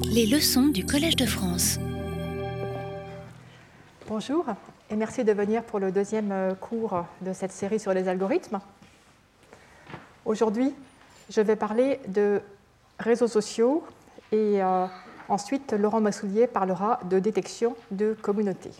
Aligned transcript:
Les 0.00 0.26
leçons 0.26 0.68
du 0.68 0.86
Collège 0.86 1.16
de 1.16 1.26
France. 1.26 1.78
Bonjour 4.08 4.46
et 4.90 4.96
merci 4.96 5.22
de 5.22 5.32
venir 5.32 5.62
pour 5.64 5.80
le 5.80 5.92
deuxième 5.92 6.32
euh, 6.32 6.54
cours 6.54 7.04
de 7.20 7.32
cette 7.32 7.52
série 7.52 7.78
sur 7.78 7.92
les 7.92 8.08
algorithmes. 8.08 8.60
Aujourd'hui, 10.24 10.72
je 11.28 11.40
vais 11.40 11.56
parler 11.56 12.00
de 12.08 12.40
réseaux 12.98 13.28
sociaux 13.28 13.84
et 14.30 14.62
euh, 14.62 14.86
ensuite 15.28 15.72
Laurent 15.72 16.00
Massoulier 16.00 16.46
parlera 16.46 17.00
de 17.04 17.18
détection 17.18 17.76
de 17.90 18.16
communautés. 18.20 18.72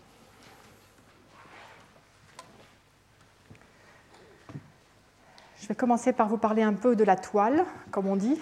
Je 5.61 5.69
vais 5.69 5.75
commencer 5.75 6.13
par 6.13 6.29
vous 6.29 6.39
parler 6.39 6.63
un 6.63 6.75
peu 6.75 6.97
de 6.97 7.05
la 7.05 7.17
toile, 7.17 7.65
comme 7.91 8.07
on 8.07 8.17
dit, 8.17 8.41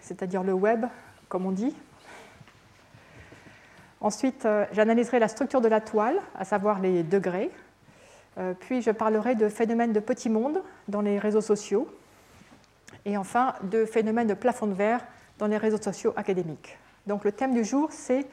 c'est-à-dire 0.00 0.42
le 0.42 0.52
web, 0.52 0.86
comme 1.28 1.46
on 1.46 1.52
dit. 1.52 1.74
Ensuite, 4.00 4.46
euh, 4.46 4.64
j'analyserai 4.72 5.18
la 5.18 5.28
structure 5.28 5.60
de 5.60 5.68
la 5.68 5.80
toile, 5.80 6.16
à 6.38 6.44
savoir 6.44 6.80
les 6.80 7.02
degrés. 7.02 7.50
Euh, 8.38 8.54
puis, 8.58 8.80
je 8.80 8.90
parlerai 8.90 9.34
de 9.34 9.48
phénomènes 9.48 9.92
de 9.92 10.00
petits 10.00 10.30
mondes 10.30 10.62
dans 10.88 11.02
les 11.02 11.18
réseaux 11.18 11.42
sociaux. 11.42 11.86
Et 13.04 13.16
enfin, 13.16 13.54
de 13.62 13.84
phénomènes 13.84 14.28
de 14.28 14.34
plafond 14.34 14.66
de 14.66 14.74
verre 14.74 15.04
dans 15.38 15.46
les 15.46 15.58
réseaux 15.58 15.80
sociaux 15.80 16.14
académiques. 16.16 16.78
Donc, 17.06 17.24
le 17.24 17.32
thème 17.32 17.52
du 17.52 17.64
jour, 17.64 17.88
c'est 17.92 18.26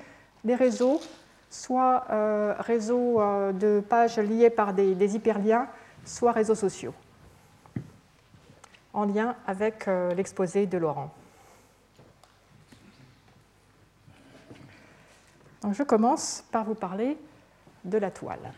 les 0.46 0.56
réseaux, 0.56 1.02
soit 1.50 2.06
euh, 2.12 2.54
réseaux 2.60 3.22
de 3.54 3.82
pages 3.82 4.20
liées 4.20 4.50
par 4.50 4.74
des, 4.74 5.16
hyperliens, 5.16 5.68
soit 6.06 6.32
réseaux 6.32 6.56
sociaux 6.56 6.94
en 8.94 9.06
lien 9.06 9.36
avec 9.46 9.88
l'exposé 10.16 10.66
de 10.66 10.78
Laurent. 10.78 11.12
Je 15.72 15.84
commence 15.84 16.44
par 16.52 16.64
vous 16.64 16.76
parler 16.76 17.18
de 17.84 17.98
la 17.98 18.12
toile. 18.12 18.54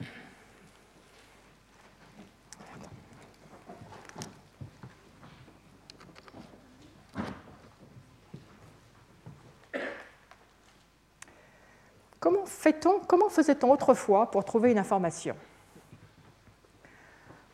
Comment 12.19 13.29
faisait-on 13.29 13.71
autrefois 13.71 14.29
pour 14.29 14.43
trouver 14.43 14.71
une 14.71 14.77
information? 14.77 15.35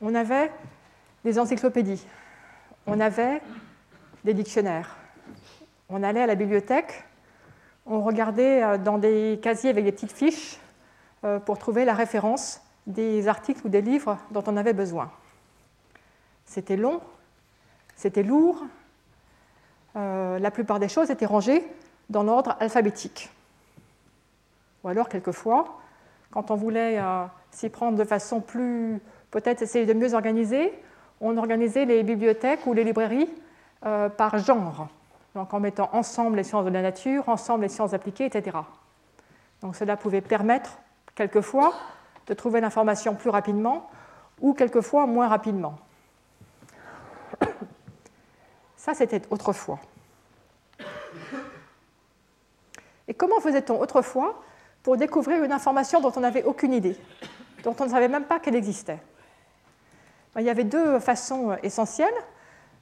On 0.02 0.14
avait 0.16 0.52
des 1.24 1.40
encyclopédies, 1.40 2.06
on 2.86 3.00
avait 3.00 3.42
des 4.24 4.34
dictionnaires. 4.34 4.96
On 5.88 6.04
allait 6.04 6.24
à 6.24 6.28
la 6.28 6.36
bibliothèque, 6.36 7.06
on 7.86 8.02
regardait 8.02 8.64
euh, 8.64 8.78
dans 8.78 8.98
des 8.98 9.40
casiers 9.42 9.70
avec 9.70 9.86
des 9.86 9.92
petites 9.92 10.12
fiches 10.12 10.58
euh, 11.24 11.40
pour 11.40 11.58
trouver 11.58 11.86
la 11.86 11.94
référence 11.94 12.62
des 12.88 13.28
articles 13.28 13.62
ou 13.66 13.70
des 13.70 13.82
livres 13.82 14.18
dont 14.32 14.44
on 14.48 14.58
avait 14.58 14.74
besoin. 14.74 15.12
C'était 16.46 16.78
long, 16.78 17.02
c'était 17.96 18.24
lourd, 18.24 18.64
euh, 19.96 20.38
la 20.40 20.52
plupart 20.52 20.80
des 20.80 20.90
choses 20.90 21.10
étaient 21.10 21.26
rangées 21.26 21.64
dans 22.10 22.24
l'ordre 22.24 22.56
alphabétique. 22.60 23.32
Ou 24.84 24.90
alors, 24.90 25.10
quelquefois, 25.10 25.80
quand 26.30 26.52
on 26.52 26.56
voulait 26.56 27.02
s'y 27.50 27.70
prendre 27.70 27.98
de 27.98 28.04
façon 28.04 28.40
plus, 28.40 29.00
peut-être 29.32 29.64
essayer 29.64 29.88
de 29.88 29.94
mieux 29.94 30.14
organiser, 30.14 30.72
on 31.22 31.38
organisait 31.38 31.86
les 31.86 32.04
bibliothèques 32.04 32.68
ou 32.68 32.74
les 32.74 32.84
librairies 32.84 33.30
par 33.82 34.38
genre, 34.38 34.90
donc 35.36 35.54
en 35.54 35.60
mettant 35.60 35.90
ensemble 35.92 36.38
les 36.38 36.44
sciences 36.44 36.66
de 36.66 36.72
la 36.72 36.82
nature, 36.82 37.28
ensemble 37.30 37.64
les 37.64 37.70
sciences 37.70 37.94
appliquées, 37.94 38.26
etc. 38.26 38.58
Donc 39.62 39.76
cela 39.76 39.98
pouvait 39.98 40.22
permettre 40.22 40.80
quelquefois 41.14 41.74
de 42.28 42.34
trouver 42.34 42.62
l'information 42.62 43.14
plus 43.16 43.30
rapidement 43.30 43.90
ou 44.42 44.54
quelquefois 44.54 45.06
moins 45.06 45.28
rapidement. 45.28 45.78
Ça, 48.78 48.94
c'était 48.94 49.22
autrefois. 49.30 49.80
Et 53.08 53.14
comment 53.14 53.40
faisait-on 53.40 53.80
autrefois 53.80 54.42
pour 54.84 54.98
découvrir 54.98 55.44
une 55.44 55.52
information 55.52 56.00
dont 56.00 56.14
on 56.16 56.22
n'avait 56.22 56.44
aucune 56.44 56.74
idée, 56.74 56.98
dont 57.64 57.76
on 57.80 57.86
ne 57.86 57.90
savait 57.90 58.08
même 58.08 58.26
pas 58.26 58.40
qu'elle 58.40 58.56
existait? 58.56 59.00
Il 60.38 60.44
y 60.44 60.50
avait 60.50 60.64
deux 60.64 61.00
façons 61.00 61.58
essentielles. 61.62 62.14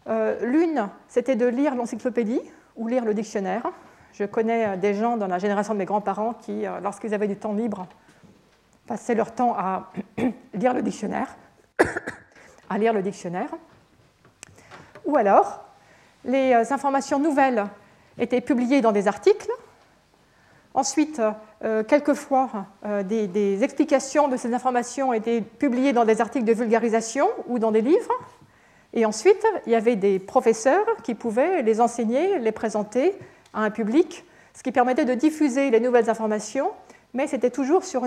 Euh, 0.08 0.46
l'une, 0.46 0.90
c'était 1.08 1.36
de 1.36 1.46
lire 1.46 1.76
l'encyclopédie 1.76 2.42
ou 2.76 2.88
lire 2.88 3.06
le 3.06 3.14
dictionnaire. 3.14 3.72
Je 4.14 4.26
connais 4.26 4.68
euh, 4.68 4.78
des 4.78 4.94
gens 4.94 5.18
dans 5.18 5.28
la 5.28 5.40
génération 5.40 5.74
de 5.74 5.80
mes 5.80 5.86
grands-parents 5.86 6.34
qui, 6.34 6.66
lorsqu'ils 6.82 7.14
avaient 7.14 7.28
du 7.28 7.36
temps 7.36 7.54
libre, 7.54 7.88
passaient 8.88 9.16
leur 9.16 9.34
temps 9.34 9.56
à 9.58 9.92
lire 10.54 10.74
le 10.74 10.82
dictionnaire, 10.82 11.36
à 12.70 12.78
lire 12.78 12.94
le 12.94 13.02
dictionnaire. 13.02 13.50
Ou 15.06 15.18
alors, 15.18 15.66
les 16.26 16.54
informations 16.72 17.20
nouvelles 17.20 17.66
étaient 18.18 18.42
publiées 18.42 18.82
dans 18.82 18.92
des 18.92 19.08
articles 19.08 19.50
Ensuite, 20.76 21.22
euh, 21.64 21.84
quelquefois, 21.84 22.50
euh, 22.86 23.04
des, 23.04 23.64
explications 23.64 24.28
de 24.28 24.38
ces 24.38 24.54
informations 24.54 25.14
étaient 25.14 25.42
publiées 25.42 25.94
dans 25.94 26.06
des 26.06 26.20
articles 26.20 26.46
de 26.46 26.54
vulgarisation 26.54 27.28
ou 27.48 27.60
dans 27.60 27.72
des 27.72 27.82
livres. 27.82 28.12
Et 28.94 29.06
ensuite, 29.06 29.44
il 29.66 29.72
y 29.72 29.76
avait 29.76 29.96
des 29.96 30.20
professeurs 30.20 30.86
qui 31.04 31.16
pouvaient 31.16 31.64
les 31.64 31.82
enseigner, 31.82 32.38
les 32.40 32.52
présenter 32.52 33.16
à 33.54 33.62
un 33.62 33.72
public, 33.72 34.24
ce 34.54 34.62
qui 34.62 34.72
permettait 34.72 35.06
de 35.06 35.16
diffuser 35.16 35.72
les 35.72 35.80
nouvelles 35.80 36.10
informations, 36.10 36.72
mais 37.14 37.28
c'était 37.28 37.50
toujours 37.50 37.84
selon 37.84 38.06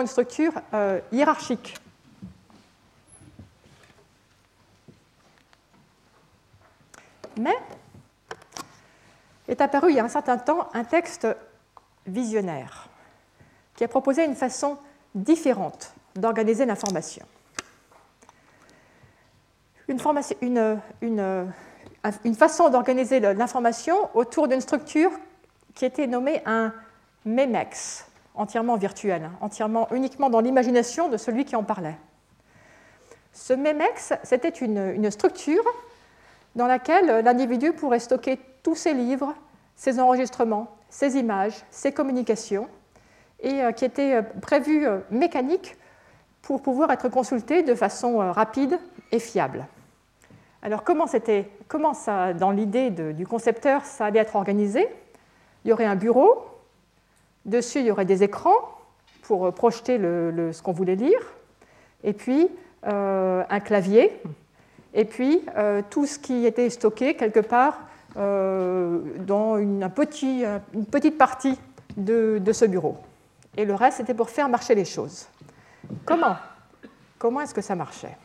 une 0.00 0.06
structure 0.06 0.52
euh, 0.72 1.00
hiérarchique. 1.12 1.74
Mais 7.38 7.56
est 9.48 9.60
apparu 9.60 9.90
il 9.90 9.96
y 9.96 10.00
a 10.00 10.04
un 10.04 10.08
certain 10.08 10.38
temps 10.38 10.68
un 10.74 10.84
texte 10.84 11.26
visionnaire, 12.06 12.88
qui 13.76 13.84
a 13.84 13.88
proposé 13.88 14.24
une 14.24 14.36
façon 14.36 14.78
différente 15.14 15.94
d'organiser 16.14 16.64
l'information. 16.66 17.26
Une, 22.24 22.34
façon 22.34 22.68
d'organiser 22.68 23.20
l'information 23.20 23.94
autour 24.14 24.48
d'une 24.48 24.60
structure 24.60 25.10
qui 25.74 25.84
était 25.84 26.06
nommée 26.06 26.42
un 26.46 26.72
MEMEX, 27.24 28.06
entièrement 28.34 28.76
virtuel, 28.76 29.30
entièrement 29.40 29.88
uniquement 29.92 30.30
dans 30.30 30.40
l'imagination 30.40 31.08
de 31.08 31.16
celui 31.16 31.44
qui 31.44 31.56
en 31.56 31.62
parlait. 31.62 31.96
Ce 33.32 33.52
MEMEX, 33.52 34.12
c'était 34.24 34.48
une 34.48 35.10
structure 35.10 35.64
dans 36.54 36.66
laquelle 36.66 37.24
l'individu 37.24 37.72
pourrait 37.72 37.98
stocker 37.98 38.38
tous 38.62 38.74
ses 38.74 38.94
livres, 38.94 39.34
ses 39.76 40.00
enregistrements, 40.00 40.76
ces 40.90 41.16
images, 41.16 41.54
ces 41.70 41.92
communications, 41.92 42.68
et 43.40 43.62
euh, 43.62 43.72
qui 43.72 43.84
étaient 43.84 44.14
euh, 44.14 44.22
prévues 44.40 44.86
euh, 44.86 44.98
mécaniques 45.10 45.76
pour 46.42 46.62
pouvoir 46.62 46.90
être 46.90 47.08
consultées 47.08 47.62
de 47.62 47.74
façon 47.74 48.18
rapide 48.32 48.78
et 49.12 49.20
fiable. 49.20 49.64
Alors 50.62 50.84
comment, 50.84 51.06
ça, 51.94 52.32
dans 52.34 52.50
l'idée 52.50 52.90
du 52.90 53.26
concepteur, 53.26 53.84
ça 53.84 54.06
allait 54.06 54.20
être 54.20 54.36
organisé? 54.36 54.86
Il 55.64 55.70
y 55.70 55.72
aurait 55.72 55.84
un 55.84 55.96
bureau, 55.96 56.46
dessus 57.44 57.80
il 57.80 57.86
y 57.86 57.90
aurait 57.90 58.04
des 58.04 58.22
écrans 58.22 58.78
pour 59.22 59.52
projeter 59.52 59.98
ce 59.98 60.62
qu'on 60.62 60.72
voulait 60.72 60.96
lire, 60.96 61.20
et 62.04 62.12
puis 62.12 62.48
un 62.84 63.60
clavier, 63.60 64.12
et 64.94 65.04
puis 65.04 65.42
tout 65.90 66.06
ce 66.06 66.18
qui 66.18 66.46
était 66.46 66.70
stocké 66.70 67.14
quelque 67.14 67.40
part 67.40 67.80
euh, 68.18 69.00
dans 69.20 69.56
une, 69.56 69.88
petite 69.88 71.16
partie 71.16 71.58
de, 71.96 72.52
ce 72.52 72.66
bureau. 72.66 72.98
Et 73.56 73.64
le 73.64 73.74
reste, 73.74 73.98
c'était 73.98 74.12
pour 74.12 74.28
faire 74.28 74.50
marcher 74.50 74.74
les 74.74 74.84
choses. 74.84 75.26
Comment? 76.04 76.36
Comment 77.18 77.40
est-ce 77.40 77.54
que 77.54 77.62
ça 77.62 77.74
marchait? 77.74 78.16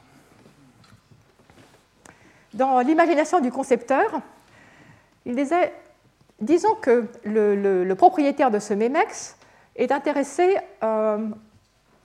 Dans 2.57 2.79
l'imagination 2.79 3.39
du 3.39 3.51
concepteur, 3.51 4.19
il 5.27 5.35
disait, 5.35 5.71
disons 6.41 6.73
que 6.73 7.05
le, 7.23 7.93
propriétaire 7.93 8.49
de 8.49 8.57
ce 8.57 8.73
MEMEX 8.73 9.37
est 9.75 9.91
intéressé, 9.91 10.57
euh, 10.81 11.27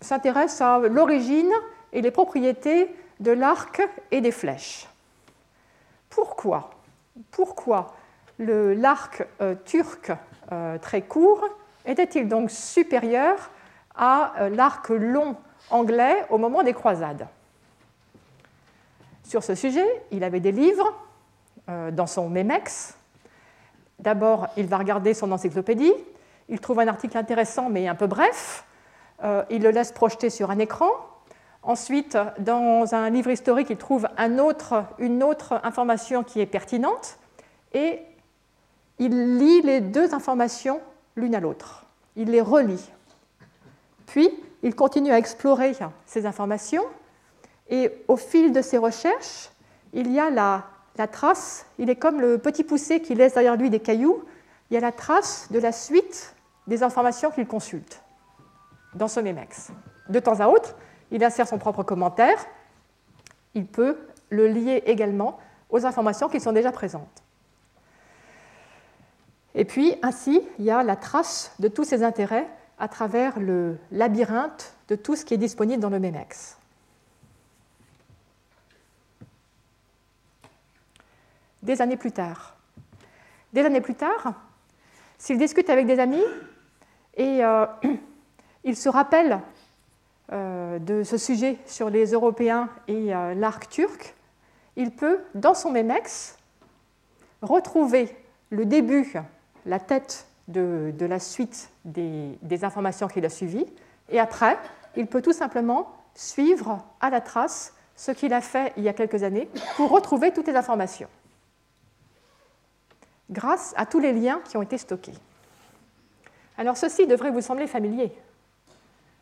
s'intéresse 0.03 0.61
à 0.61 0.79
l'origine 0.81 1.51
et 1.95 2.03
les 2.03 2.11
propriétés 2.11 2.95
de 3.21 3.31
l'arc 3.31 3.81
et 4.11 4.21
des 4.21 4.31
flèches. 4.31 4.87
Pourquoi? 6.11 6.69
Pourquoi 7.31 7.95
l'arc 8.39 9.27
euh, 9.41 9.55
turc 9.65 10.13
euh, 10.53 10.77
très 10.77 11.01
court 11.01 11.49
était-il 11.87 12.29
donc 12.29 12.51
supérieur 12.51 13.51
à 13.97 14.35
l'arc 14.51 14.91
long 14.91 15.35
anglais 15.71 16.27
au 16.29 16.37
moment 16.37 16.63
des 16.63 16.75
croisades? 16.75 17.27
Sur 19.33 19.43
ce 19.43 19.55
sujet, 19.55 19.87
il 20.11 20.25
avait 20.25 20.41
des 20.41 20.53
livres 20.53 20.93
dans 21.67 22.07
son 22.07 22.29
Memex 22.29 22.95
D'abord, 23.99 24.49
il 24.59 24.67
va 24.67 24.77
regarder 24.77 25.15
son 25.15 25.33
encyclopédie, 25.33 25.95
il 26.51 26.61
trouve 26.61 26.81
un 26.81 26.87
article 26.87 27.17
intéressant 27.17 27.71
mais 27.71 27.89
un 27.89 27.95
peu 27.95 28.07
bref, 28.07 28.67
euh, 29.25 29.43
il 29.49 29.63
le 29.63 29.71
laisse 29.71 29.91
projeter 29.91 30.29
sur 30.29 30.51
un 30.51 30.59
écran. 30.59 30.91
Ensuite, 31.63 32.19
dans 32.41 32.95
un 32.95 33.09
livre 33.09 33.31
historique, 33.31 33.71
il 33.71 33.79
trouve 33.79 34.07
une 34.19 35.23
autre 35.23 35.61
information 35.63 36.25
qui 36.25 36.43
est 36.43 36.47
pertinente 36.47 37.19
et 37.73 38.01
il 38.99 39.39
lit 39.39 39.63
les 39.63 39.81
deux 39.81 40.13
informations 40.13 40.83
l'une 41.17 41.35
à 41.35 41.41
l'autre. 41.41 41.87
Il 42.17 42.33
les 42.33 42.43
relie. 42.43 42.91
Puis, 44.05 44.29
il 44.63 44.75
continue 44.75 45.11
à 45.11 45.17
explorer 45.17 45.73
ces 46.05 46.27
informations 46.27 46.85
et 47.69 47.91
au 48.09 48.17
fil 48.17 48.53
de 48.53 48.63
ses 48.63 48.79
recherches, 48.79 49.51
il 49.93 50.11
y 50.13 50.21
a 50.21 50.31
la, 50.31 50.65
trace, 51.09 51.67
il 51.79 51.91
est 51.91 51.97
comme 51.97 52.21
le 52.21 52.39
petit 52.39 52.65
poussé 52.65 53.01
qui 53.01 53.15
laisse 53.15 53.35
derrière 53.35 53.57
lui 53.57 53.71
des 53.71 53.81
cailloux, 53.81 54.25
il 54.71 54.75
y 54.75 54.77
a 54.77 54.81
la 54.81 54.93
trace 54.93 55.49
de 55.51 55.59
la 55.59 55.73
suite 55.73 56.35
des 56.67 56.83
informations 56.83 57.31
qu'il 57.31 57.47
consulte 57.47 58.03
dans 58.95 59.09
ce 59.09 59.21
Memex. 59.21 59.71
De 60.09 60.19
temps 60.19 60.41
à 60.41 60.49
autre, 60.49 60.75
il 61.11 61.23
insère 61.25 61.49
son 61.49 61.59
propre 61.59 61.83
commentaire, 61.83 62.47
il 63.55 63.67
peut 63.67 63.99
le 64.31 64.49
lier 64.49 64.83
également 64.87 65.39
aux 65.71 65.85
informations 65.87 66.29
qui 66.29 66.41
sont 66.41 66.53
déjà 66.53 66.73
présentes. 66.73 67.23
Et 69.55 69.65
puis, 69.65 69.95
ainsi, 70.03 70.41
il 70.59 70.65
y 70.65 70.71
a 70.71 70.83
la 70.83 70.97
trace 70.97 71.53
de 71.59 71.69
tous 71.69 71.85
ses 71.85 72.03
intérêts 72.03 72.49
à 72.79 72.89
travers 72.89 73.39
le 73.39 73.77
labyrinthe 73.91 74.75
de 74.89 74.97
tout 74.97 75.15
ce 75.15 75.25
qui 75.25 75.35
est 75.35 75.39
disponible 75.39 75.83
dans 75.83 75.91
le 75.91 76.01
Memex. 76.01 76.57
Des 81.63 81.81
années 81.81 81.97
plus 81.97 82.13
tard. 82.13 82.57
Des 83.53 83.65
années 83.65 83.81
plus 83.81 83.95
tard, 83.95 84.35
s'il 85.19 85.39
discute 85.39 85.71
avec 85.71 85.87
des 85.87 85.99
amis 85.99 86.25
et 87.17 87.45
euh, 87.45 87.67
il 88.65 88.77
se 88.77 88.89
rappelle 88.89 89.41
euh, 90.33 90.79
de 90.79 91.03
ce 91.03 91.17
sujet 91.17 91.59
sur 91.67 91.91
les 91.91 92.13
Européens 92.13 92.69
et 92.89 93.15
euh, 93.15 93.35
l'arc 93.35 93.69
turc, 93.69 94.15
il 94.77 94.91
peut, 94.91 95.21
dans 95.35 95.55
son 95.55 95.71
Memex, 95.71 96.39
retrouver 97.43 98.17
le 98.51 98.65
début, 98.65 99.13
la 99.67 99.79
tête 99.79 100.27
de, 100.49 100.95
la 100.99 101.19
suite 101.19 101.71
des 101.85 102.65
informations 102.65 103.09
qu'il 103.09 103.25
a 103.25 103.29
suivies, 103.29 103.67
et 104.09 104.19
après, 104.19 104.59
il 104.97 105.07
peut 105.07 105.23
tout 105.23 105.33
simplement 105.33 105.93
suivre 106.15 106.85
à 107.01 107.11
la 107.11 107.21
trace 107.21 107.75
ce 107.97 108.11
qu'il 108.11 108.33
a 108.33 108.41
fait 108.41 108.73
il 108.77 108.83
y 108.83 108.89
a 108.89 108.93
quelques 108.93 109.23
années 109.23 109.49
pour 109.77 109.91
retrouver 109.91 110.33
toutes 110.33 110.47
les 110.47 110.57
informations, 110.57 111.09
grâce 113.31 113.75
à 113.77 113.87
tous 113.87 113.99
les 113.99 114.13
liens 114.13 114.41
qui 114.45 114.57
ont 114.57 114.63
été 114.63 114.79
stockés. 114.79 115.15
Alors 116.59 116.77
ceci 116.77 117.07
devrait 117.07 117.31
vous 117.31 117.41
sembler 117.41 117.67
familier. 117.67 118.13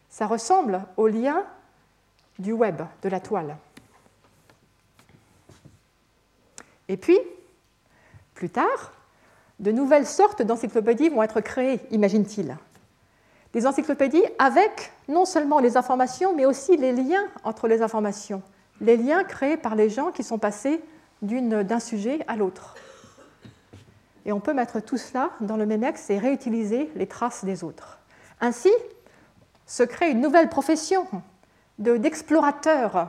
Ça 0.09 0.27
ressemble 0.27 0.83
au 0.97 1.07
lien 1.07 1.45
du 2.39 2.53
web, 2.53 2.83
de 3.03 3.09
la 3.09 3.21
toile. 3.21 3.57
Et 6.89 6.97
puis, 6.97 7.19
plus 8.35 8.51
tard, 8.51 8.93
de 9.61 9.71
nouvelles 9.71 10.07
sortes 10.07 10.43
d'encyclopédies 10.43 11.11
vont 11.11 11.23
être 11.23 11.41
créées, 11.41 11.81
imagine-t-il. 11.91 12.57
Des 13.53 13.67
encyclopédies 13.67 14.25
avec 14.39 14.93
non 15.09 15.25
seulement 15.25 15.61
les 15.61 15.77
informations, 15.77 16.35
mais 16.35 16.47
aussi 16.47 16.77
les 16.77 16.93
liens 16.93 17.27
entre 17.45 17.69
les 17.69 17.83
informations, 17.83 18.43
les 18.81 18.97
liens 18.97 19.23
créés 19.23 19.57
par 19.57 19.75
les 19.75 19.91
gens 19.91 20.11
qui 20.11 20.25
sont 20.25 20.39
passés 20.39 20.81
d'un 21.23 21.81
sujet 21.81 22.21
à 22.27 22.37
l'autre. 22.37 22.75
Et 24.31 24.33
on 24.33 24.39
peut 24.39 24.55
mettre 24.55 24.79
tout 24.79 24.97
cela 24.97 25.31
dans 25.41 25.57
le 25.57 25.67
Memex 25.67 26.09
et 26.09 26.17
réutiliser 26.17 26.89
les 26.95 27.09
traces 27.09 27.45
des 27.45 27.65
autres. 27.65 27.99
Ainsi, 28.41 28.71
se 29.67 29.83
crée 29.83 30.13
une 30.13 30.21
nouvelle 30.21 30.49
profession 30.49 31.05
d'explorateurs 31.81 33.09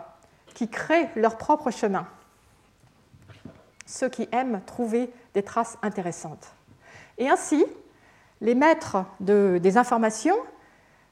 qui 0.55 0.67
créent 0.67 1.11
leur 1.15 1.37
propre 1.37 1.69
chemin. 1.69 2.07
Ceux 3.85 4.09
qui 4.09 4.27
aiment 4.31 4.61
trouver 4.65 5.13
des 5.35 5.43
traces 5.43 5.77
intéressantes. 5.83 6.55
Et 7.19 7.29
ainsi, 7.29 7.63
les 8.41 8.55
maîtres 8.55 9.05
des 9.19 9.77
informations 9.77 10.37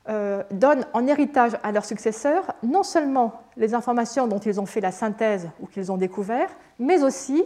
euh, 0.09 0.41
donnent 0.49 0.87
en 0.93 1.05
héritage 1.05 1.55
à 1.61 1.71
leurs 1.71 1.85
successeurs 1.85 2.55
non 2.63 2.81
seulement 2.81 3.43
les 3.57 3.75
informations 3.75 4.25
dont 4.25 4.39
ils 4.39 4.59
ont 4.59 4.65
fait 4.65 4.81
la 4.81 4.91
synthèse 4.91 5.49
ou 5.59 5.67
qu'ils 5.67 5.91
ont 5.91 5.97
découvert, 5.97 6.49
mais 6.79 7.03
aussi 7.03 7.45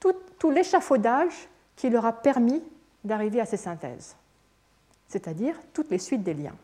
tout 0.00 0.50
l'échafaudage 0.50 1.50
qui 1.78 1.88
leur 1.88 2.04
a 2.04 2.12
permis 2.12 2.60
d'arriver 3.04 3.40
à 3.40 3.46
ces 3.46 3.56
synthèses, 3.56 4.16
c'est-à-dire 5.06 5.54
toutes 5.72 5.90
les 5.90 5.98
suites 5.98 6.24
des 6.24 6.34
liens. 6.34 6.56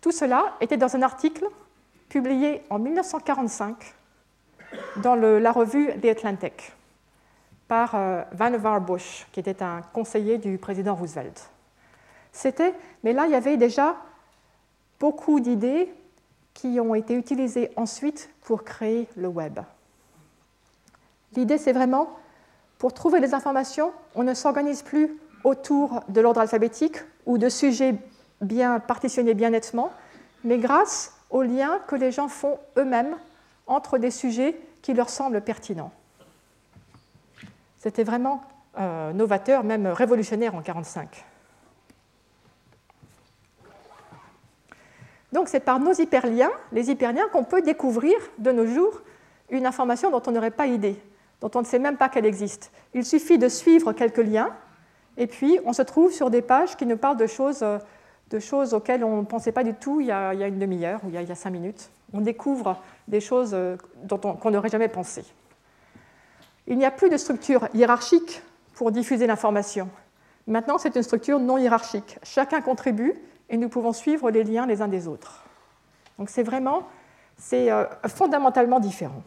Tout 0.00 0.12
cela 0.12 0.54
était 0.60 0.76
dans 0.76 0.94
un 0.94 1.02
article 1.02 1.48
publié 2.08 2.62
en 2.70 2.78
1945 2.78 3.94
dans 4.98 5.16
la 5.16 5.50
revue 5.50 5.90
The 6.00 6.06
Atlantic 6.06 6.72
par 7.66 7.94
euh, 7.94 8.22
Vannevar 8.30 8.80
Bush, 8.80 9.26
qui 9.32 9.40
était 9.40 9.62
un 9.62 9.82
conseiller 9.92 10.38
du 10.38 10.56
président 10.58 10.94
Roosevelt. 10.94 11.50
C'était, 12.30 12.74
mais 13.02 13.12
là, 13.12 13.26
il 13.26 13.32
y 13.32 13.34
avait 13.34 13.56
déjà 13.56 13.96
beaucoup 15.00 15.40
d'idées 15.40 15.92
qui 16.52 16.78
ont 16.78 16.94
été 16.94 17.14
utilisées 17.14 17.72
ensuite 17.74 18.30
pour 18.42 18.62
créer 18.62 19.08
le 19.16 19.26
web. 19.26 19.58
L'idée, 21.36 21.58
c'est 21.58 21.72
vraiment, 21.72 22.08
pour 22.78 22.92
trouver 22.92 23.20
les 23.20 23.34
informations, 23.34 23.92
on 24.14 24.22
ne 24.22 24.34
s'organise 24.34 24.82
plus 24.82 25.16
autour 25.42 26.02
de 26.08 26.20
l'ordre 26.20 26.40
alphabétique 26.40 26.98
ou 27.26 27.38
de 27.38 27.48
sujets 27.48 27.94
bien 28.40 28.80
partitionnés 28.80 29.34
bien 29.34 29.50
nettement, 29.50 29.90
mais 30.44 30.58
grâce 30.58 31.14
aux 31.30 31.42
liens 31.42 31.80
que 31.86 31.96
les 31.96 32.12
gens 32.12 32.28
font 32.28 32.58
eux-mêmes 32.76 33.16
entre 33.66 33.98
des 33.98 34.10
sujets 34.10 34.58
qui 34.82 34.94
leur 34.94 35.08
semblent 35.08 35.40
pertinents. 35.40 35.92
C'était 37.78 38.04
vraiment 38.04 38.42
euh, 38.78 39.12
novateur, 39.12 39.64
même 39.64 39.86
révolutionnaire 39.86 40.54
en 40.54 40.58
1945. 40.58 41.24
Donc 45.32 45.48
c'est 45.48 45.60
par 45.60 45.80
nos 45.80 45.92
hyperliens, 45.92 46.52
les 46.72 46.90
hyperliens, 46.90 47.26
qu'on 47.32 47.44
peut 47.44 47.60
découvrir 47.60 48.14
de 48.38 48.52
nos 48.52 48.66
jours 48.66 49.00
une 49.50 49.66
information 49.66 50.10
dont 50.10 50.22
on 50.26 50.30
n'aurait 50.30 50.50
pas 50.50 50.66
idée 50.66 50.96
dont 51.40 51.50
on 51.54 51.60
ne 51.60 51.66
sait 51.66 51.78
même 51.78 51.96
pas 51.96 52.08
qu'elle 52.08 52.26
existe. 52.26 52.72
Il 52.94 53.04
suffit 53.04 53.38
de 53.38 53.48
suivre 53.48 53.92
quelques 53.92 54.18
liens, 54.18 54.50
et 55.16 55.26
puis 55.26 55.58
on 55.64 55.72
se 55.72 55.82
trouve 55.82 56.12
sur 56.12 56.30
des 56.30 56.42
pages 56.42 56.76
qui 56.76 56.86
nous 56.86 56.96
parlent 56.96 57.16
de 57.16 57.26
choses, 57.26 57.62
euh, 57.62 57.78
de 58.30 58.38
choses 58.38 58.74
auxquelles 58.74 59.04
on 59.04 59.18
ne 59.18 59.26
pensait 59.26 59.52
pas 59.52 59.64
du 59.64 59.74
tout 59.74 60.00
il 60.00 60.06
y 60.06 60.12
a, 60.12 60.32
une 60.32 60.58
demi-heure 60.58 61.00
ou 61.04 61.08
il 61.08 61.14
y, 61.14 61.32
a, 61.32 61.34
cinq 61.34 61.50
minutes. 61.50 61.90
On 62.12 62.20
découvre 62.20 62.80
des 63.08 63.20
choses 63.20 63.50
euh, 63.54 63.76
dont 64.04 64.18
qu'on 64.18 64.50
n'aurait 64.50 64.68
jamais 64.68 64.88
pensé. 64.88 65.24
Il 66.66 66.78
n'y 66.78 66.86
a 66.86 66.90
plus 66.90 67.10
de 67.10 67.16
structure 67.16 67.68
hiérarchique 67.74 68.42
pour 68.74 68.90
diffuser 68.90 69.26
l'information. 69.26 69.88
Maintenant, 70.46 70.78
c'est 70.78 70.96
une 70.96 71.02
structure 71.02 71.38
non 71.38 71.58
hiérarchique. 71.58 72.18
Chacun 72.22 72.60
contribue 72.60 73.14
et 73.48 73.56
nous 73.56 73.68
pouvons 73.68 73.92
suivre 73.92 74.30
les 74.30 74.44
liens 74.44 74.66
les 74.66 74.82
uns 74.82 74.88
des 74.88 75.06
autres. 75.06 75.44
Donc 76.18 76.30
c'est 76.30 76.42
vraiment, 76.42 76.88
c'est 77.36 77.70
euh, 77.70 77.84
fondamentalement 78.08 78.80
différent. 78.80 79.22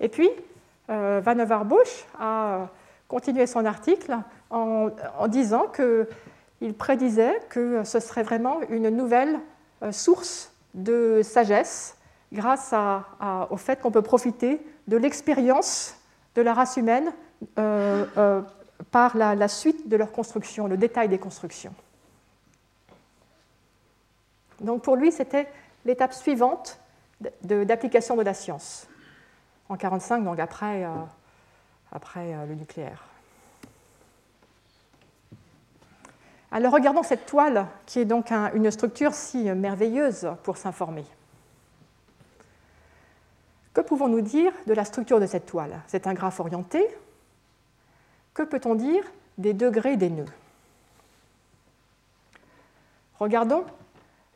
Et 0.00 0.08
puis, 0.08 0.30
euh, 0.90 1.20
Van 1.24 1.36
a 2.18 2.68
continué 3.08 3.46
son 3.46 3.64
article 3.64 4.16
en, 4.50 4.90
disant 5.28 5.66
qu'il 5.68 6.74
prédisait 6.74 7.40
que 7.48 7.84
ce 7.84 8.00
serait 8.00 8.22
vraiment 8.22 8.60
une 8.70 8.88
nouvelle 8.90 9.38
euh, 9.82 9.92
source 9.92 10.52
de 10.74 11.20
sagesse 11.22 11.96
grâce 12.32 12.74
au 13.50 13.56
fait 13.56 13.80
qu'on 13.80 13.90
peut 13.90 14.02
profiter 14.02 14.60
de 14.86 14.96
l'expérience 14.96 15.96
de 16.34 16.42
la 16.42 16.52
race 16.52 16.76
humaine 16.76 17.10
euh, 17.58 18.42
par 18.90 19.16
la, 19.16 19.48
suite 19.48 19.88
de 19.88 19.96
leur 19.96 20.12
construction, 20.12 20.66
le 20.66 20.76
détail 20.76 21.08
des 21.08 21.18
constructions. 21.18 21.74
Donc 24.60 24.82
pour 24.82 24.96
lui, 24.96 25.12
c'était 25.12 25.48
l'étape 25.84 26.12
suivante 26.12 26.78
d'application 27.42 28.16
de 28.16 28.22
la 28.22 28.34
science 28.34 28.87
en 29.68 29.74
1945, 29.74 30.24
donc 30.24 30.38
après, 30.38 30.84
euh, 30.84 30.88
euh, 32.16 32.46
le 32.46 32.54
nucléaire. 32.54 33.04
Alors 36.50 36.72
regardons 36.72 37.02
cette 37.02 37.26
toile 37.26 37.66
qui 37.84 38.00
est 38.00 38.06
donc 38.06 38.32
une 38.32 38.70
structure 38.70 39.12
si 39.12 39.44
merveilleuse 39.50 40.30
pour 40.42 40.56
s'informer. 40.56 41.04
Que 43.74 43.82
pouvons-nous 43.82 44.22
dire 44.22 44.52
de 44.66 44.72
la 44.72 44.86
structure 44.86 45.20
de 45.20 45.26
cette 45.26 45.44
toile? 45.44 45.82
C'est 45.86 46.06
un 46.06 46.14
graphe 46.14 46.40
orienté. 46.40 46.84
Que 48.32 48.42
peut-on 48.42 48.74
dire 48.74 49.04
des 49.36 49.52
degrés 49.52 49.96
des 49.96 50.08
nœuds? 50.08 50.32
Regardons 53.20 53.64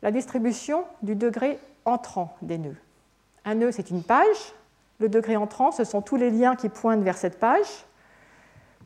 la 0.03 0.11
distribution 0.11 0.85
du 1.01 1.15
degré 1.15 1.57
entrant 1.85 2.37
des 2.41 2.57
nœuds. 2.57 2.77
Un 3.45 3.55
nœud, 3.55 3.71
c'est 3.71 3.89
une 3.89 4.03
page, 4.03 4.53
le 5.03 5.09
degré 5.09 5.35
entrant, 5.35 5.73
ce 5.73 5.83
sont 5.83 6.01
tous 6.01 6.15
les 6.15 6.31
liens 6.31 6.55
qui 6.55 6.69
pointent 6.69 7.03
vers 7.03 7.17
cette 7.17 7.37
page. 7.37 7.85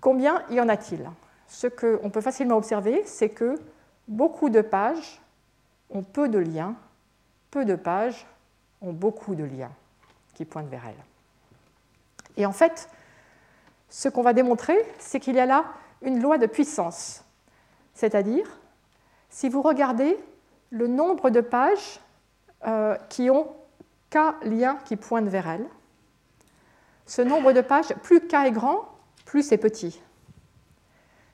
Combien 0.01 0.41
y 0.49 0.59
en 0.59 0.67
a-t-il? 0.67 1.07
Ce 1.47 1.67
qu'on 1.67 2.09
peut 2.09 2.21
facilement 2.21 2.57
observer, 2.57 3.03
c'est 3.05 3.29
que 3.29 3.61
beaucoup 4.07 4.49
de 4.49 4.61
pages 4.61 5.21
ont 5.91 6.01
peu 6.01 6.27
de 6.27 6.39
liens, 6.39 6.73
peu 7.51 7.65
de 7.65 7.75
pages 7.75 8.25
ont 8.81 8.93
beaucoup 8.93 9.35
de 9.35 9.43
liens 9.43 9.69
qui 10.33 10.43
pointent 10.43 10.69
vers 10.69 10.87
elles. 10.87 11.05
Et 12.35 12.47
en 12.47 12.51
fait, 12.51 12.89
ce 13.87 14.09
qu'on 14.09 14.23
va 14.23 14.33
démontrer, 14.33 14.75
c'est 14.97 15.19
qu'il 15.19 15.35
y 15.35 15.39
a 15.39 15.45
là 15.45 15.65
une 16.01 16.19
loi 16.19 16.39
de 16.39 16.47
puissance. 16.47 17.23
C'est-à-dire, 17.93 18.47
si 19.29 19.49
vous 19.49 19.61
regardez 19.61 20.17
le 20.71 20.87
nombre 20.87 21.29
de 21.29 21.41
pages 21.41 21.99
euh, 22.65 22.95
qui 23.09 23.29
ont 23.29 23.55
K 24.09 24.17
liens 24.41 24.79
qui 24.83 24.95
pointent 24.95 25.29
vers 25.29 25.47
elles, 25.47 25.67
ce 27.07 27.21
nombre 27.21 27.53
de 27.53 27.61
pages, 27.61 27.93
plus 28.03 28.19
K 28.27 28.33
est 28.45 28.51
grand, 28.51 28.87
plus 29.25 29.41
c'est 29.41 29.57
petit. 29.57 30.01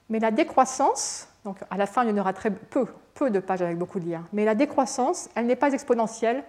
Mais 0.09 0.19
la 0.19 0.31
décroissance, 0.31 1.27
donc 1.43 1.57
à 1.69 1.77
la 1.77 1.87
fin 1.87 2.03
il 2.03 2.11
y 2.11 2.13
en 2.13 2.17
aura 2.17 2.31
très 2.31 2.51
peu, 2.51 2.85
peu 3.15 3.31
de 3.31 3.39
pages 3.39 3.61
avec 3.61 3.77
beaucoup 3.77 3.99
de 3.99 4.07
liens, 4.07 4.23
mais 4.31 4.45
la 4.45 4.55
décroissance, 4.55 5.29
elle 5.35 5.47
n'est 5.47 5.55
pas 5.55 5.73
exponentielle, 5.73 6.43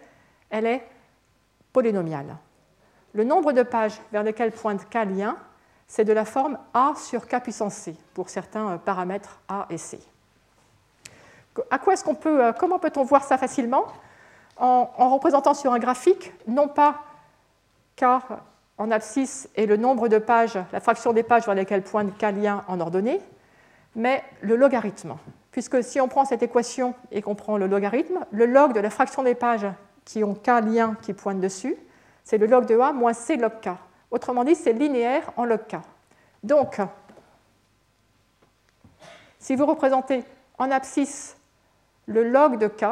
elle 0.50 0.66
est 0.66 0.86
polynomiale. 1.72 2.36
Le 3.14 3.24
nombre 3.24 3.52
de 3.52 3.62
pages 3.62 3.98
vers 4.12 4.22
lesquelles 4.22 4.52
pointe 4.52 4.88
K 4.90 5.06
liens, 5.06 5.36
c'est 5.86 6.04
de 6.04 6.12
la 6.12 6.24
forme 6.24 6.58
A 6.74 6.92
sur 6.96 7.26
K 7.26 7.42
puissance 7.42 7.74
C 7.74 7.96
pour 8.12 8.28
certains 8.28 8.72
euh, 8.72 8.78
paramètres 8.78 9.40
A 9.48 9.66
et 9.70 9.78
C. 9.78 10.00
À 11.70 11.78
quoi 11.78 11.92
est-ce 11.92 12.04
qu'on 12.04 12.14
peut, 12.14 12.44
euh, 12.44 12.52
comment 12.52 12.78
peut-on 12.78 13.04
voir 13.04 13.24
ça 13.24 13.38
facilement? 13.38 13.84
En, 14.56 14.90
en, 14.96 15.08
représentant 15.10 15.54
sur 15.54 15.72
un 15.72 15.78
graphique 15.78 16.32
non 16.46 16.68
pas 16.68 17.02
K 17.96 18.04
en 18.78 18.90
abscisse 18.90 19.48
et 19.54 19.66
le 19.66 19.76
nombre 19.76 20.08
de 20.08 20.18
pages, 20.18 20.58
la 20.72 20.80
fraction 20.80 21.12
des 21.12 21.22
pages 21.22 21.46
vers 21.46 21.54
lesquelles 21.54 21.82
pointe 21.82 22.16
K 22.18 22.24
en 22.66 22.80
ordonnée, 22.80 23.20
mais 23.94 24.22
le 24.40 24.56
logarithme. 24.56 25.16
Puisque 25.52 25.84
si 25.84 26.00
on 26.00 26.08
prend 26.08 26.24
cette 26.24 26.42
équation 26.42 26.94
et 27.12 27.22
qu'on 27.22 27.36
prend 27.36 27.56
le 27.56 27.68
logarithme, 27.68 28.26
le 28.32 28.46
log 28.46 28.72
de 28.72 28.80
la 28.80 28.90
fraction 28.90 29.22
des 29.22 29.36
pages 29.36 29.66
qui 30.04 30.24
ont 30.24 30.34
K 30.34 30.48
lien 30.64 30.96
qui 31.00 31.12
pointent 31.12 31.40
dessus, 31.40 31.76
c'est 32.24 32.38
le 32.38 32.46
log 32.46 32.66
de 32.66 32.78
A 32.78 32.92
moins 32.92 33.12
C 33.12 33.36
log 33.36 33.52
K. 33.62 33.68
Autrement 34.10 34.44
dit, 34.44 34.56
c'est 34.56 34.72
linéaire 34.72 35.30
en 35.36 35.44
log 35.44 35.60
K. 35.68 35.76
Donc, 36.42 36.80
si 39.38 39.54
vous 39.54 39.66
représentez 39.66 40.24
en 40.58 40.70
abscisse 40.70 41.36
le 42.06 42.24
log 42.24 42.58
de 42.58 42.66
K, 42.66 42.84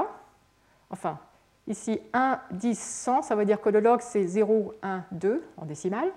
enfin, 0.90 1.18
ici 1.66 2.00
1, 2.12 2.40
10, 2.50 2.78
100, 2.78 3.22
ça 3.22 3.34
veut 3.34 3.44
dire 3.44 3.60
que 3.60 3.68
le 3.68 3.80
log 3.80 4.00
c'est 4.00 4.26
0, 4.26 4.74
1, 4.82 5.04
2 5.12 5.42
en 5.56 5.64
décimale. 5.64 6.10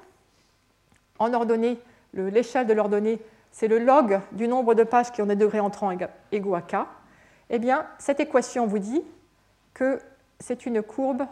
En 1.20 1.34
ordonnée, 1.34 1.80
l'échelle 2.14 2.68
de 2.68 2.74
l'ordonnée, 2.74 3.22
c'est 3.52 3.68
le 3.68 3.80
log 3.80 4.20
du 4.34 4.48
nombre 4.48 4.74
de 4.74 4.84
pages 4.84 5.12
qui 5.12 5.22
ont 5.22 5.28
des 5.28 5.36
degrés 5.36 5.60
entrants 5.60 5.96
égaux 6.32 6.56
à 6.56 6.62
K. 6.62 6.75
Eh 7.50 7.60
bien, 7.60 7.86
cette 8.00 8.20
équation 8.20 8.68
vous 8.68 8.80
dit 8.80 9.02
que 9.74 10.00
c'est 10.40 10.66
une 10.66 10.82
courbe 10.82 11.24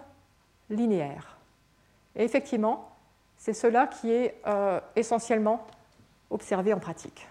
linéaire. 0.70 1.38
Et 2.16 2.24
effectivement, 2.24 2.92
c'est 3.38 3.54
cela 3.54 3.88
qui 3.88 4.12
est 4.12 4.40
euh, 4.48 4.80
essentiellement 4.96 5.66
observé 6.30 6.74
en 6.74 6.80
pratique. 6.80 7.28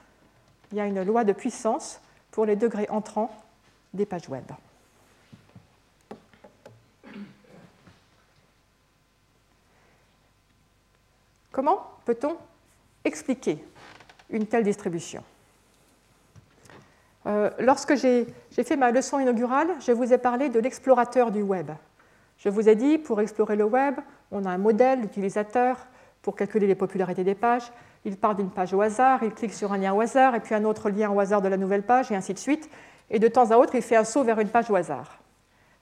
Il 0.72 0.78
y 0.78 0.80
a 0.80 0.86
une 0.86 1.02
loi 1.02 1.24
de 1.24 1.32
puissance 1.32 2.00
pour 2.30 2.44
les 2.44 2.56
degrés 2.56 2.86
entrants 2.90 3.30
des 3.94 4.06
pages 4.06 4.28
web. 4.28 4.44
Comment 11.52 11.82
peut-on 12.06 12.36
expliquer 13.04 13.62
une 14.30 14.46
telle 14.46 14.64
distribution? 14.64 15.22
Euh, 17.26 17.50
Lorsque 17.60 17.94
j'ai 17.94 18.26
fait 18.50 18.76
ma 18.76 18.90
leçon 18.90 19.20
inaugurale, 19.20 19.68
je 19.80 19.92
vous 19.92 20.12
ai 20.12 20.18
parlé 20.18 20.48
de 20.48 20.58
l'explorateur 20.58 21.30
du 21.30 21.42
web. 21.42 21.70
Je 22.38 22.48
vous 22.48 22.68
ai 22.68 22.74
dit, 22.74 22.98
pour 22.98 23.20
explorer 23.20 23.54
le 23.54 23.64
web, 23.64 23.96
on 24.32 24.44
a 24.46 24.50
un 24.50 24.58
modèle 24.58 25.02
d'utilisateur 25.02 25.76
pour 26.22 26.34
calculer 26.34 26.66
les 26.66 26.74
popularités 26.74 27.22
des 27.22 27.34
pages. 27.34 27.70
Il 28.04 28.16
part 28.16 28.34
d'une 28.34 28.50
page 28.50 28.74
au 28.74 28.80
hasard, 28.80 29.22
il 29.22 29.32
clique 29.32 29.52
sur 29.52 29.72
un 29.72 29.78
lien 29.78 29.92
au 29.92 30.00
hasard, 30.00 30.34
et 30.34 30.40
puis 30.40 30.54
un 30.54 30.64
autre 30.64 30.90
lien 30.90 31.10
au 31.10 31.20
hasard 31.20 31.42
de 31.42 31.48
la 31.48 31.56
nouvelle 31.56 31.84
page, 31.84 32.10
et 32.10 32.16
ainsi 32.16 32.34
de 32.34 32.38
suite. 32.38 32.68
Et 33.10 33.18
de 33.18 33.28
temps 33.28 33.50
à 33.50 33.56
autre, 33.56 33.74
il 33.74 33.82
fait 33.82 33.94
un 33.94 34.04
saut 34.04 34.24
vers 34.24 34.40
une 34.40 34.48
page 34.48 34.70
au 34.70 34.74
hasard. 34.74 35.18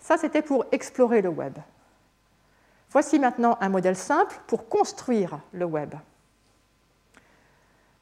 Ça, 0.00 0.16
c'était 0.16 0.42
pour 0.42 0.66
explorer 0.72 1.22
le 1.22 1.28
web. 1.28 1.54
Voici 2.90 3.18
maintenant 3.18 3.56
un 3.60 3.68
modèle 3.68 3.96
simple 3.96 4.40
pour 4.46 4.68
construire 4.68 5.38
le 5.52 5.64
web. 5.64 5.94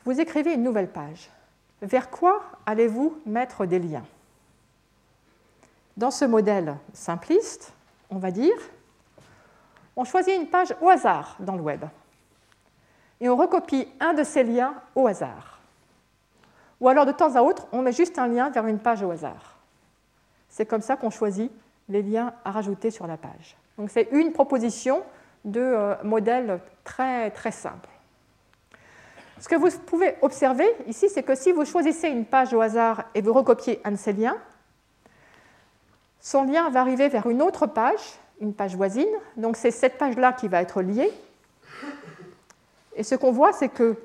Vous 0.04 0.18
écrivez 0.18 0.54
une 0.54 0.62
nouvelle 0.62 0.90
page. 0.90 1.30
Vers 1.82 2.10
quoi 2.10 2.42
allez-vous 2.64 3.20
mettre 3.26 3.66
des 3.66 3.78
liens? 3.78 4.06
Dans 5.96 6.10
ce 6.10 6.24
modèle 6.24 6.76
simpliste, 6.92 7.74
on 8.08 8.18
va 8.18 8.30
dire, 8.30 8.56
on 9.94 10.04
choisit 10.04 10.34
une 10.34 10.48
page 10.48 10.74
au 10.80 10.88
hasard 10.88 11.36
dans 11.40 11.56
le 11.56 11.62
web 11.62 11.84
et 13.20 13.28
on 13.28 13.36
recopie 13.36 13.88
un 14.00 14.14
de 14.14 14.22
ces 14.22 14.44
liens 14.44 14.74
au 14.94 15.06
hasard. 15.06 15.60
Ou 16.80 16.88
alors 16.88 17.04
de 17.04 17.12
temps 17.12 17.34
à 17.34 17.42
autre, 17.42 17.66
on 17.72 17.82
met 17.82 17.92
juste 17.92 18.18
un 18.18 18.28
lien 18.28 18.48
vers 18.48 18.66
une 18.66 18.78
page 18.78 19.02
au 19.02 19.10
hasard. 19.10 19.58
C'est 20.48 20.66
comme 20.66 20.80
ça 20.80 20.96
qu'on 20.96 21.10
choisit 21.10 21.52
les 21.88 22.02
liens 22.02 22.32
à 22.44 22.52
rajouter 22.52 22.90
sur 22.90 23.06
la 23.06 23.16
page. 23.16 23.56
Donc 23.78 23.90
c'est 23.90 24.08
une 24.10 24.32
proposition 24.32 25.02
de 25.44 25.60
euh, 25.60 25.94
modèle 26.02 26.60
très, 26.84 27.30
très 27.30 27.52
simple. 27.52 27.88
Ce 29.40 29.48
que 29.48 29.54
vous 29.54 29.70
pouvez 29.86 30.16
observer 30.20 30.66
ici, 30.88 31.08
c'est 31.08 31.22
que 31.22 31.36
si 31.36 31.52
vous 31.52 31.64
choisissez 31.64 32.08
une 32.08 32.24
page 32.24 32.52
au 32.52 32.60
hasard 32.60 33.04
et 33.14 33.22
vous 33.22 33.32
recopiez 33.32 33.80
un 33.84 33.92
de 33.92 33.96
ces 33.96 34.12
liens, 34.12 34.36
son 36.20 36.42
lien 36.42 36.68
va 36.70 36.80
arriver 36.80 37.08
vers 37.08 37.28
une 37.28 37.40
autre 37.40 37.66
page, 37.66 38.18
une 38.40 38.52
page 38.52 38.74
voisine. 38.74 39.08
Donc 39.36 39.56
c'est 39.56 39.70
cette 39.70 39.96
page-là 39.96 40.32
qui 40.32 40.48
va 40.48 40.60
être 40.60 40.82
liée. 40.82 41.12
Et 42.96 43.04
ce 43.04 43.14
qu'on 43.14 43.30
voit, 43.30 43.52
c'est 43.52 43.68
que 43.68 43.96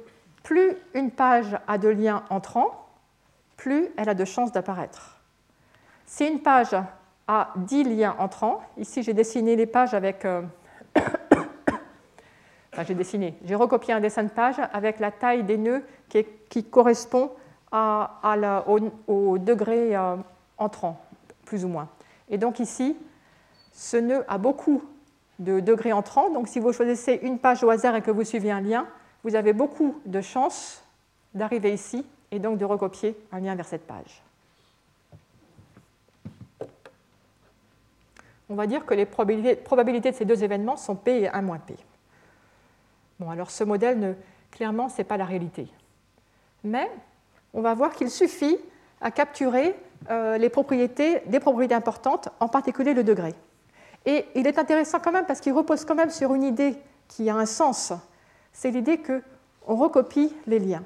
plus 0.43 0.73
une 0.93 1.09
page 1.09 1.57
a 1.67 1.79
de 1.79 1.89
liens 1.89 2.23
entrants, 2.29 2.87
plus 3.57 3.89
elle 3.97 4.09
a 4.09 4.13
de 4.13 4.25
chances 4.25 4.51
d'apparaître. 4.51 5.19
Si 6.05 6.27
une 6.27 6.41
page 6.41 6.75
a 7.27 7.53
10 7.55 7.83
liens 7.83 8.15
entrants, 8.19 8.61
ici 8.77 9.03
j'ai 9.03 9.13
dessiné 9.13 9.55
les 9.55 9.65
pages 9.65 9.93
avec... 9.93 10.25
Euh, 10.25 10.41
j'ai 12.85 12.95
dessiné, 12.95 13.35
j'ai 13.45 13.55
recopié 13.55 13.93
un 13.93 13.99
dessin 13.99 14.23
de 14.23 14.29
page 14.29 14.55
avec 14.73 14.99
la 14.99 15.11
taille 15.11 15.43
des 15.43 15.57
nœuds 15.57 15.83
qui, 16.49 16.63
correspond 16.63 17.31
au, 17.71 19.37
degré 19.37 19.95
euh, 19.95 20.15
entrant, 20.57 20.99
plus 21.45 21.65
ou 21.65 21.67
moins. 21.67 21.89
Et 22.29 22.37
donc 22.37 22.59
ici, 22.59 22.97
ce 23.71 23.97
nœud 23.97 24.23
a 24.27 24.37
beaucoup 24.37 24.83
de 25.39 25.59
degrés 25.59 25.93
entrants. 25.93 26.29
Donc 26.29 26.47
si 26.47 26.59
vous 26.59 26.73
choisissez 26.73 27.19
une 27.23 27.39
page 27.39 27.63
au 27.63 27.69
hasard 27.69 27.95
et 27.95 28.01
que 28.01 28.11
vous 28.11 28.23
suivez 28.23 28.51
un 28.51 28.61
lien, 28.61 28.85
vous 29.23 29.35
avez 29.35 29.53
beaucoup 29.53 29.99
de 30.05 30.21
chances 30.21 30.83
d'arriver 31.33 31.73
ici 31.73 32.05
et 32.31 32.39
donc 32.39 32.57
de 32.57 32.65
recopier 32.65 33.17
un 33.31 33.39
lien 33.39 33.55
vers 33.55 33.65
cette 33.65 33.87
page. 33.87 34.23
On 38.53 38.55
va 38.55 38.67
dire 38.67 38.85
que 38.85 38.93
les 38.93 39.07
probabilités 39.07 40.11
de 40.11 40.15
ces 40.15 40.25
deux 40.25 40.43
événements 40.43 40.77
sont 40.77 40.93
P 40.95 41.21
et 41.21 41.27
1 41.27 41.41
moins 41.41 41.57
P. 41.57 41.75
Bon, 43.19 43.31
alors 43.31 43.49
ce 43.49 43.63
modèle, 43.63 43.99
ne, 43.99 44.13
clairement, 44.51 44.89
ce 44.89 44.99
n'est 44.99 45.05
pas 45.05 45.17
la 45.17 45.25
réalité. 45.25 45.67
Mais 46.63 46.87
on 47.55 47.61
va 47.61 47.73
voir 47.73 47.93
qu'il 47.93 48.11
suffit 48.11 48.59
à 49.01 49.09
capturer 49.09 49.75
euh, 50.11 50.37
les 50.37 50.49
propriétés, 50.49 51.23
des 51.25 51.39
propriétés 51.39 51.73
importantes, 51.73 52.29
en 52.39 52.47
particulier 52.47 52.93
le 52.93 53.03
degré. 53.03 53.33
Et 54.05 54.27
il 54.35 54.45
est 54.45 54.59
intéressant 54.59 54.99
quand 54.99 55.11
même 55.11 55.25
parce 55.25 55.39
qu'il 55.39 55.53
repose 55.53 55.83
quand 55.83 55.95
même 55.95 56.11
sur 56.11 56.35
une 56.35 56.43
idée 56.43 56.75
qui 57.07 57.31
a 57.31 57.35
un 57.35 57.47
sens. 57.47 57.91
C'est 58.51 58.69
l'idée 58.69 58.99
qu'on 58.99 59.75
recopie 59.75 60.31
les 60.45 60.59
liens. 60.59 60.83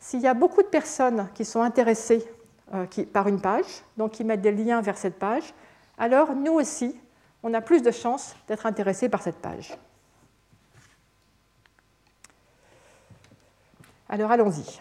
S'il 0.00 0.20
y 0.20 0.26
a 0.26 0.32
beaucoup 0.32 0.62
de 0.62 0.68
personnes 0.68 1.28
qui 1.34 1.44
sont 1.44 1.60
intéressées 1.60 2.26
euh, 2.72 2.86
par 3.12 3.28
une 3.28 3.42
page, 3.42 3.84
donc 3.98 4.12
qui 4.12 4.24
mettent 4.24 4.40
des 4.40 4.52
liens 4.52 4.80
vers 4.80 4.96
cette 4.96 5.18
page, 5.18 5.52
alors 5.98 6.34
nous 6.34 6.52
aussi, 6.52 6.98
on 7.42 7.54
a 7.54 7.60
plus 7.60 7.82
de 7.82 7.90
chances 7.90 8.34
d'être 8.48 8.66
intéressés 8.66 9.08
par 9.08 9.22
cette 9.22 9.38
page. 9.38 9.76
Alors 14.08 14.30
allons-y. 14.30 14.80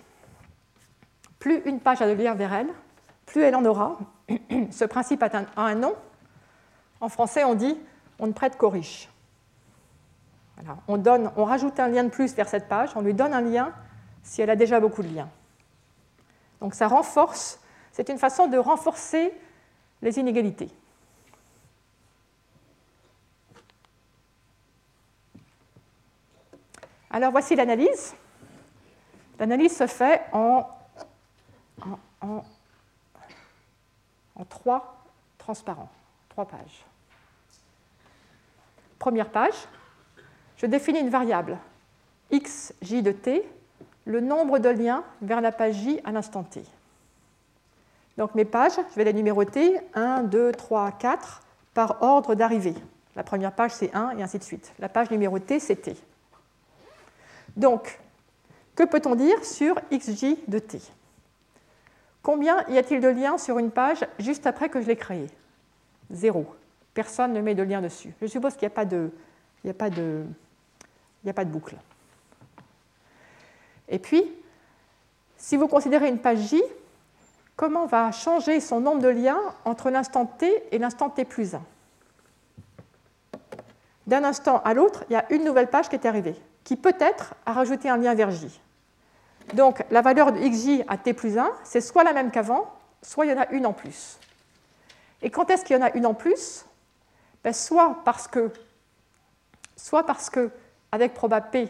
Plus 1.40 1.62
une 1.66 1.80
page 1.80 2.02
a 2.02 2.08
de 2.08 2.14
liens 2.14 2.36
vers 2.36 2.54
elle, 2.54 2.70
plus 3.26 3.42
elle 3.42 3.56
en 3.56 3.66
aura. 3.66 3.98
Ce 4.72 4.86
principe 4.86 5.24
a 5.24 5.46
un 5.58 5.76
nom, 5.76 5.96
en 7.02 7.10
français, 7.10 7.44
on 7.44 7.56
dit 7.56 7.78
on 8.20 8.28
ne 8.28 8.32
prête 8.32 8.58
qu'aux 8.58 8.70
riches. 8.70 9.10
On, 10.88 10.98
donne, 10.98 11.32
on 11.36 11.44
rajoute 11.44 11.80
un 11.80 11.88
lien 11.88 12.04
de 12.04 12.10
plus 12.10 12.34
vers 12.36 12.48
cette 12.48 12.70
page, 12.70 12.92
on 12.96 13.02
lui 13.02 13.14
donne 13.14 13.34
un 13.34 13.42
lien 13.42 13.74
si 14.22 14.42
elle 14.42 14.50
a 14.50 14.56
déjà 14.56 14.80
beaucoup 14.80 15.04
de 15.04 15.14
liens. 15.14 15.30
Donc 16.62 16.74
ça 16.74 16.88
renforce, 16.88 17.60
c'est 17.92 18.08
une 18.08 18.18
façon 18.18 18.48
de 18.48 18.58
renforcer 18.58 19.34
les 20.02 20.20
inégalités. 20.20 20.70
Alors 27.14 27.32
voici 27.32 27.56
l'analyse. 27.56 28.16
L'analyse 29.38 29.78
se 29.78 29.86
fait 29.86 30.24
en, 30.34 30.68
trois 34.50 35.06
transparents, 35.38 35.92
trois 36.30 36.46
pages. 36.46 36.84
Première 38.98 39.30
page, 39.30 39.54
je 40.58 40.66
définis 40.66 41.00
une 41.00 41.10
variable 41.10 41.60
x, 42.32 42.74
j 42.82 43.04
de 43.04 43.12
t, 43.12 43.48
le 44.06 44.20
nombre 44.20 44.58
de 44.58 44.70
liens 44.70 45.04
vers 45.22 45.40
la 45.40 45.52
page 45.52 45.76
j 45.76 46.00
à 46.04 46.12
l'instant 46.12 46.44
t. 46.44 46.64
Donc 48.18 48.34
mes 48.34 48.46
pages, 48.46 48.80
je 48.90 48.96
vais 48.96 49.04
les 49.04 49.14
numéroter 49.14 49.80
1, 49.94 50.24
2, 50.24 50.52
3, 50.52 50.94
4 50.94 51.42
par 51.76 52.02
ordre 52.02 52.34
d'arrivée. 52.34 52.76
La 53.16 53.24
première 53.24 53.52
page, 53.52 53.72
c'est 53.72 53.94
1 53.94 54.18
et 54.18 54.24
ainsi 54.24 54.40
de 54.40 54.44
suite. 54.44 54.74
La 54.80 54.90
page 54.90 55.12
numérotée, 55.12 55.60
c'est 55.60 55.76
t. 55.76 55.96
Donc, 57.56 58.00
que 58.76 58.84
peut-on 58.84 59.16
dire 59.16 59.44
sur 59.46 59.76
xj 59.92 60.36
de 60.48 60.60
t? 60.60 60.80
Combien 62.24 62.64
y 62.70 62.78
a-t-il 62.78 63.02
de 63.02 63.10
liens 63.10 63.38
sur 63.38 63.60
une 63.60 63.70
page 63.70 64.06
juste 64.18 64.48
après 64.48 64.70
que 64.70 64.82
je 64.82 64.88
l'ai 64.88 64.96
créée 64.96 65.28
Zéro. 66.10 66.46
Personne 66.94 67.34
ne 67.34 67.42
met 67.42 67.56
de 67.56 67.64
lien 67.64 67.82
dessus. 67.82 68.14
Je 68.22 68.28
suppose 68.28 68.54
qu'il 68.54 68.68
n'y 68.68 68.74
a, 68.74 68.76
pas 68.76 68.86
de, 68.86 69.10
a 69.68 69.74
pas 71.34 71.46
de 71.46 71.50
boucle. 71.50 71.76
Et 73.90 74.00
puis, 74.00 74.24
si 75.38 75.58
vous 75.58 75.68
considérez 75.68 76.08
une 76.08 76.20
page 76.20 76.40
J, 76.40 76.64
comment 77.56 77.86
va 77.86 78.12
changer 78.12 78.60
son 78.60 78.80
nombre 78.80 79.02
de 79.02 79.10
liens 79.10 79.40
entre 79.66 79.90
l'instant 79.90 80.26
t 80.26 80.64
et 80.72 80.78
l'instant 80.78 81.10
t 81.10 81.26
plus 81.26 81.56
1 81.56 81.62
D'un 84.08 84.24
instant 84.24 84.62
à 84.64 84.74
l'autre, 84.74 85.04
il 85.10 85.14
y 85.14 85.16
a 85.18 85.26
une 85.32 85.44
nouvelle 85.44 85.70
page 85.70 85.90
qui 85.90 85.96
est 85.96 86.06
arrivée, 86.06 86.36
qui 86.64 86.76
peut-être 86.76 87.36
a 87.46 87.54
rajouté 87.54 87.90
un 87.90 87.98
lien 87.98 88.14
vers 88.14 88.32
J. 88.32 88.62
Donc 89.54 89.84
la 89.92 90.02
valeur 90.02 90.32
de 90.32 90.40
xj 90.40 90.84
à 90.88 90.98
t 90.98 91.14
plus 91.14 91.38
1, 91.38 91.52
c'est 91.64 91.82
soit 91.82 92.04
la 92.04 92.14
même 92.14 92.32
qu'avant, 92.32 92.74
soit 93.02 93.26
il 93.26 93.32
y 93.32 93.34
en 93.34 93.42
a 93.42 93.50
une 93.50 93.66
en 93.66 93.74
plus. 93.74 94.18
Et 95.22 95.30
quand 95.30 95.50
est-ce 95.50 95.66
qu'il 95.66 95.76
y 95.76 95.80
en 95.80 95.86
a 95.86 95.92
une 95.92 96.06
en 96.06 96.14
plus? 96.14 96.66
Ben, 97.44 97.54
soit, 97.54 98.02
parce 98.06 98.28
que, 98.28 98.52
soit 99.76 100.06
parce 100.06 100.30
que, 100.30 100.50
avec 100.92 101.14
proba 101.14 101.42
p, 101.42 101.70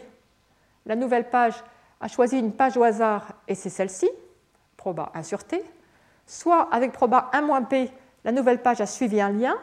la 0.86 0.94
nouvelle 0.94 1.28
page 1.30 1.54
a 2.00 2.08
choisi 2.08 2.38
une 2.38 2.52
page 2.52 2.76
au 2.76 2.84
hasard 2.84 3.26
et 3.48 3.54
c'est 3.54 3.70
celle-ci, 3.70 4.08
proba 4.76 5.10
1 5.14 5.22
sur 5.22 5.42
t, 5.44 5.64
soit 6.26 6.68
avec 6.72 6.92
proba 6.92 7.30
1 7.32 7.62
p, 7.62 7.90
la 8.24 8.32
nouvelle 8.32 8.62
page 8.62 8.80
a 8.80 8.86
suivi 8.86 9.20
un 9.20 9.30
lien, 9.30 9.56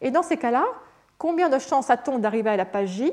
et 0.00 0.10
dans 0.10 0.22
ces 0.22 0.36
cas-là, 0.36 0.64
combien 1.16 1.48
de 1.48 1.58
chances 1.58 1.90
a-t-on 1.90 2.18
d'arriver 2.18 2.50
à 2.50 2.56
la 2.56 2.66
page 2.66 2.88
J? 2.88 3.12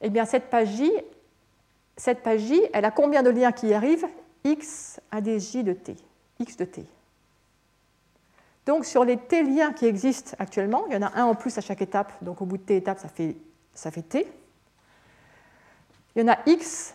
Eh 0.00 0.10
bien, 0.10 0.24
cette 0.24 0.48
page 0.50 0.68
J, 0.68 2.62
elle 2.72 2.84
a 2.84 2.90
combien 2.90 3.22
de 3.22 3.30
liens 3.30 3.52
qui 3.52 3.68
y 3.68 3.74
arrivent? 3.74 4.06
X 4.44 5.00
à 5.10 5.20
des 5.20 5.38
J 5.38 5.62
de 5.62 5.74
T, 5.74 5.96
X 6.38 6.56
de 6.56 6.64
T. 6.64 6.86
Donc, 8.66 8.84
sur 8.84 9.04
les 9.04 9.16
T 9.16 9.42
liens 9.42 9.72
qui 9.72 9.86
existent 9.86 10.34
actuellement, 10.38 10.84
il 10.88 10.94
y 10.94 10.96
en 10.96 11.02
a 11.02 11.18
un 11.18 11.24
en 11.24 11.34
plus 11.34 11.56
à 11.58 11.60
chaque 11.60 11.82
étape, 11.82 12.12
donc 12.22 12.40
au 12.40 12.46
bout 12.46 12.56
de 12.56 12.62
T 12.62 12.76
étapes, 12.76 12.98
ça 12.98 13.08
fait, 13.08 13.36
ça 13.74 13.90
fait 13.90 14.02
T. 14.02 14.26
Il 16.14 16.22
y 16.22 16.24
en 16.24 16.32
a 16.32 16.38
X, 16.46 16.94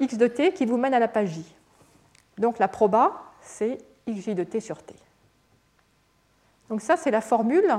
X 0.00 0.16
de 0.16 0.26
T 0.26 0.52
qui 0.52 0.66
vous 0.66 0.76
mène 0.76 0.94
à 0.94 0.98
la 0.98 1.08
page 1.08 1.30
J. 1.30 1.54
Donc, 2.38 2.58
la 2.58 2.68
proba, 2.68 3.32
c'est 3.40 3.78
XJ 4.08 4.30
de 4.30 4.44
T 4.44 4.60
sur 4.60 4.82
T. 4.82 4.94
Donc, 6.68 6.80
ça, 6.80 6.96
c'est 6.96 7.10
la 7.10 7.20
formule 7.20 7.78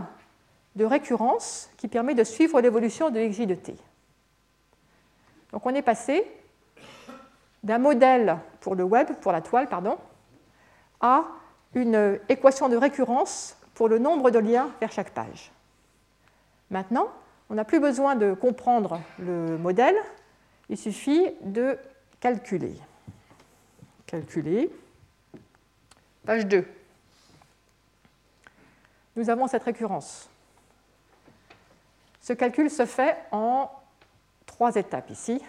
de 0.76 0.86
récurrence 0.86 1.70
qui 1.78 1.88
permet 1.88 2.16
de 2.16 2.24
suivre 2.24 2.60
l'évolution 2.62 3.10
de 3.10 3.20
XJ 3.20 3.48
de 3.48 3.56
T. 3.56 3.76
Donc, 5.56 5.66
on 5.66 5.74
est 5.74 5.82
passé 5.82 6.30
d'un 7.64 7.78
modèle 7.78 8.40
pour 8.60 8.76
le 8.76 8.84
web, 8.84 9.08
pour 9.22 9.32
la 9.32 9.40
toile, 9.40 9.70
pardon, 9.70 9.98
à 11.00 11.24
une 11.74 12.20
équation 12.28 12.68
de 12.68 12.76
récurrence 12.76 13.56
pour 13.74 13.88
le 13.88 13.98
nombre 13.98 14.32
de 14.32 14.40
liens 14.40 14.70
vers 14.82 14.92
chaque 14.92 15.12
page. 15.12 15.54
Maintenant, 16.70 17.08
on 17.50 17.54
n'a 17.54 17.64
plus 17.64 17.80
besoin 17.80 18.18
de 18.18 18.34
comprendre 18.34 19.00
le 19.18 19.58
modèle, 19.58 19.96
il 20.68 20.78
suffit 20.78 21.32
de 21.40 21.78
calculer. 22.20 22.76
Calculer. 24.08 24.70
Page 26.26 26.48
2. 26.48 26.66
Nous 29.16 29.30
avons 29.30 29.48
cette 29.48 29.64
récurrence. 29.64 30.30
Ce 32.20 32.34
calcul 32.34 32.70
se 32.70 32.86
fait 32.86 33.16
en 33.32 33.72
trois 34.56 34.76
étapes 34.78 35.10
ici. 35.10 35.42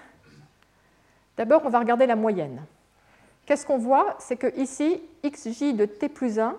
D'abord, 1.36 1.62
on 1.64 1.68
va 1.68 1.78
regarder 1.78 2.06
la 2.06 2.16
moyenne. 2.16 2.64
Qu'est-ce 3.44 3.64
qu'on 3.64 3.78
voit? 3.78 4.16
C'est 4.18 4.36
que 4.36 4.52
ici, 4.58 5.00
xj 5.22 5.76
de 5.76 5.84
t 5.84 6.08
plus 6.08 6.40
1 6.40 6.56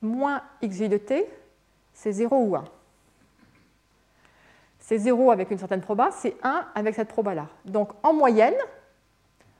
moins 0.00 0.42
xj 0.62 0.88
de 0.88 0.96
t, 0.96 1.28
c'est 1.92 2.12
0 2.12 2.36
ou 2.36 2.54
1. 2.54 2.64
C'est 4.78 4.98
0 4.98 5.32
avec 5.32 5.50
une 5.50 5.58
certaine 5.58 5.80
proba, 5.80 6.10
c'est 6.12 6.36
1 6.44 6.68
avec 6.76 6.94
cette 6.94 7.08
proba-là. 7.08 7.48
Donc 7.64 7.90
en 8.04 8.12
moyenne, 8.12 8.54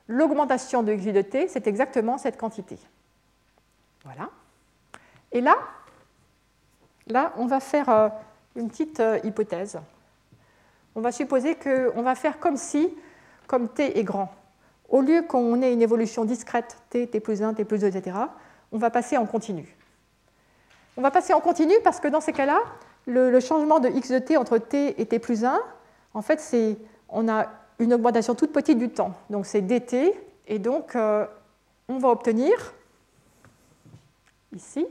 l'augmentation 0.07 0.85
de 0.85 0.95
xj 0.95 1.13
de 1.13 1.23
t, 1.23 1.49
c'est 1.49 1.67
exactement 1.67 2.19
cette 2.19 2.39
quantité. 2.39 2.79
Voilà. 4.05 4.31
Et 5.33 5.41
là, 5.41 5.57
là, 7.09 7.33
on 7.37 7.47
va 7.47 7.59
faire 7.59 7.89
euh, 7.89 8.09
une 8.55 8.69
petite 8.69 9.01
euh, 9.01 9.19
hypothèse. 9.25 9.81
On 10.95 11.01
va 11.01 11.13
supposer 11.13 11.55
qu'on 11.55 12.03
va 12.03 12.15
faire 12.15 12.39
comme 12.39 12.57
si, 12.57 12.91
comme 13.47 13.69
t 13.69 13.99
est 13.99 14.05
grand, 14.05 14.33
au 14.89 15.01
lieu 15.01 15.23
qu'on 15.23 15.63
ait 15.63 15.73
une 15.73 15.83
évolution 15.83 16.25
discrète, 16.25 16.77
t, 16.91 17.07
t 17.07 17.19
plus 17.19 17.43
1, 17.43 17.55
t 17.55 17.65
plus 17.65 17.81
2, 17.81 17.87
etc., 17.87 18.17
on 18.71 18.79
va 18.79 18.91
passer 18.91 19.17
en 19.17 19.27
continu. 19.27 19.77
On 20.97 21.03
va 21.03 21.11
passer 21.11 21.33
en 21.33 21.41
continu 21.41 21.75
parce 21.83 21.99
que 21.99 22.09
dans 22.09 22.21
ces 22.21 22.33
cas-là, 22.33 22.61
le, 23.07 23.41
changement 23.41 23.81
de 23.81 23.89
x 23.89 24.11
de 24.11 24.19
t 24.19 24.37
entre 24.37 24.59
t 24.59 25.01
et 25.01 25.07
t 25.07 25.19
plus 25.19 25.45
1, 25.45 25.61
en 26.15 26.23
fait, 26.23 26.41
c'est, 26.41 26.77
on 27.09 27.29
a 27.29 27.47
une 27.79 27.95
augmentation 27.95 28.35
toute 28.35 28.53
petite 28.53 28.79
du 28.79 28.91
temps. 28.91 29.15
Donc 29.31 29.47
c'est 29.47 29.63
dt, 29.63 30.13
et 30.47 30.59
donc 30.59 30.95
euh, 30.95 31.27
on 31.89 31.99
va 31.99 32.09
obtenir, 32.11 32.75
ici, 34.55 34.87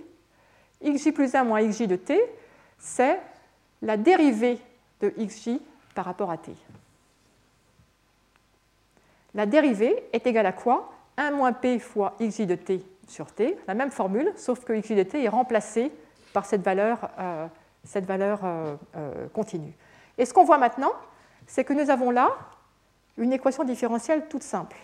xj 0.83 1.11
plus 1.11 1.35
1 1.35 1.43
moins 1.43 1.61
xj 1.61 1.87
de 1.87 1.95
t, 1.95 2.19
c'est 2.79 3.19
la 3.83 3.97
dérivée 3.97 4.59
de 4.99 5.09
xj 5.09 5.59
par 5.93 6.05
rapport 6.05 6.31
à 6.31 6.37
t. 6.37 6.53
La 9.33 9.45
dérivée 9.45 10.03
est 10.11 10.25
égale 10.27 10.45
à 10.45 10.51
quoi? 10.51 10.91
1 11.17 11.31
moins 11.31 11.53
p 11.53 11.79
fois 11.79 12.15
xj 12.19 12.45
de 12.45 12.55
t 12.55 12.83
sur 13.07 13.31
t, 13.31 13.57
la 13.67 13.73
même 13.73 13.91
formule, 13.91 14.31
sauf 14.35 14.63
que 14.63 14.73
xj 14.73 14.95
de 14.95 15.03
t 15.03 15.23
est 15.23 15.29
remplacé 15.29 15.91
par 16.33 16.45
cette 16.45 16.61
valeur, 16.61 17.09
euh, 17.19 17.47
euh, 17.95 18.75
euh, 18.95 19.27
continue. 19.29 19.73
Et 20.17 20.25
ce 20.25 20.33
qu'on 20.33 20.45
voit 20.45 20.57
maintenant, 20.57 20.93
c'est 21.47 21.63
que 21.63 21.73
nous 21.73 21.89
avons 21.89 22.11
là 22.11 22.29
une 23.17 23.33
équation 23.33 23.63
différentielle 23.63 24.27
toute 24.29 24.43
simple, 24.43 24.77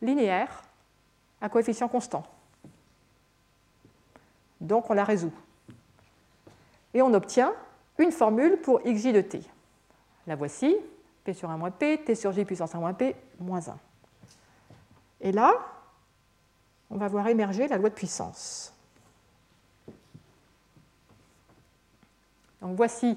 linéaire, 0.00 0.62
à 1.40 1.48
coefficient 1.48 1.88
constant. 1.88 2.24
Donc 4.60 4.88
on 4.90 4.94
la 4.94 5.04
résout. 5.04 5.32
Et 6.94 7.02
on 7.02 7.12
obtient 7.12 7.52
une 7.98 8.12
formule 8.12 8.56
pour 8.58 8.80
xj 8.80 9.12
de 9.12 9.20
t. 9.20 9.42
La 10.26 10.36
voici, 10.36 10.76
P 11.24 11.32
sur 11.32 11.50
1 11.50 11.56
moins 11.56 11.70
P, 11.70 12.02
T 12.04 12.14
sur 12.14 12.32
J 12.32 12.44
puissance 12.44 12.74
1 12.74 12.78
moins 12.78 12.94
P, 12.94 13.14
moins 13.38 13.68
1. 13.68 13.78
Et 15.20 15.32
là, 15.32 15.52
on 16.90 16.96
va 16.96 17.08
voir 17.08 17.26
émerger 17.28 17.68
la 17.68 17.76
loi 17.76 17.88
de 17.88 17.94
puissance. 17.94 18.74
Donc 22.60 22.76
voici 22.76 23.16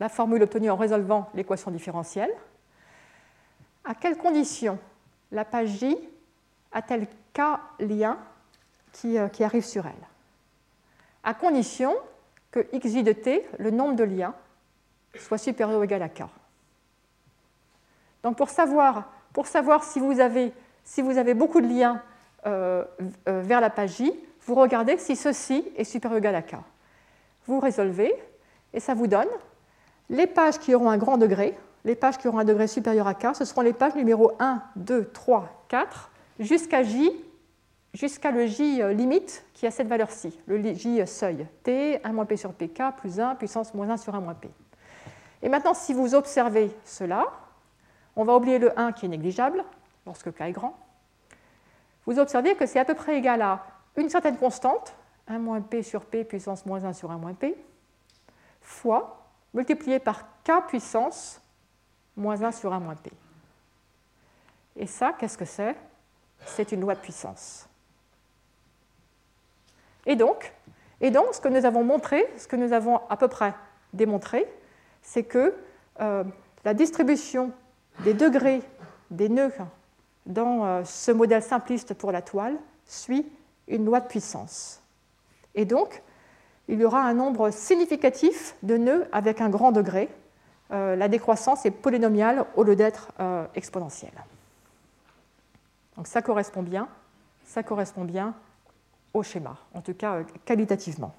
la 0.00 0.08
formule 0.08 0.42
obtenue 0.42 0.70
en 0.70 0.76
résolvant 0.76 1.30
l'équation 1.34 1.70
différentielle. 1.70 2.30
À 3.84 3.94
quelles 3.94 4.16
conditions 4.16 4.78
la 5.30 5.44
page 5.44 5.68
J 5.68 5.96
a-t-elle 6.72 7.06
K 7.32 7.40
liens 7.80 8.18
qui, 8.92 9.18
euh, 9.18 9.28
qui 9.28 9.44
arrivent 9.44 9.64
sur 9.64 9.86
elle? 9.86 9.92
À 11.22 11.34
condition 11.34 11.94
que 12.50 12.60
xj 12.76 13.02
de 13.02 13.12
t, 13.12 13.46
le 13.58 13.70
nombre 13.70 13.96
de 13.96 14.04
liens, 14.04 14.34
soit 15.18 15.38
supérieur 15.38 15.80
ou 15.80 15.84
égal 15.84 16.02
à 16.02 16.08
K. 16.08 16.22
Donc 18.22 18.36
pour 18.36 18.48
savoir, 18.48 19.10
pour 19.32 19.46
savoir 19.46 19.84
si, 19.84 20.00
vous 20.00 20.18
avez, 20.18 21.34
beaucoup 21.34 21.60
de 21.60 21.68
liens 21.68 22.02
euh, 22.46 22.84
euh, 23.28 23.40
vers 23.42 23.60
la 23.60 23.70
page 23.70 23.96
J, 23.96 24.12
vous 24.46 24.54
regardez 24.54 24.98
si 24.98 25.16
ceci 25.16 25.64
est 25.76 25.84
supérieur 25.84 26.16
ou 26.16 26.18
égal 26.18 26.34
à 26.34 26.42
K. 26.42 26.56
Vous 27.46 27.60
résolvez 27.60 28.14
et 28.72 28.80
ça 28.80 28.94
vous 28.94 29.06
donne 29.06 29.28
les 30.10 30.26
pages 30.26 30.58
qui 30.58 30.74
auront 30.74 30.90
un 30.90 30.98
grand 30.98 31.18
degré, 31.18 31.56
les 31.84 31.94
pages 31.94 32.18
qui 32.18 32.28
auront 32.28 32.38
un 32.38 32.44
degré 32.44 32.66
supérieur 32.66 33.06
à 33.06 33.14
K, 33.14 33.34
ce 33.34 33.44
seront 33.44 33.62
les 33.62 33.72
pages 33.72 33.94
numéro 33.94 34.32
1, 34.38 34.62
2, 34.76 35.10
3, 35.12 35.64
4, 35.68 36.10
jusqu'à 36.40 36.82
J, 36.82 37.10
jusqu'à 37.92 38.30
le 38.30 38.46
J 38.46 38.82
euh, 38.82 38.92
limite 38.92 39.44
qui 39.54 39.66
a 39.66 39.70
cette 39.70 39.88
valeur-ci, 39.88 40.38
le 40.46 40.62
J 40.74 41.06
seuil, 41.06 41.46
T, 41.62 42.00
1 42.04 42.12
moins 42.12 42.26
P 42.26 42.36
sur 42.36 42.52
PK, 42.52 42.82
plus 42.98 43.20
1, 43.20 43.36
puissance 43.36 43.72
moins 43.74 43.88
1 43.90 43.96
sur 43.96 44.14
1 44.14 44.20
moins 44.20 44.34
P. 44.34 44.50
Et 45.44 45.48
maintenant, 45.48 45.74
si 45.74 45.92
vous 45.92 46.16
observez 46.16 46.74
cela, 46.84 47.26
On 48.16 48.24
va 48.24 48.36
oublier 48.36 48.58
le 48.58 48.78
1 48.78 48.92
qui 48.92 49.06
est 49.06 49.08
négligeable 49.08 49.64
lorsque 50.06 50.32
k 50.32 50.40
est 50.42 50.52
grand. 50.52 50.78
Vous 52.06 52.18
observez 52.18 52.54
que 52.54 52.66
c'est 52.66 52.78
à 52.78 52.84
peu 52.84 52.94
près 52.94 53.16
égal 53.16 53.42
à 53.42 53.66
une 53.96 54.08
certaine 54.08 54.36
constante, 54.36 54.94
1 55.26 55.38
moins 55.38 55.60
p 55.60 55.82
sur 55.82 56.04
p 56.04 56.24
puissance 56.24 56.64
moins 56.66 56.84
1 56.84 56.92
sur 56.92 57.10
1 57.10 57.18
moins 57.18 57.34
p, 57.34 57.56
fois 58.60 59.26
multiplié 59.52 59.98
par 59.98 60.22
k 60.44 60.66
puissance 60.68 61.40
moins 62.16 62.40
1 62.42 62.52
sur 62.52 62.72
1 62.72 62.80
moins 62.80 62.94
p. 62.94 63.10
Et 64.76 64.86
ça, 64.86 65.12
qu'est-ce 65.18 65.38
que 65.38 65.44
c'est? 65.44 65.76
C'est 66.46 66.72
une 66.72 66.80
loi 66.80 66.94
de 66.94 67.00
puissance. 67.00 67.68
Et 70.06 70.16
donc, 70.16 70.52
et 71.00 71.10
donc, 71.10 71.34
ce 71.34 71.40
que 71.40 71.48
nous 71.48 71.64
avons 71.64 71.82
montré, 71.82 72.32
ce 72.36 72.46
que 72.46 72.56
nous 72.56 72.72
avons 72.72 73.00
à 73.08 73.16
peu 73.16 73.28
près 73.28 73.54
démontré, 73.92 74.46
c'est 75.04 75.22
que 75.22 75.54
euh, 76.00 76.24
la 76.64 76.74
distribution 76.74 77.52
des 78.00 78.14
degrés 78.14 78.62
des 79.10 79.28
nœuds 79.28 79.52
dans 80.26 80.64
euh, 80.64 80.82
ce 80.84 81.12
modèle 81.12 81.42
simpliste 81.42 81.94
pour 81.94 82.10
la 82.10 82.22
toile 82.22 82.56
suit 82.86 83.30
une 83.68 83.84
loi 83.84 84.00
de 84.00 84.08
puissance. 84.08 84.82
Et 85.54 85.66
donc, 85.66 86.02
il 86.66 86.80
y 86.80 86.84
aura 86.84 87.02
un 87.02 87.14
nombre 87.14 87.50
significatif 87.50 88.56
de 88.62 88.76
nœuds 88.76 89.06
avec 89.12 89.40
un 89.40 89.50
grand 89.50 89.70
degré. 89.70 90.08
Euh, 90.72 90.96
la 90.96 91.08
décroissance 91.08 91.64
est 91.66 91.70
polynomiale 91.70 92.46
au 92.56 92.64
lieu 92.64 92.74
d'être 92.74 93.12
exponentielle. 93.54 94.24
Donc 95.96 96.08
ça 96.08 96.22
correspond 96.22 96.62
bien, 96.62 96.88
ça 97.44 97.62
correspond 97.62 98.04
bien 98.04 98.34
au 99.12 99.22
schéma, 99.22 99.56
en 99.74 99.80
tout 99.80 99.94
cas 99.94 100.22
qualitativement. 100.44 101.14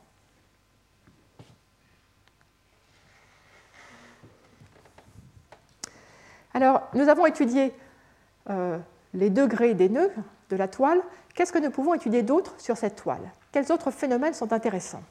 Alors, 6.55 6.83
nous 6.93 7.09
avons 7.09 7.25
étudié 7.25 7.73
euh, 8.49 8.77
les 9.13 9.29
degrés 9.29 9.73
des 9.73 9.89
nœuds 9.89 10.11
de 10.49 10.55
la 10.55 10.69
toile. 10.69 11.01
Qu'est-ce 11.33 11.51
que 11.51 11.59
nous 11.59 11.69
pouvons 11.69 11.93
étudier 11.93 12.23
d'autre 12.23 12.55
sur 12.57 12.77
cette 12.77 12.95
toile? 12.95 13.29
Quels 13.51 13.73
autres 13.73 13.91
phénomènes 13.91 14.33
sont 14.33 14.53
intéressants? 14.53 15.03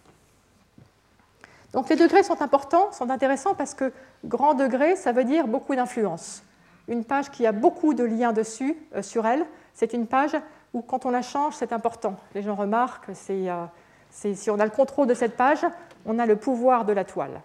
Donc, 1.75 1.91
les 1.91 1.97
degrés 1.97 2.23
sont 2.23 2.41
importants, 2.41 2.91
sont 2.93 3.11
intéressants 3.11 3.55
parce 3.55 3.75
que 3.75 3.93
grand 4.25 4.55
degré, 4.55 4.97
ça 4.97 5.13
veut 5.13 5.25
dire 5.25 5.47
beaucoup 5.47 5.75
d'influence. 5.75 6.43
Une 6.89 7.05
page 7.05 7.31
qui 7.31 7.47
a 7.47 7.53
beaucoup 7.53 7.93
de 7.93 8.05
liens 8.05 8.33
dessus, 8.33 8.75
euh, 8.97 9.03
sur 9.03 9.27
elle, 9.27 9.45
c'est 9.75 9.93
une 9.93 10.07
page 10.07 10.35
où, 10.73 10.81
quand 10.81 11.05
on 11.05 11.11
la 11.11 11.21
change, 11.21 11.57
c'est 11.57 11.75
important. 11.75 12.17
Les 12.35 12.41
gens 12.41 12.55
remarquent, 12.55 13.11
euh, 13.29 13.67
si 14.11 14.51
on 14.51 14.59
a 14.59 14.65
le 14.65 14.71
contrôle 14.71 15.09
de 15.09 15.15
cette 15.15 15.37
page, 15.37 15.67
on 16.07 16.19
a 16.19 16.25
le 16.25 16.37
pouvoir 16.37 16.87
de 16.87 16.95
la 16.95 17.05
toile. 17.05 17.43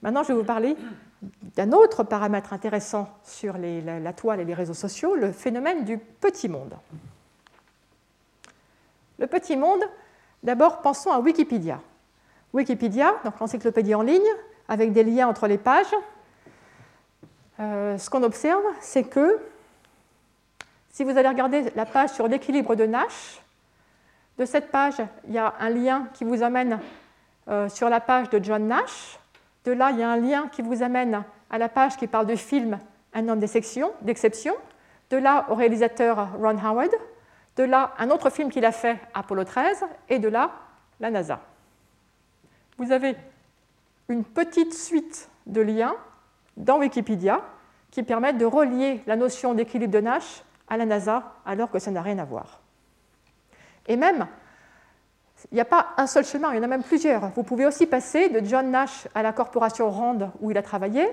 Maintenant, 0.00 0.22
je 0.22 0.28
vais 0.28 0.38
vous 0.38 0.44
parler 0.44 0.76
d'un 1.22 1.72
autre 1.72 2.04
paramètre 2.04 2.52
intéressant 2.52 3.08
sur 3.24 3.56
la, 3.58 4.12
toile 4.12 4.40
et 4.40 4.44
les 4.44 4.54
réseaux 4.54 4.74
sociaux, 4.74 5.14
le 5.14 5.32
phénomène 5.32 5.84
du 5.84 5.98
petit 5.98 6.48
monde. 6.48 6.74
Le 9.18 9.26
petit 9.26 9.56
monde, 9.56 9.82
d'abord 10.42 10.82
pensons 10.82 11.10
à 11.10 11.18
Wikipédia. 11.18 11.80
Wikipédia, 12.52 13.14
donc 13.24 13.38
l'encyclopédie 13.40 13.94
en 13.94 14.02
ligne, 14.02 14.20
avec 14.68 14.92
des 14.92 15.04
liens 15.04 15.28
entre 15.28 15.46
les 15.46 15.58
pages. 15.58 15.94
Euh, 17.60 17.96
ce 17.96 18.10
qu'on 18.10 18.22
observe, 18.22 18.62
c'est 18.80 19.04
que 19.04 19.38
si 20.90 21.04
vous 21.04 21.16
allez 21.16 21.28
regarder 21.28 21.70
la 21.74 21.86
page 21.86 22.10
sur 22.10 22.28
l'équilibre 22.28 22.74
de 22.74 22.84
Nash, 22.84 23.40
de 24.38 24.44
cette 24.44 24.70
page, 24.70 24.96
il 25.26 25.34
y 25.34 25.38
a 25.38 25.54
un 25.60 25.70
lien 25.70 26.08
qui 26.14 26.24
vous 26.24 26.42
amène 26.42 26.78
euh, 27.48 27.68
sur 27.68 27.88
la 27.88 28.00
page 28.00 28.28
de 28.30 28.42
John 28.42 28.66
Nash. 28.66 29.18
De 29.66 29.72
là, 29.72 29.90
il 29.90 29.98
y 29.98 30.02
a 30.04 30.08
un 30.08 30.16
lien 30.16 30.48
qui 30.48 30.62
vous 30.62 30.84
amène 30.84 31.24
à 31.50 31.58
la 31.58 31.68
page 31.68 31.96
qui 31.96 32.06
parle 32.06 32.26
du 32.26 32.36
film 32.36 32.78
Un 33.12 33.28
homme 33.28 33.40
d'exception. 33.40 33.92
De 35.10 35.16
là, 35.16 35.46
au 35.50 35.56
réalisateur 35.56 36.28
Ron 36.38 36.56
Howard. 36.56 36.92
De 37.56 37.64
là, 37.64 37.92
un 37.98 38.10
autre 38.10 38.30
film 38.30 38.48
qu'il 38.48 38.64
a 38.64 38.70
fait, 38.70 38.96
Apollo 39.12 39.42
13. 39.42 39.84
Et 40.08 40.20
de 40.20 40.28
là, 40.28 40.52
la 41.00 41.10
NASA. 41.10 41.40
Vous 42.78 42.92
avez 42.92 43.16
une 44.08 44.22
petite 44.22 44.72
suite 44.72 45.28
de 45.46 45.62
liens 45.62 45.96
dans 46.56 46.78
Wikipédia 46.78 47.42
qui 47.90 48.04
permettent 48.04 48.38
de 48.38 48.46
relier 48.46 49.02
la 49.08 49.16
notion 49.16 49.52
d'équilibre 49.52 49.92
de 49.92 50.00
Nash 50.00 50.44
à 50.68 50.76
la 50.76 50.86
NASA 50.86 51.34
alors 51.44 51.72
que 51.72 51.80
ça 51.80 51.90
n'a 51.90 52.02
rien 52.02 52.18
à 52.18 52.24
voir. 52.24 52.60
Et 53.88 53.96
même, 53.96 54.28
il 55.50 55.54
n'y 55.54 55.60
a 55.60 55.66
pas 55.66 55.88
un 55.96 56.06
seul 56.06 56.24
chemin, 56.24 56.52
il 56.52 56.56
y 56.56 56.60
en 56.60 56.62
a 56.62 56.66
même 56.66 56.82
plusieurs. 56.82 57.30
Vous 57.30 57.42
pouvez 57.42 57.66
aussi 57.66 57.86
passer 57.86 58.28
de 58.28 58.44
John 58.44 58.70
Nash 58.70 59.06
à 59.14 59.22
la 59.22 59.32
corporation 59.32 59.90
Rand 59.90 60.32
où 60.40 60.50
il 60.50 60.58
a 60.58 60.62
travaillé, 60.62 61.06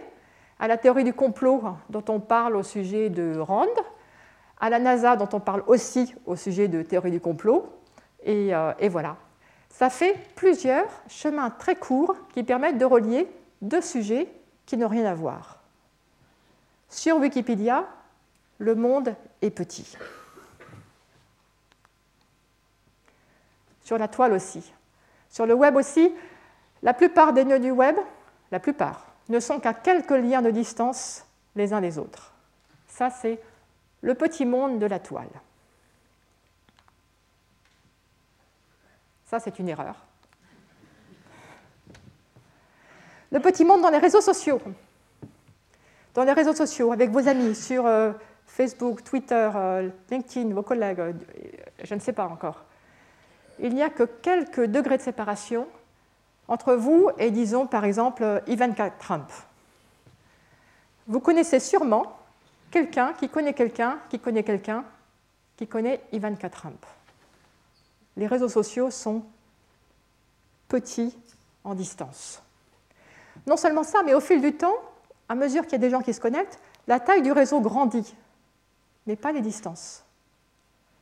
à 0.60 0.68
la 0.68 0.78
théorie 0.78 1.04
du 1.04 1.14
complot 1.14 1.62
dont 1.90 2.04
on 2.08 2.20
parle 2.20 2.56
au 2.56 2.64
sujet 2.64 3.10
de 3.10 3.38
Rand, 3.38 3.68
à 4.60 4.70
la 4.70 4.80
NASA 4.80 5.16
dont 5.16 5.30
on 5.34 5.40
parle 5.40 5.64
aussi 5.68 6.16
au 6.26 6.36
sujet 6.36 6.68
de 6.68 6.84
théorie 6.84 7.12
du 7.12 7.20
complot, 7.20 7.68
et, 8.24 8.56
euh, 8.56 8.72
et 8.80 8.88
voilà. 8.88 9.18
Ça 9.70 9.90
fait 9.90 10.16
plusieurs 10.36 10.88
chemins 11.10 11.50
très 11.50 11.76
courts 11.76 12.16
qui 12.34 12.44
permettent 12.44 12.78
de 12.78 12.86
relier 12.86 13.28
deux 13.62 13.82
sujets 13.82 14.30
qui 14.66 14.78
n'ont 14.78 14.88
rien 14.88 15.06
à 15.06 15.14
voir. 15.14 15.60
Sur 16.88 17.18
Wikipédia, 17.18 17.86
le 18.60 18.76
monde 18.76 19.16
est 19.42 19.50
petit. 19.50 19.98
Sur 23.84 23.98
la 23.98 24.08
toile 24.08 24.34
aussi. 24.34 24.74
Sur 25.30 25.46
le 25.46 25.54
web 25.54 25.76
aussi, 25.76 26.14
la 26.82 26.94
plupart 26.94 27.34
des 27.34 27.46
nœuds 27.46 27.60
du 27.60 27.72
web, 27.72 27.96
la 28.52 28.60
plupart, 28.60 29.08
ne 29.30 29.40
sont 29.40 29.60
qu'à 29.60 29.74
quelques 29.74 30.12
liens 30.12 30.42
de 30.42 30.52
distance 30.52 31.26
les 31.56 31.74
uns 31.74 31.82
des 31.82 31.98
autres. 31.98 32.34
Ça, 32.88 33.10
c'est 33.10 33.40
le 34.02 34.16
petit 34.16 34.46
monde 34.46 34.80
de 34.80 34.86
la 34.86 35.00
toile. 35.00 35.30
Ça, 39.26 39.40
c'est 39.40 39.58
une 39.60 39.70
erreur. 39.70 39.96
Le 43.32 43.40
petit 43.40 43.66
monde 43.66 43.82
dans 43.82 43.90
les 43.90 43.98
réseaux 43.98 44.22
sociaux. 44.22 44.62
Dans 46.14 46.24
les 46.24 46.34
réseaux 46.34 46.54
sociaux, 46.54 46.92
avec 46.92 47.10
vos 47.10 47.28
amis, 47.28 47.56
sur 47.56 47.88
euh, 47.88 48.12
Facebook, 48.46 49.04
Twitter, 49.04 49.50
euh, 49.56 49.90
LinkedIn, 50.12 50.54
vos 50.54 50.62
collègues, 50.62 51.00
euh, 51.00 51.14
je 51.84 51.96
ne 51.96 52.00
sais 52.00 52.14
pas 52.14 52.28
encore 52.28 52.64
il 53.60 53.76
n'y 53.76 53.84
a 53.84 53.90
que 53.90 54.04
quelques 54.04 54.66
degrés 54.66 54.98
de 54.98 55.04
séparation 55.04 55.68
entre 56.48 56.74
vous 56.76 57.10
et, 57.18 57.32
disons, 57.32 57.68
par 57.68 57.86
exemple, 57.86 58.44
Ivanka 58.48 58.90
Trump. 58.92 59.30
Vous 61.08 61.20
connaissez 61.20 61.60
sûrement 61.60 62.18
quelqu'un 62.72 63.14
qui 63.14 63.30
connaît 63.30 63.54
quelqu'un 63.54 64.00
qui 64.10 64.20
connaît 64.20 64.44
quelqu'un 64.44 64.84
qui 65.58 65.68
connaît 65.68 66.02
Ivanka 66.12 66.50
Trump. 66.50 66.86
Les 68.18 68.28
réseaux 68.28 68.50
sociaux 68.50 68.92
sont 68.92 69.24
petits 70.68 71.18
en 71.64 71.76
distance. 71.76 72.42
Non 73.48 73.58
seulement 73.58 73.84
ça, 73.84 74.04
mais 74.04 74.14
au 74.14 74.20
fil 74.20 74.42
du 74.42 74.54
temps, 74.54 74.76
à 75.30 75.36
mesure 75.36 75.64
qu'il 75.64 75.74
y 75.74 75.76
a 75.76 75.80
des 75.80 75.90
gens 75.90 76.02
qui 76.02 76.14
se 76.14 76.20
connectent, 76.20 76.60
la 76.88 77.00
taille 77.00 77.22
du 77.22 77.32
réseau 77.32 77.62
grandit, 77.62 78.16
mais 79.08 79.16
pas 79.16 79.32
les 79.32 79.42
distances. 79.42 80.04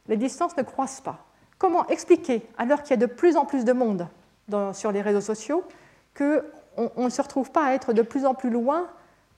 Les 0.08 0.18
distances 0.18 0.56
ne 0.58 0.64
croissent 0.64 1.02
pas. 1.02 1.26
Comment 1.62 1.88
expliquer, 1.90 2.42
alors 2.58 2.82
qu'il 2.82 2.90
y 2.90 2.94
a 2.94 2.98
de 2.98 3.06
plus 3.06 3.38
en 3.38 3.46
plus 3.46 3.66
de 3.66 3.72
monde 3.72 4.08
sur 4.74 4.92
les 4.92 5.04
réseaux 5.04 5.22
sociaux, 5.22 5.64
qu'on 6.18 6.42
ne 6.98 7.10
se 7.12 7.22
retrouve 7.22 7.52
pas 7.52 7.66
à 7.66 7.74
être 7.74 7.94
de 7.94 8.02
plus 8.02 8.26
en 8.26 8.34
plus 8.34 8.50
loin 8.50 8.90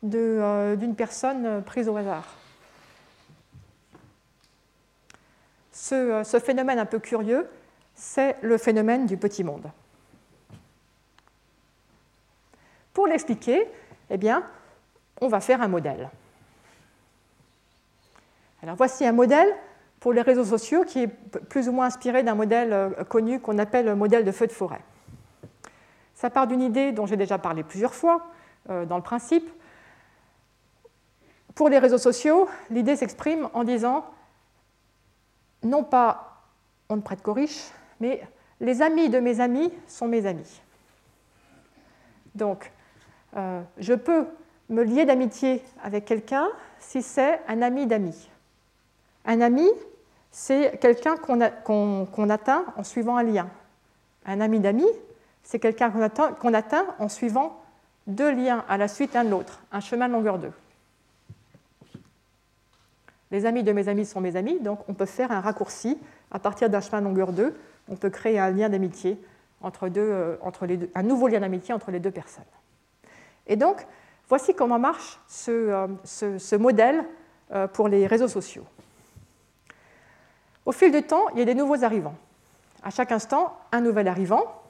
euh, 0.05 0.77
d'une 0.77 0.95
personne 0.95 1.61
prise 1.63 1.89
au 1.89 1.97
hasard 1.97 2.23
ce, 5.73 6.21
ce 6.23 6.39
phénomène 6.39 6.79
un 6.79 6.85
peu 6.85 6.99
curieux, 6.99 7.45
c'est 7.93 8.37
le 8.41 8.57
phénomène 8.57 9.05
du 9.05 9.17
petit 9.17 9.43
monde. 9.43 9.69
Pour 12.93 13.05
l'expliquer, 13.07 13.67
eh 14.09 14.17
bien, 14.17 14.45
on 15.19 15.27
va 15.27 15.41
faire 15.41 15.61
un 15.61 15.67
modèle. 15.67 16.09
Alors 18.61 18.77
voici 18.77 19.05
un 19.05 19.11
modèle 19.11 19.53
pour 20.03 20.11
les 20.11 20.21
réseaux 20.21 20.43
sociaux 20.43 20.83
qui 20.83 21.03
est 21.03 21.07
plus 21.07 21.69
ou 21.69 21.71
moins 21.71 21.85
inspiré 21.85 22.23
d'un 22.23 22.35
modèle 22.35 22.73
euh, 22.73 22.89
connu 23.05 23.39
qu'on 23.39 23.57
appelle 23.57 23.85
le 23.85 23.95
modèle 23.95 24.25
de 24.25 24.33
feu 24.33 24.47
de 24.47 24.51
forêt. 24.51 24.81
Ça 26.13 26.29
part 26.29 26.45
d'une 26.45 26.61
idée 26.61 26.91
dont 26.91 27.05
j'ai 27.05 27.15
déjà 27.15 27.37
parlé 27.37 27.63
plusieurs 27.63 27.93
fois 27.93 28.27
euh, 28.69 28.83
dans 28.85 28.97
le 28.97 29.01
principe. 29.01 29.49
Pour 31.55 31.69
les 31.69 31.79
réseaux 31.79 31.97
sociaux, 31.97 32.49
l'idée 32.69 32.97
s'exprime 32.97 33.47
en 33.53 33.63
disant 33.63 34.05
non 35.63 35.85
pas 35.85 36.43
on 36.89 36.97
ne 36.97 37.01
prête 37.01 37.21
qu'aux 37.21 37.31
riches, 37.31 37.71
mais 38.01 38.21
les 38.59 38.81
amis 38.81 39.07
de 39.07 39.21
mes 39.21 39.39
amis 39.39 39.71
sont 39.87 40.09
mes 40.09 40.25
amis. 40.25 40.61
Donc, 42.35 42.73
euh, 43.37 43.61
je 43.77 43.93
peux 43.93 44.25
me 44.67 44.83
lier 44.83 45.05
d'amitié 45.05 45.63
avec 45.81 46.03
quelqu'un 46.03 46.49
si 46.79 47.01
c'est 47.01 47.39
un 47.47 47.61
ami 47.61 47.87
d'amis. 47.87 48.27
Un 49.23 49.39
ami, 49.39 49.65
c'est 50.33 50.79
quelqu'un 50.81 51.15
qu'on 51.15 52.29
atteint 52.29 52.65
en 52.75 52.83
suivant 52.83 53.17
un 53.17 53.23
lien. 53.23 53.47
Un 54.25 54.41
ami 54.41 54.59
d'ami, 54.59 54.87
c'est 55.43 55.59
quelqu'un 55.59 55.91
qu'on 55.91 56.53
atteint, 56.53 56.85
en 56.97 57.07
suivant 57.07 57.61
deux 58.07 58.31
liens 58.31 58.65
à 58.67 58.77
la 58.77 58.87
suite 58.87 59.13
l'un 59.13 59.23
de 59.23 59.29
l'autre, 59.29 59.61
un 59.71 59.79
chemin 59.79 60.07
de 60.07 60.13
longueur 60.13 60.39
2. 60.39 60.51
Les 63.29 63.45
amis 63.45 63.61
de 63.61 63.71
mes 63.71 63.87
amis 63.87 64.07
sont 64.07 64.21
mes 64.21 64.35
amis, 64.35 64.59
donc 64.59 64.79
on 64.89 64.95
peut 64.95 65.05
faire 65.05 65.31
un 65.31 65.39
raccourci 65.39 65.99
à 66.31 66.39
partir 66.39 66.67
d'un 66.69 66.81
chemin 66.81 67.01
de 67.01 67.05
longueur 67.05 67.31
2. 67.31 67.55
On 67.89 67.95
peut 67.95 68.09
créer 68.09 68.39
un 68.39 68.49
lien 68.49 68.69
d'amitié 68.69 69.19
entre, 69.61 69.87
deux, 69.87 70.01
euh, 70.01 70.35
entre 70.41 70.67
un 70.95 71.03
nouveau 71.03 71.27
lien 71.27 71.41
d'amitié 71.41 71.75
entre 71.75 71.91
les 71.91 71.99
deux 71.99 72.11
personnes. 72.11 72.43
Et 73.45 73.55
donc, 73.55 73.85
voici 74.29 74.55
comment 74.55 74.79
marche 74.79 75.19
ce, 75.27 75.51
euh, 75.51 76.57
modèle 76.57 77.03
euh, 77.51 77.67
pour 77.67 77.87
les 77.87 78.07
réseaux 78.07 78.27
sociaux. 78.27 78.65
Au 80.65 80.71
fil 80.71 80.91
du 80.91 81.03
temps, 81.03 81.27
il 81.33 81.39
y 81.39 81.41
a 81.41 81.45
des 81.45 81.55
nouveaux 81.55 81.83
arrivants. 81.83 82.15
À 82.83 82.89
chaque 82.89 83.11
instant, 83.11 83.57
un 83.71 83.81
nouvel 83.81 84.07
arrivant. 84.07 84.61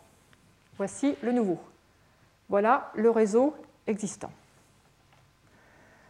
Voici 0.78 1.16
le 1.22 1.32
nouveau. 1.32 1.60
Voilà 2.50 2.92
le 2.96 3.10
réseau 3.10 3.56
existant. 3.88 4.32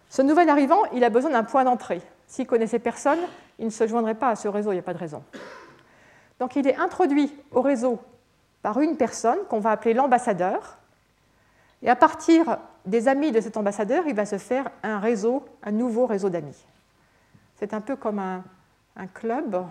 Ce 0.09 0.21
nouvel 0.21 0.49
arrivant, 0.49 0.85
il 0.93 1.03
a 1.03 1.09
besoin 1.09 1.31
d'un 1.31 1.43
point 1.43 1.63
d'entrée. 1.63 2.01
S'il 2.27 2.47
connaissait 2.47 2.79
personne, 2.79 3.19
il 3.59 3.65
ne 3.65 3.71
se 3.71 3.87
joindrait 3.87 4.15
pas 4.15 4.29
à 4.29 4.35
ce 4.35 4.47
réseau, 4.47 4.71
il 4.71 4.75
n'y 4.75 4.79
a 4.79 4.83
pas 4.83 4.93
de 4.93 4.99
raison. 4.99 5.23
Donc 6.39 6.55
il 6.55 6.67
est 6.67 6.75
introduit 6.75 7.33
au 7.51 7.61
réseau 7.61 7.99
par 8.61 8.79
une 8.79 8.97
personne 8.97 9.39
qu'on 9.49 9.59
va 9.59 9.71
appeler 9.71 9.93
l'ambassadeur. 9.93 10.77
Et 11.81 11.89
à 11.89 11.95
partir 11.95 12.57
des 12.85 13.07
amis 13.07 13.31
de 13.31 13.41
cet 13.41 13.57
ambassadeur, 13.57 14.05
il 14.07 14.15
va 14.15 14.25
se 14.25 14.37
faire 14.37 14.69
un 14.83 14.99
réseau, 14.99 15.45
un 15.63 15.71
nouveau 15.71 16.05
réseau 16.05 16.29
d'amis. 16.29 16.65
C'est 17.57 17.73
un 17.73 17.81
peu 17.81 17.95
comme 17.95 18.19
un, 18.19 18.43
un, 18.95 19.07
club 19.07 19.65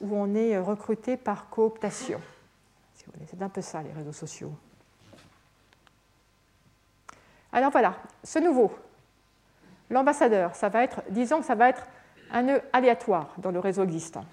où 0.00 0.16
on 0.16 0.34
est 0.34 0.58
recruté 0.58 1.16
par 1.16 1.48
cooptation. 1.48 2.20
C'est 2.94 3.42
un 3.42 3.48
peu 3.48 3.62
ça, 3.62 3.82
les 3.82 3.92
réseaux 3.92 4.12
sociaux. 4.12 4.52
Alors 7.52 7.70
voilà, 7.70 7.94
ce 8.22 8.38
nouveau, 8.38 8.70
l'ambassadeur, 9.90 10.54
ça 10.54 10.68
va 10.68 10.82
être, 10.82 11.02
disons 11.10 11.40
que 11.40 11.46
ça 11.46 11.54
va 11.54 11.68
être 11.68 11.86
un 12.30 12.42
nœud 12.42 12.62
aléatoire 12.72 13.32
dans 13.38 13.50
le 13.50 13.60
réseau 13.60 13.84
existant. 13.84 14.24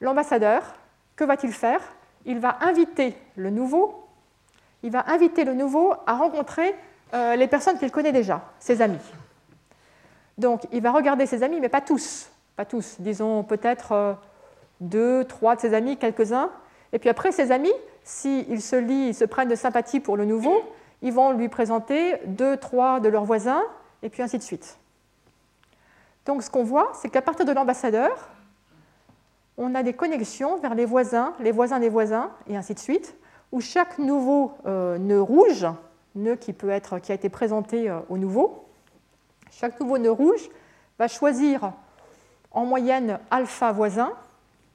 L'ambassadeur, 0.00 0.62
que 1.16 1.24
va-t-il 1.24 1.52
faire? 1.52 1.80
Il 2.24 2.38
va 2.38 2.58
inviter 2.60 3.16
le 3.36 3.50
nouveau, 3.50 4.06
il 4.82 4.90
va 4.90 5.04
inviter 5.10 5.44
le 5.44 5.54
nouveau 5.54 5.94
à 6.06 6.14
rencontrer 6.14 6.74
euh, 7.14 7.36
les 7.36 7.48
personnes 7.48 7.78
qu'il 7.78 7.90
connaît 7.90 8.12
déjà, 8.12 8.42
ses 8.58 8.82
amis. 8.82 8.98
Donc 10.42 10.66
il 10.72 10.82
va 10.82 10.90
regarder 10.90 11.24
ses 11.26 11.44
amis, 11.44 11.60
mais 11.60 11.68
pas 11.68 11.80
tous, 11.80 12.28
pas 12.56 12.64
tous, 12.64 12.96
disons 12.98 13.44
peut-être 13.44 13.92
euh, 13.92 14.12
deux, 14.80 15.24
trois 15.24 15.54
de 15.54 15.60
ses 15.60 15.72
amis, 15.72 15.96
quelques-uns. 15.96 16.50
Et 16.92 16.98
puis 16.98 17.08
après, 17.08 17.30
ses 17.30 17.52
amis, 17.52 17.72
s'ils 18.02 18.60
se 18.60 18.74
lient, 18.74 19.08
ils 19.08 19.14
se 19.14 19.24
prennent 19.24 19.48
de 19.48 19.54
sympathie 19.54 20.00
pour 20.00 20.16
le 20.16 20.24
nouveau, 20.24 20.60
ils 21.00 21.12
vont 21.12 21.30
lui 21.30 21.48
présenter 21.48 22.16
deux, 22.26 22.56
trois 22.56 22.98
de 22.98 23.08
leurs 23.08 23.24
voisins, 23.24 23.62
et 24.02 24.08
puis 24.08 24.20
ainsi 24.20 24.36
de 24.36 24.42
suite. 24.42 24.78
Donc 26.26 26.42
ce 26.42 26.50
qu'on 26.50 26.64
voit, 26.64 26.90
c'est 26.94 27.08
qu'à 27.08 27.22
partir 27.22 27.46
de 27.46 27.52
l'ambassadeur, 27.52 28.30
on 29.56 29.76
a 29.76 29.84
des 29.84 29.92
connexions 29.92 30.58
vers 30.58 30.74
les 30.74 30.86
voisins, 30.86 31.34
les 31.38 31.52
voisins 31.52 31.78
des 31.78 31.88
voisins, 31.88 32.32
et 32.48 32.56
ainsi 32.56 32.74
de 32.74 32.80
suite, 32.80 33.14
où 33.52 33.60
chaque 33.60 33.98
nouveau 33.98 34.54
euh, 34.66 34.98
nœud 34.98 35.22
rouge, 35.22 35.66
nœud 36.16 36.34
qui, 36.34 36.52
peut 36.52 36.70
être, 36.70 36.98
qui 36.98 37.12
a 37.12 37.14
été 37.14 37.28
présenté 37.28 37.88
euh, 37.88 38.00
au 38.08 38.18
nouveau, 38.18 38.66
chaque 39.52 39.78
nouveau 39.80 39.98
nœud 39.98 40.10
rouge 40.10 40.48
va 40.98 41.08
choisir 41.08 41.72
en 42.50 42.64
moyenne 42.64 43.18
alpha 43.30 43.72
voisin, 43.72 44.12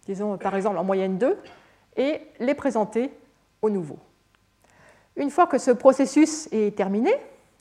disons 0.06 0.38
par 0.38 0.56
exemple 0.56 0.78
en 0.78 0.84
moyenne 0.84 1.18
2, 1.18 1.38
et 1.98 2.22
les 2.40 2.56
présenter 2.56 3.12
au 3.62 3.70
nouveau. 3.70 3.98
Une 5.16 5.32
fois 5.32 5.48
que 5.48 5.58
ce 5.58 5.72
processus 5.72 6.48
est 6.52 6.78
terminé, 6.78 7.12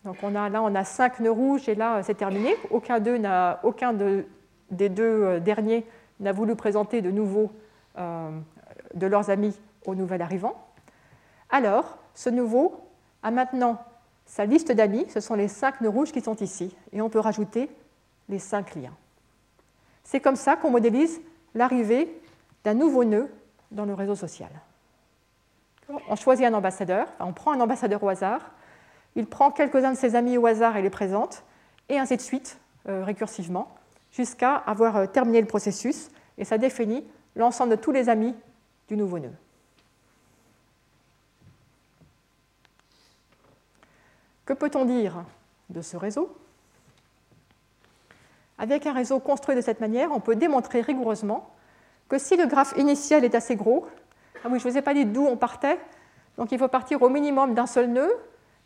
donc 0.04 0.16
on 0.22 0.34
a, 0.34 0.48
là 0.48 0.62
on 0.62 0.74
a 0.74 0.84
5 0.84 1.20
nœuds 1.20 1.30
rouges 1.30 1.68
et 1.68 1.74
là 1.74 2.02
c'est 2.02 2.14
terminé, 2.14 2.54
aucun, 2.70 3.02
aucun 3.62 3.94
des 4.70 4.88
deux 4.88 5.02
euh, 5.02 5.40
derniers 5.40 5.86
n'a 6.20 6.32
voulu 6.32 6.54
présenter 6.54 7.02
de 7.02 7.10
nouveau 7.10 7.50
euh, 7.98 8.30
de 8.94 9.06
leurs 9.06 9.30
amis 9.30 9.58
au 9.86 9.94
nouvel 9.94 10.22
arrivant. 10.22 10.54
Alors, 11.50 11.98
ce 12.14 12.30
nouveau 12.30 12.80
a 13.22 13.30
maintenant 13.30 13.78
sa 14.26 14.44
liste 14.44 14.72
d'amis, 14.72 15.06
ce 15.08 15.20
sont 15.20 15.34
les 15.34 15.48
5 15.48 15.80
nœuds 15.80 15.88
rouges 15.88 16.12
qui 16.12 16.20
sont 16.20 16.36
ici, 16.36 16.76
et 16.92 17.00
on 17.00 17.08
peut 17.08 17.20
rajouter 17.20 17.70
les 18.28 18.38
5 18.38 18.74
liens. 18.74 18.94
C'est 20.04 20.20
comme 20.20 20.36
ça 20.36 20.56
qu'on 20.56 20.70
modélise 20.70 21.20
l'arrivée 21.54 22.20
d'un 22.64 22.74
nouveau 22.74 23.04
nœud 23.04 23.30
dans 23.70 23.84
le 23.84 23.94
réseau 23.94 24.14
social. 24.14 24.50
On 26.08 26.16
choisit 26.16 26.44
un 26.44 26.54
ambassadeur, 26.54 27.06
on 27.20 27.32
prend 27.32 27.52
un 27.52 27.60
ambassadeur 27.60 28.02
au 28.02 28.08
hasard, 28.08 28.50
il 29.14 29.26
prend 29.26 29.50
quelques-uns 29.50 29.92
de 29.92 29.96
ses 29.96 30.16
amis 30.16 30.36
au 30.36 30.46
hasard 30.46 30.76
et 30.76 30.82
les 30.82 30.90
présente, 30.90 31.44
et 31.88 31.98
ainsi 31.98 32.16
de 32.16 32.22
suite, 32.22 32.58
euh, 32.88 33.04
récursivement, 33.04 33.74
jusqu'à 34.10 34.54
avoir 34.54 34.96
euh, 34.96 35.06
terminé 35.06 35.40
le 35.40 35.46
processus, 35.46 36.10
et 36.38 36.44
ça 36.44 36.58
définit 36.58 37.04
l'ensemble 37.36 37.70
de 37.70 37.76
tous 37.76 37.92
les 37.92 38.08
amis 38.08 38.34
du 38.88 38.96
nouveau 38.96 39.20
nœud. 39.20 39.32
Que 44.46 44.52
peut-on 44.52 44.84
dire 44.84 45.24
de 45.68 45.82
ce 45.82 45.96
réseau? 45.96 46.34
Avec 48.58 48.86
un 48.86 48.92
réseau 48.92 49.18
construit 49.18 49.56
de 49.56 49.60
cette 49.60 49.80
manière, 49.80 50.12
on 50.12 50.20
peut 50.20 50.36
démontrer 50.36 50.80
rigoureusement 50.80 51.50
que 52.08 52.18
si 52.18 52.36
le 52.36 52.46
graphe 52.46 52.72
initial 52.76 53.24
est 53.24 53.34
assez 53.34 53.56
gros, 53.56 53.86
ah 54.44 54.48
oui, 54.50 54.60
je 54.60 54.66
ne 54.66 54.72
vous 54.72 54.78
ai 54.78 54.82
pas 54.82 54.94
dit 54.94 55.04
d'où 55.04 55.26
on 55.26 55.36
partait. 55.36 55.78
Donc 56.38 56.52
il 56.52 56.58
faut 56.58 56.68
partir 56.68 57.02
au 57.02 57.08
minimum 57.08 57.54
d'un 57.54 57.66
seul 57.66 57.88
nœud. 57.88 58.12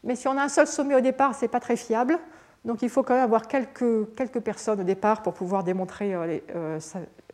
Mais 0.05 0.15
si 0.15 0.29
on 0.29 0.37
a 0.37 0.43
un 0.43 0.49
seul 0.49 0.67
sommet 0.67 0.95
au 0.95 1.01
départ, 1.01 1.35
ce 1.35 1.43
n'est 1.43 1.49
pas 1.49 1.61
très 1.61 1.77
fiable. 1.77 2.19
Donc 2.65 2.83
il 2.83 2.91
faut 2.91 3.03
quand 3.03 3.15
même 3.15 3.25
avoir 3.25 3.49
quelques, 3.49 4.15
quelques 4.15 4.41
personnes 4.41 4.81
au 4.81 4.85
départ 4.85 5.23
pour 5.23 5.33
pouvoir 5.33 5.65
démontrer 5.65 6.15
euh, 6.15 6.27
les, 6.27 6.45
euh, 6.55 6.79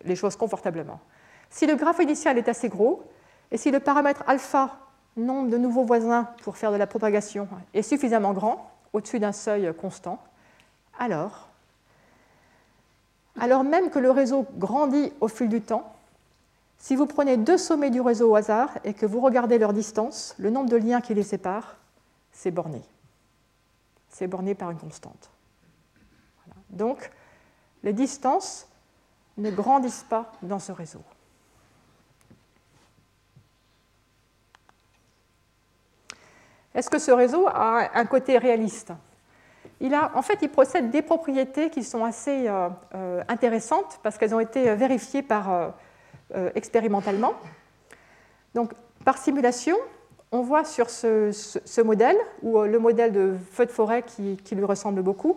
les, 0.04 0.16
choses 0.16 0.36
confortablement. 0.36 1.00
Si 1.50 1.66
le 1.66 1.74
graphe 1.74 1.98
initial 1.98 2.38
est 2.38 2.48
assez 2.48 2.68
gros, 2.68 3.02
et 3.50 3.56
si 3.56 3.72
le 3.72 3.80
paramètre 3.80 4.22
alpha, 4.28 4.78
nombre 5.16 5.50
de 5.50 5.56
nouveaux 5.56 5.84
voisins 5.84 6.28
pour 6.42 6.56
faire 6.56 6.72
de 6.72 6.76
la 6.76 6.86
propagation, 6.86 7.48
est 7.74 7.82
suffisamment 7.82 8.32
grand, 8.32 8.70
au-dessus 8.92 9.18
d'un 9.18 9.32
seuil 9.32 9.72
constant, 9.74 10.22
alors, 10.98 11.48
alors 13.38 13.64
même 13.64 13.90
que 13.90 13.98
le 13.98 14.10
réseau 14.10 14.46
grandit 14.56 15.12
au 15.20 15.28
fil 15.28 15.48
du 15.48 15.60
temps, 15.60 15.92
si 16.78 16.94
vous 16.94 17.06
prenez 17.06 17.36
deux 17.36 17.58
sommets 17.58 17.90
du 17.90 18.00
réseau 18.00 18.30
au 18.30 18.36
hasard 18.36 18.70
et 18.84 18.94
que 18.94 19.06
vous 19.06 19.20
regardez 19.20 19.58
leur 19.58 19.72
distance, 19.72 20.34
le 20.38 20.50
nombre 20.50 20.68
de 20.68 20.76
liens 20.76 21.00
qui 21.00 21.14
les 21.14 21.22
séparent, 21.22 21.76
c'est 22.32 22.50
borné. 22.50 22.82
C'est 24.08 24.26
borné 24.26 24.54
par 24.54 24.70
une 24.70 24.78
constante. 24.78 25.30
Donc, 26.70 27.10
les 27.82 27.92
distances 27.92 28.68
ne 29.38 29.50
grandissent 29.50 30.06
pas 30.08 30.32
dans 30.42 30.58
ce 30.58 30.72
réseau. 30.72 31.02
Est-ce 36.76 36.90
que 36.90 36.98
ce 36.98 37.10
réseau 37.10 37.46
a 37.48 37.88
un 37.98 38.04
côté 38.04 38.36
réaliste? 38.36 38.92
En 40.14 40.22
fait, 40.22 40.38
il 40.42 40.50
possède 40.50 40.90
des 40.90 41.02
propriétés 41.02 41.70
qui 41.70 41.82
sont 41.82 42.04
assez 42.04 42.48
euh, 42.48 42.68
euh, 42.94 43.22
intéressantes 43.28 43.98
parce 44.02 44.18
qu'elles 44.18 44.34
ont 44.34 44.40
été 44.40 44.74
vérifiées 44.74 45.22
par 45.22 45.72
euh, 46.34 46.50
expérimentalement. 46.54 47.32
Donc, 48.54 48.72
par 49.06 49.16
simulation, 49.16 49.76
on 50.32 50.42
voit 50.42 50.64
sur 50.64 50.90
ce, 50.90 51.80
modèle, 51.82 52.16
ou 52.42 52.60
le 52.62 52.78
modèle 52.78 53.12
de 53.12 53.34
feu 53.52 53.64
de 53.64 53.70
forêt 53.70 54.02
qui, 54.02 54.38
lui 54.52 54.64
ressemble 54.64 55.02
beaucoup, 55.02 55.36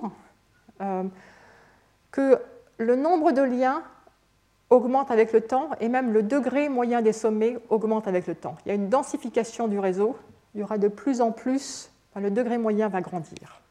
que 2.12 2.39
le 2.78 2.95
nombre 2.95 3.32
de 3.32 3.43
liens 3.43 3.84
augmente 4.69 5.12
avec 5.12 5.32
le 5.32 5.41
temps 5.41 5.69
et 5.80 5.89
même 5.89 6.12
le 6.12 6.23
degré 6.23 6.69
moyen 6.69 7.02
des 7.02 7.13
sommets 7.13 7.58
augmente 7.69 8.08
avec 8.08 8.25
le 8.25 8.36
temps. 8.36 8.56
Il 8.65 8.69
y 8.69 8.71
a 8.71 8.75
une 8.75 8.89
densification 8.89 9.67
du 9.67 9.80
réseau, 9.80 10.17
il 10.54 10.62
y 10.62 10.64
aura 10.64 10.78
de 10.78 10.88
plus 10.88 11.22
en 11.22 11.32
plus, 11.32 11.92
le 12.16 12.32
degré 12.32 12.58
moyen 12.58 12.88
va 12.90 13.02
grandir. 13.02 13.62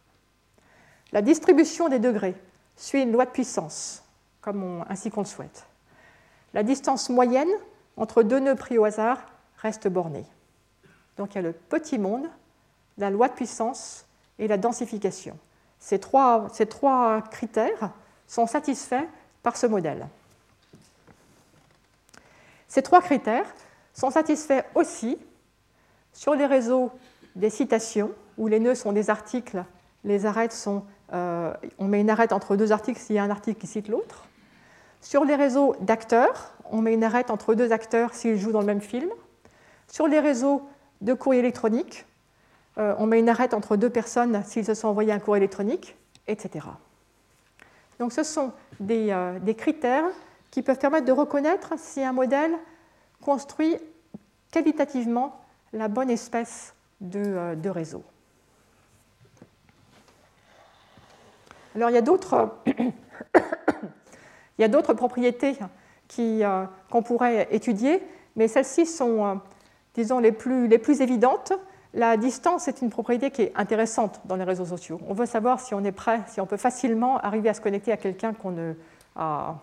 La 1.12 1.23
distribution 1.23 1.88
des 1.88 1.99
degrés 1.99 2.35
suit 2.77 3.03
une 3.03 3.12
loi 3.12 3.25
de 3.25 3.31
puissance, 3.31 4.03
ainsi 4.88 5.11
qu'on 5.11 5.21
le 5.21 5.27
souhaite 5.27 5.67
la 6.55 6.62
distance 6.62 7.09
moyenne 7.09 7.49
entre 7.97 8.23
deux 8.23 8.41
nœuds 8.41 8.55
pris 8.55 8.79
au 8.79 8.85
hasard 8.85 9.19
reste 9.59 9.88
bornée. 9.88 10.25
Donc 11.17 11.35
il 11.35 11.37
y 11.37 11.38
a 11.38 11.43
le 11.43 11.53
petit 11.53 11.99
monde, 11.99 12.27
la 12.97 13.11
loi 13.11 13.29
de 13.29 13.35
puissance 13.35 14.07
et 14.38 14.49
la 14.49 14.57
densification. 14.57 15.37
Ces 15.81 15.99
trois 15.99 16.49
critères 17.31 17.91
sont 18.27 18.47
satisfaits 18.47 19.07
par 19.43 19.57
ce 19.57 19.67
modèle. 19.67 20.07
Ces 22.67 22.83
trois 22.83 23.01
critères 23.01 23.47
sont 23.95 24.11
satisfaits 24.11 24.64
aussi 24.75 25.19
sur 26.18 26.35
les 26.35 26.46
réseaux 26.46 26.90
des 27.37 27.48
citations, 27.48 28.11
où 28.38 28.48
les 28.48 28.59
nœuds 28.59 28.74
sont 28.74 28.90
des 28.90 29.09
articles, 29.09 29.62
euh, 30.04 31.52
on 31.78 31.85
met 31.85 32.00
une 32.00 32.11
arête 32.11 32.33
entre 32.33 32.57
deux 32.57 32.72
articles 32.72 32.98
s'il 32.98 33.14
y 33.14 33.20
a 33.20 33.22
un 33.22 33.31
article 33.31 33.61
qui 33.61 33.68
cite 33.68 33.87
l'autre. 33.87 34.24
Sur 35.00 35.24
les 35.24 35.37
réseaux 35.37 35.76
d'acteurs, 35.78 36.54
on 36.72 36.83
met 36.83 36.92
une 36.92 37.04
arête 37.04 37.31
entre 37.31 37.54
deux 37.54 37.70
acteurs 37.70 38.14
s'ils 38.14 38.37
jouent 38.37 38.50
dans 38.50 38.62
le 38.62 38.66
même 38.66 38.81
film. 38.81 39.09
Sur 39.87 40.09
les 40.09 40.18
réseaux 40.18 40.68
de 41.02 41.14
courrier 41.14 41.38
électronique, 41.38 42.04
euh, 42.78 42.96
on 42.98 43.07
met 43.07 43.20
une 43.20 43.28
arête 43.28 43.54
entre 43.54 43.76
deux 43.76 43.90
personnes 43.90 44.42
s'ils 44.44 44.64
se 44.64 44.74
sont 44.74 44.88
envoyés 44.88 45.12
un 45.12 45.20
courrier 45.20 45.44
électronique, 45.44 45.94
etc. 46.26 46.66
Donc 48.00 48.12
ce 48.12 48.24
sont 48.24 48.50
des, 48.81 49.12
euh, 49.12 49.38
critères 49.57 50.11
qui 50.50 50.62
peuvent 50.62 50.81
permettre 50.81 51.07
de 51.07 51.12
reconnaître 51.12 51.74
si 51.76 52.02
un 52.02 52.12
modèle 52.12 52.57
construit 53.20 53.76
qualitativement 54.50 55.44
la 55.72 55.88
bonne 55.88 56.11
espèce 56.11 56.74
de, 57.00 57.20
euh, 57.20 57.72
réseau. 57.72 58.02
Alors 61.74 61.90
il 61.90 61.94
y 61.94 61.98
a 61.98 62.02
d'autres, 62.02 62.57
propriétés 64.94 65.59
qu'on 66.90 67.02
pourrait 67.02 67.48
étudier, 67.50 68.02
mais 68.37 68.48
celles-ci 68.48 68.87
sont, 68.87 69.40
disons, 69.94 70.18
les 70.18 70.33
plus, 70.33 71.00
évidentes. 71.00 71.52
La 71.94 72.16
distance 72.16 72.68
est 72.68 72.83
une 72.83 72.90
propriété 72.90 73.31
qui 73.31 73.42
est 73.42 73.52
intéressante 73.54 74.20
dans 74.24 74.37
les 74.37 74.44
réseaux 74.44 74.66
sociaux. 74.66 75.00
On 75.09 75.14
veut 75.14 75.26
savoir 75.26 75.61
si 75.61 75.74
on 75.74 75.85
est 75.85 75.92
prêt, 75.92 76.22
si 76.26 76.40
on 76.40 76.46
peut 76.46 76.57
facilement 76.57 77.18
arriver 77.18 77.48
à 77.48 77.54
se 77.54 77.61
connecter 77.61 77.92
à 77.92 77.96
quelqu'un 77.96 78.33
qu'on 78.33 78.50
ne. 78.50 78.74
à, 79.16 79.57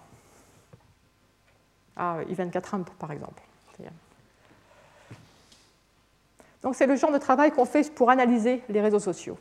à 1.96 2.18
Event 2.30 2.50
Trump, 2.62 2.90
par 3.00 3.12
exemple. 3.12 3.45
Donc, 6.66 6.74
c'est 6.76 6.88
le 6.88 6.96
genre 6.96 7.12
de 7.12 7.20
travail 7.20 7.52
qu'on 7.52 7.66
fait 7.66 7.94
pour 7.94 8.10
analyser 8.10 8.64
les 8.70 8.82
réseaux 8.82 9.00
sociaux. 9.00 9.38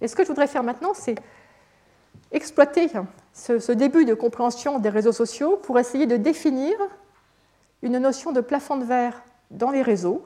Et 0.00 0.08
ce 0.08 0.16
que 0.16 0.22
je 0.22 0.28
voudrais 0.28 0.46
faire 0.46 0.62
maintenant, 0.62 0.94
c'est 0.94 1.16
exploiter 2.32 2.88
ce, 3.34 3.70
début 3.70 4.06
de 4.06 4.14
compréhension 4.14 4.78
des 4.78 4.88
réseaux 4.88 5.12
sociaux 5.12 5.58
pour 5.58 5.78
essayer 5.78 6.06
de 6.06 6.16
définir 6.16 6.72
une 7.82 7.98
notion 7.98 8.32
de 8.32 8.40
plafond 8.40 8.78
de 8.78 8.84
verre 8.84 9.22
dans 9.50 9.70
les 9.70 9.82
réseaux 9.82 10.24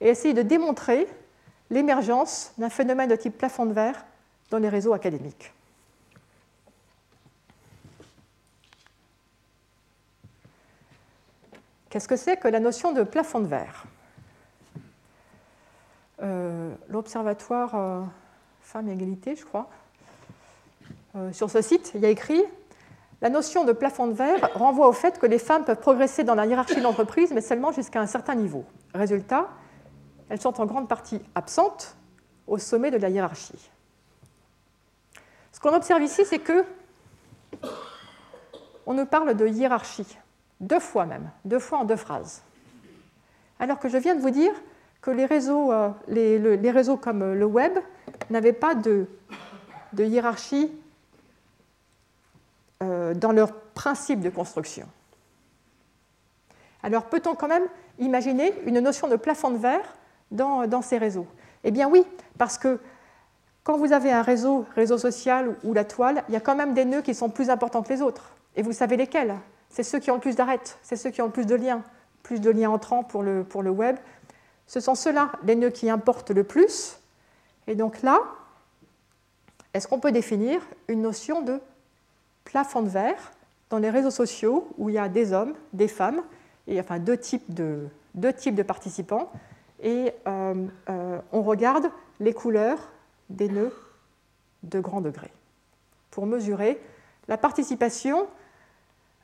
et 0.00 0.08
essayer 0.08 0.34
de 0.34 0.42
démontrer 0.42 1.06
l'émergence 1.70 2.52
d'un 2.58 2.68
phénomène 2.68 3.08
de 3.08 3.14
type 3.14 3.38
plafond 3.38 3.66
de 3.66 3.72
verre 3.72 4.06
dans 4.50 4.58
les 4.58 4.68
réseaux 4.68 4.92
académiques. 4.92 5.52
Qu'est-ce 11.96 12.08
que 12.08 12.16
c'est 12.16 12.36
que 12.36 12.48
la 12.48 12.60
notion 12.60 12.92
de 12.92 13.02
plafond 13.04 13.40
de 13.40 13.46
verre 13.46 13.86
euh, 16.22 16.74
L'Observatoire 16.90 17.74
euh, 17.74 18.02
Femmes 18.60 18.90
et 18.90 18.92
Égalité, 18.92 19.34
je 19.34 19.46
crois, 19.46 19.70
euh, 21.14 21.32
sur 21.32 21.48
ce 21.48 21.62
site, 21.62 21.92
il 21.94 22.02
y 22.02 22.04
a 22.04 22.10
écrit 22.10 22.42
la 23.22 23.30
notion 23.30 23.64
de 23.64 23.72
plafond 23.72 24.08
de 24.08 24.12
verre 24.12 24.50
renvoie 24.56 24.88
au 24.88 24.92
fait 24.92 25.18
que 25.18 25.24
les 25.24 25.38
femmes 25.38 25.64
peuvent 25.64 25.80
progresser 25.80 26.22
dans 26.22 26.34
la 26.34 26.44
hiérarchie 26.44 26.76
de 26.76 26.82
l'entreprise, 26.82 27.32
mais 27.32 27.40
seulement 27.40 27.72
jusqu'à 27.72 28.02
un 28.02 28.06
certain 28.06 28.34
niveau. 28.34 28.66
Résultat, 28.92 29.48
elles 30.28 30.42
sont 30.42 30.60
en 30.60 30.66
grande 30.66 30.88
partie 30.90 31.22
absentes 31.34 31.96
au 32.46 32.58
sommet 32.58 32.90
de 32.90 32.98
la 32.98 33.08
hiérarchie. 33.08 33.70
Ce 35.50 35.60
qu'on 35.60 35.74
observe 35.74 36.02
ici, 36.02 36.26
c'est 36.26 36.40
que 36.40 36.62
on 38.84 38.92
nous 38.92 39.06
parle 39.06 39.34
de 39.34 39.46
hiérarchie, 39.46 40.18
deux 40.60 40.80
fois 40.80 41.06
même, 41.06 41.30
deux 41.44 41.58
fois 41.58 41.78
en 41.78 41.84
deux 41.84 41.96
phrases. 41.96 42.42
Alors 43.58 43.78
que 43.78 43.88
je 43.88 43.98
viens 43.98 44.14
de 44.14 44.20
vous 44.20 44.30
dire 44.30 44.52
que 45.00 45.10
les 45.10 45.26
réseaux, 45.26 45.72
euh, 45.72 45.90
les, 46.08 46.70
réseaux 46.70 46.96
comme 46.96 47.34
le 47.34 47.44
web 47.44 47.78
n'avaient 48.30 48.52
pas 48.52 48.74
de, 48.74 49.06
hiérarchie 49.96 50.72
euh, 52.82 53.14
dans 53.14 53.32
leur 53.32 53.52
principe 53.52 54.20
de 54.20 54.30
construction. 54.30 54.86
Alors 56.82 57.04
peut-on 57.06 57.34
quand 57.34 57.48
même 57.48 57.66
imaginer 57.98 58.52
une 58.66 58.80
notion 58.80 59.08
de 59.08 59.16
plafond 59.16 59.50
de 59.50 59.58
verre 59.58 59.96
dans, 60.30 60.82
ces 60.82 60.98
réseaux? 60.98 61.26
Eh 61.64 61.70
bien 61.70 61.88
oui, 61.88 62.04
parce 62.38 62.58
que 62.58 62.78
quand 63.64 63.76
vous 63.76 63.92
avez 63.92 64.12
un 64.12 64.22
réseau, 64.22 64.66
réseau 64.74 64.98
social 64.98 65.56
ou 65.64 65.72
la 65.72 65.84
toile, 65.84 66.22
il 66.28 66.34
y 66.34 66.36
a 66.36 66.40
quand 66.40 66.54
même 66.54 66.74
des 66.74 66.84
nœuds 66.84 67.02
qui 67.02 67.14
sont 67.14 67.30
plus 67.30 67.50
importants 67.50 67.82
que 67.82 67.92
les 67.92 68.02
autres. 68.02 68.32
Et 68.54 68.62
vous 68.62 68.72
savez 68.72 68.96
lesquels? 68.96 69.34
C'est 69.76 69.82
ceux 69.82 69.98
qui 69.98 70.10
ont 70.10 70.14
le 70.14 70.22
plus 70.22 70.36
d'arêtes, 70.36 70.78
c'est 70.80 70.96
ceux 70.96 71.10
qui 71.10 71.20
ont 71.20 71.26
le 71.26 71.32
plus 71.32 71.44
de 71.44 71.54
liens, 71.54 71.82
plus 72.22 72.40
de 72.40 72.48
liens 72.48 72.70
entrants 72.70 73.04
pour 73.04 73.22
le, 73.22 73.44
pour 73.44 73.62
le 73.62 73.68
web. 73.68 73.96
Ce 74.66 74.80
sont 74.80 74.94
ceux-là, 74.94 75.32
les 75.42 75.54
nœuds 75.54 75.68
qui 75.68 75.90
importent 75.90 76.30
le 76.30 76.44
plus. 76.44 76.98
Et 77.66 77.74
donc 77.74 78.00
là, 78.00 78.18
est-ce 79.74 79.86
qu'on 79.86 80.00
peut 80.00 80.12
définir 80.12 80.62
une 80.88 81.02
notion 81.02 81.42
de 81.42 81.60
plafond 82.44 82.80
de 82.80 82.88
verre 82.88 83.32
dans 83.68 83.76
les 83.76 83.90
réseaux 83.90 84.10
sociaux 84.10 84.66
où 84.78 84.88
il 84.88 84.94
y 84.94 84.98
a 84.98 85.10
des 85.10 85.34
hommes, 85.34 85.52
des 85.74 85.88
femmes, 85.88 86.22
et 86.66 86.80
enfin 86.80 86.98
deux 86.98 87.18
types 87.18 87.52
de, 87.52 87.86
deux 88.14 88.32
types 88.32 88.54
de 88.54 88.62
participants, 88.62 89.30
et 89.82 90.14
euh, 90.26 90.54
euh, 90.88 91.18
on 91.32 91.42
regarde 91.42 91.90
les 92.20 92.32
couleurs 92.32 92.78
des 93.28 93.50
nœuds 93.50 93.76
de 94.62 94.80
grand 94.80 95.02
degré 95.02 95.30
pour 96.10 96.24
mesurer 96.24 96.80
la 97.28 97.36
participation 97.36 98.26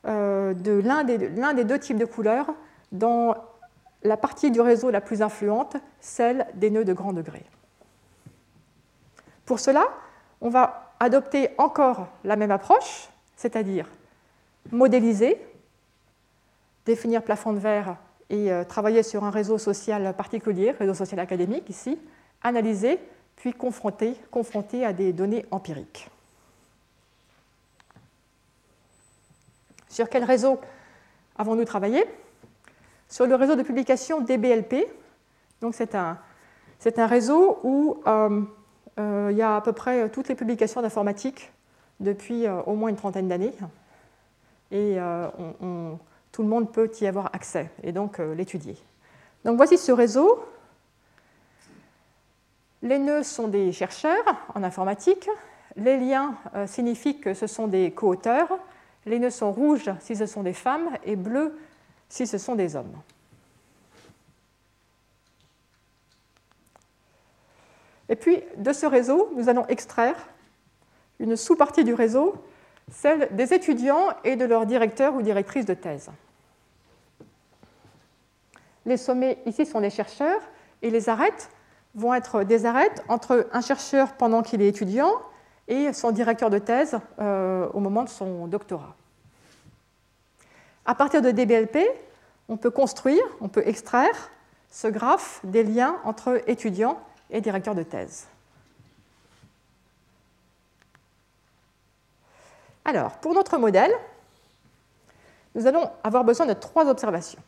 de 0.05 0.81
l'un 0.83 1.03
des, 1.03 1.17
des, 1.17 1.63
deux 1.63 1.79
types 1.79 1.97
de 1.97 2.05
couleurs 2.05 2.53
dans 2.91 3.35
la 4.03 4.17
partie 4.17 4.51
du 4.51 4.61
réseau 4.61 4.91
la 4.91 5.01
plus 5.01 5.21
influente, 5.21 5.77
celle 5.99 6.47
des 6.55 6.69
nœuds 6.69 6.85
de 6.85 6.93
grand 6.93 7.13
degré. 7.13 7.43
Pour 9.45 9.59
cela, 9.59 9.85
on 10.41 10.49
va 10.49 10.93
adopter 10.99 11.49
encore 11.57 12.07
la 12.23 12.35
même 12.35 12.51
approche, 12.51 13.09
c'est-à-dire 13.35 13.87
modéliser, 14.71 15.37
définir 16.85 17.23
plafond 17.23 17.53
de 17.53 17.59
verre 17.59 17.97
et 18.29 18.51
euh, 18.51 18.63
travailler 18.63 19.03
sur 19.03 19.23
un 19.23 19.29
réseau 19.29 19.57
social 19.57 20.15
particulier, 20.15 20.71
réseau 20.71 20.93
social 20.93 21.19
académique 21.19 21.69
ici, 21.69 21.99
analyser, 22.41 22.99
puis 23.35 23.53
confronter, 23.53 24.15
confronter 24.31 24.85
à 24.85 24.93
des 24.93 25.13
données 25.13 25.45
empiriques. 25.51 26.09
Sur 29.93 30.09
quel 30.09 30.23
réseau 30.23 30.59
avons-nous 31.37 31.65
travaillé? 31.65 32.03
Sur 33.07 33.27
le 33.27 33.35
réseau 33.35 33.55
de 33.55 33.61
publication 33.61 34.21
DBLP. 34.21 34.87
C'est 35.69 35.95
un, 35.95 36.17
réseau 37.05 37.59
où 37.61 38.01
euh, 38.07 38.41
euh, 38.99 39.29
il 39.29 39.37
y 39.37 39.43
a 39.43 39.55
à 39.55 39.61
peu 39.61 39.71
près 39.71 40.09
toutes 40.09 40.29
les 40.29 40.35
publications 40.35 40.81
d'informatique 40.81 41.51
depuis 41.99 42.47
euh, 42.47 42.59
au 42.63 42.73
moins 42.73 42.89
une 42.89 42.95
trentaine 42.95 43.27
d'années. 43.27 43.53
Et 44.71 44.95
euh, 44.97 45.27
tout 46.31 46.41
le 46.41 46.49
monde 46.49 46.71
peut 46.71 46.89
y 46.99 47.05
avoir 47.05 47.27
accès 47.31 47.69
et 47.83 47.91
donc 47.91 48.19
euh, 48.19 48.33
l'étudier. 48.33 48.75
Donc 49.45 49.57
voici 49.57 49.77
ce 49.77 49.91
réseau. 49.91 50.43
Les 52.81 52.97
nœuds 52.97 53.21
sont 53.21 53.47
des 53.47 53.71
chercheurs 53.71 54.25
en 54.55 54.63
informatique. 54.63 55.29
Les 55.75 55.97
liens 55.97 56.35
signifient 56.65 57.19
que 57.19 57.35
ce 57.35 57.45
sont 57.45 57.67
des 57.67 57.91
co-auteurs. 57.91 58.59
Les 59.05 59.19
nœuds 59.19 59.29
sont 59.29 59.51
rouges 59.51 59.91
si 59.99 60.15
ce 60.15 60.25
sont 60.25 60.43
des 60.43 60.53
femmes 60.53 60.89
et 61.03 61.15
bleus 61.15 61.57
si 62.09 62.27
ce 62.27 62.37
sont 62.37 62.55
des 62.55 62.75
hommes. 62.75 62.95
Et 68.09 68.15
puis, 68.15 68.43
de 68.57 68.71
ce 68.71 68.85
réseau, 68.85 69.31
nous 69.35 69.49
allons 69.49 69.65
extraire 69.67 70.15
une 71.19 71.35
sous-partie 71.35 71.83
du 71.83 71.93
réseau, 71.93 72.35
celle 72.91 73.29
des 73.31 73.53
étudiants 73.53 74.09
et 74.23 74.35
de 74.35 74.45
leurs 74.45 74.65
directeurs 74.65 75.15
ou 75.15 75.21
directrices 75.21 75.65
de 75.65 75.73
thèse. 75.73 76.11
Les 78.85 78.97
sommets 78.97 79.39
ici 79.45 79.65
sont 79.65 79.79
les 79.79 79.89
chercheurs 79.89 80.41
et 80.81 80.89
les 80.89 81.09
arêtes 81.09 81.49
vont 81.95 82.13
être 82.13 82.43
des 82.43 82.65
arêtes 82.65 83.03
entre 83.07 83.47
un 83.51 83.61
chercheur 83.61 84.13
pendant 84.13 84.43
qu'il 84.43 84.61
est 84.61 84.67
étudiant 84.67 85.13
et 85.67 85.93
son 85.93 86.11
directeur 86.11 86.49
de 86.49 86.59
thèse 86.59 86.99
euh, 87.19 87.67
au 87.73 87.79
moment 87.79 88.03
de 88.03 88.09
son 88.09 88.47
doctorat. 88.47 88.95
À 90.85 90.95
partir 90.95 91.21
de 91.21 91.31
DBLP, 91.31 91.77
on 92.49 92.57
peut 92.57 92.71
construire, 92.71 93.23
on 93.39 93.47
peut 93.47 93.63
extraire 93.65 94.29
ce 94.69 94.87
graphe 94.87 95.39
des 95.43 95.63
liens 95.63 95.97
entre 96.03 96.41
étudiants 96.47 96.99
et 97.29 97.41
directeurs 97.41 97.75
de 97.75 97.83
thèse. 97.83 98.27
Alors, 102.85 103.13
pour 103.19 103.33
notre 103.33 103.57
modèle, 103.57 103.91
nous 105.55 105.67
allons 105.67 105.89
avoir 106.03 106.23
besoin 106.23 106.45
de 106.45 106.53
trois 106.53 106.87
observations. 106.89 107.41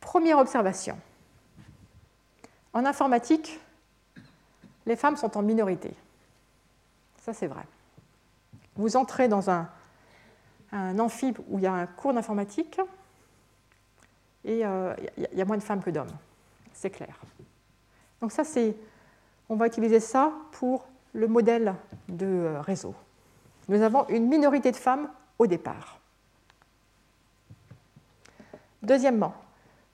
Première 0.00 0.38
observation. 0.38 0.98
En 2.72 2.86
informatique, 2.86 3.60
les 4.86 4.96
femmes 4.96 5.16
sont 5.16 5.36
en 5.36 5.42
minorité. 5.42 5.92
Ça, 7.28 7.34
c'est 7.34 7.46
vrai. 7.46 7.60
Vous 8.76 8.96
entrez 8.96 9.28
dans 9.28 9.50
un, 9.50 9.68
un 10.72 10.98
où 10.98 11.58
il 11.58 11.60
y 11.60 11.66
a 11.66 11.74
un 11.74 11.84
cours 11.84 12.14
d'informatique 12.14 12.80
et 14.46 14.64
euh, 14.64 14.94
il 15.18 15.38
y 15.38 15.42
a 15.42 15.44
moins 15.44 15.58
de 15.58 15.62
femmes 15.62 15.82
que 15.82 15.90
d'hommes. 15.90 16.16
C'est 16.72 16.88
clair. 16.88 17.20
Donc 18.22 18.32
ça, 18.32 18.44
c'est, 18.44 18.74
on 19.50 19.56
va 19.56 19.66
utiliser 19.66 20.00
ça 20.00 20.32
pour 20.52 20.86
le 21.12 21.28
modèle 21.28 21.74
de 22.08 22.24
euh, 22.24 22.62
réseau 22.62 22.94
nous 23.68 23.82
avons 23.82 24.08
une 24.08 24.26
minorité 24.26 24.70
de 24.70 24.76
femmes 24.76 25.10
au 25.38 25.46
départ. 25.46 26.00
Deuxièmement, 28.80 29.34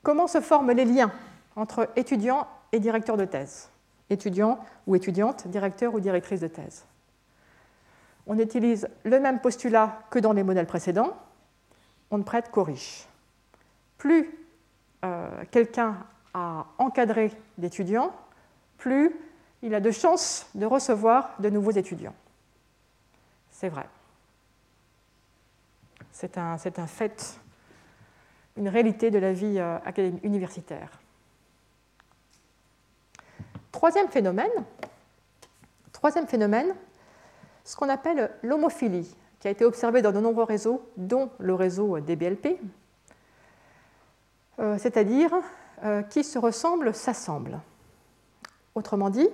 comment 0.04 0.28
se 0.28 0.40
forment 0.40 0.70
les 0.70 0.84
liens 0.84 1.10
entre 1.56 1.90
étudiant 1.96 2.46
et 2.70 2.78
directeur 2.78 3.16
de 3.16 3.24
thèse, 3.24 3.70
étudiant 4.08 4.64
ou 4.86 4.94
étudiante, 4.94 5.48
directeur 5.48 5.94
ou 5.94 5.98
directrice 5.98 6.38
de 6.38 6.46
thèse? 6.46 6.84
On 8.26 8.38
utilise 8.38 8.88
le 9.04 9.20
même 9.20 9.40
postulat 9.40 10.00
que 10.10 10.18
dans 10.18 10.32
les 10.32 10.42
modèles 10.42 10.66
précédents, 10.66 11.16
on 12.10 12.18
ne 12.18 12.22
prête 12.22 12.50
qu'aux 12.50 12.64
riches. 12.64 13.06
Plus 13.98 14.30
euh, 15.04 15.28
quelqu'un 15.50 15.98
a 16.32 16.66
encadré 16.78 17.32
d'étudiants, 17.58 18.12
plus 18.78 19.14
il 19.62 19.74
a 19.74 19.80
de 19.80 19.90
chances 19.90 20.46
de 20.54 20.66
recevoir 20.66 21.34
de 21.38 21.50
nouveaux 21.50 21.70
étudiants. 21.70 22.14
C'est 23.50 23.68
vrai. 23.68 23.86
C'est 26.12 26.38
un, 26.38 26.56
fait, 26.86 27.40
une 28.56 28.68
réalité 28.68 29.10
de 29.10 29.18
la 29.18 29.32
vie 29.32 29.58
euh, 29.58 30.10
universitaire. 30.22 30.90
Troisième 33.72 34.08
phénomène, 34.08 34.52
troisième 35.92 36.28
phénomène, 36.28 36.74
ce 37.64 37.76
qu'on 37.76 37.88
appelle 37.88 38.30
l'homophilie, 38.42 39.16
qui 39.40 39.48
a 39.48 39.50
été 39.50 39.64
observé 39.64 40.02
dans 40.02 40.12
de 40.12 40.20
nombreux 40.20 40.44
réseaux, 40.44 40.82
dont 40.96 41.30
le 41.38 41.54
réseau 41.54 41.98
DBLP, 42.00 42.58
euh, 44.60 44.78
c'est-à-dire 44.78 45.32
euh, 45.84 46.02
qui 46.02 46.22
se 46.22 46.38
ressemblent 46.38 46.94
s'assemblent. 46.94 47.60
Autrement 48.74 49.10
dit, 49.10 49.28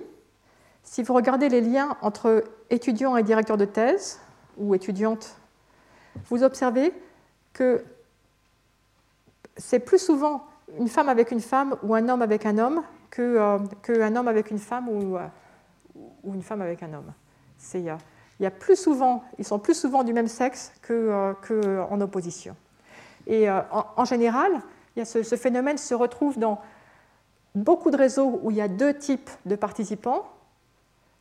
si 0.83 1.03
vous 1.03 1.13
regardez 1.13 1.49
les 1.49 1.61
liens 1.61 1.95
entre 2.01 2.43
étudiants 2.69 3.15
et 3.17 3.23
directeurs 3.23 3.57
de 3.57 3.65
thèse 3.65 4.19
ou 4.57 4.73
étudiantes, 4.73 5.37
vous 6.25 6.43
observez 6.43 6.93
que 7.53 7.83
c'est 9.57 9.79
plus 9.79 9.99
souvent 9.99 10.45
une 10.79 10.87
femme 10.87 11.09
avec 11.09 11.31
une 11.31 11.41
femme 11.41 11.75
ou 11.83 11.93
un 11.95 12.09
homme 12.09 12.21
avec 12.21 12.45
un 12.45 12.57
homme 12.57 12.81
qu'un 13.11 13.59
euh, 13.89 14.15
homme 14.15 14.27
avec 14.27 14.51
une 14.51 14.59
femme 14.59 14.89
ou, 14.89 15.17
une 16.33 16.41
femme 16.41 16.61
avec 16.61 16.81
un 16.81 16.93
homme. 16.93 17.13
Il 18.41 18.43
y, 18.43 18.47
a, 18.47 18.51
plus 18.51 18.75
souvent, 18.75 19.23
ils 19.37 19.45
sont 19.45 19.59
plus 19.59 19.75
souvent 19.75 20.03
du 20.03 20.13
même 20.13 20.27
sexe 20.27 20.73
qu'en 20.81 22.01
opposition. 22.01 22.55
Et 23.27 23.47
en 23.49 24.03
général, 24.03 24.51
ce, 25.05 25.35
phénomène 25.35 25.77
se 25.77 25.93
retrouve 25.93 26.39
dans 26.39 26.59
beaucoup 27.55 27.91
de 27.91 27.97
réseaux 27.97 28.39
où 28.41 28.51
il 28.51 28.57
y 28.57 28.61
a 28.61 28.67
deux 28.67 28.95
types 28.95 29.29
de 29.45 29.55
participants, 29.55 30.25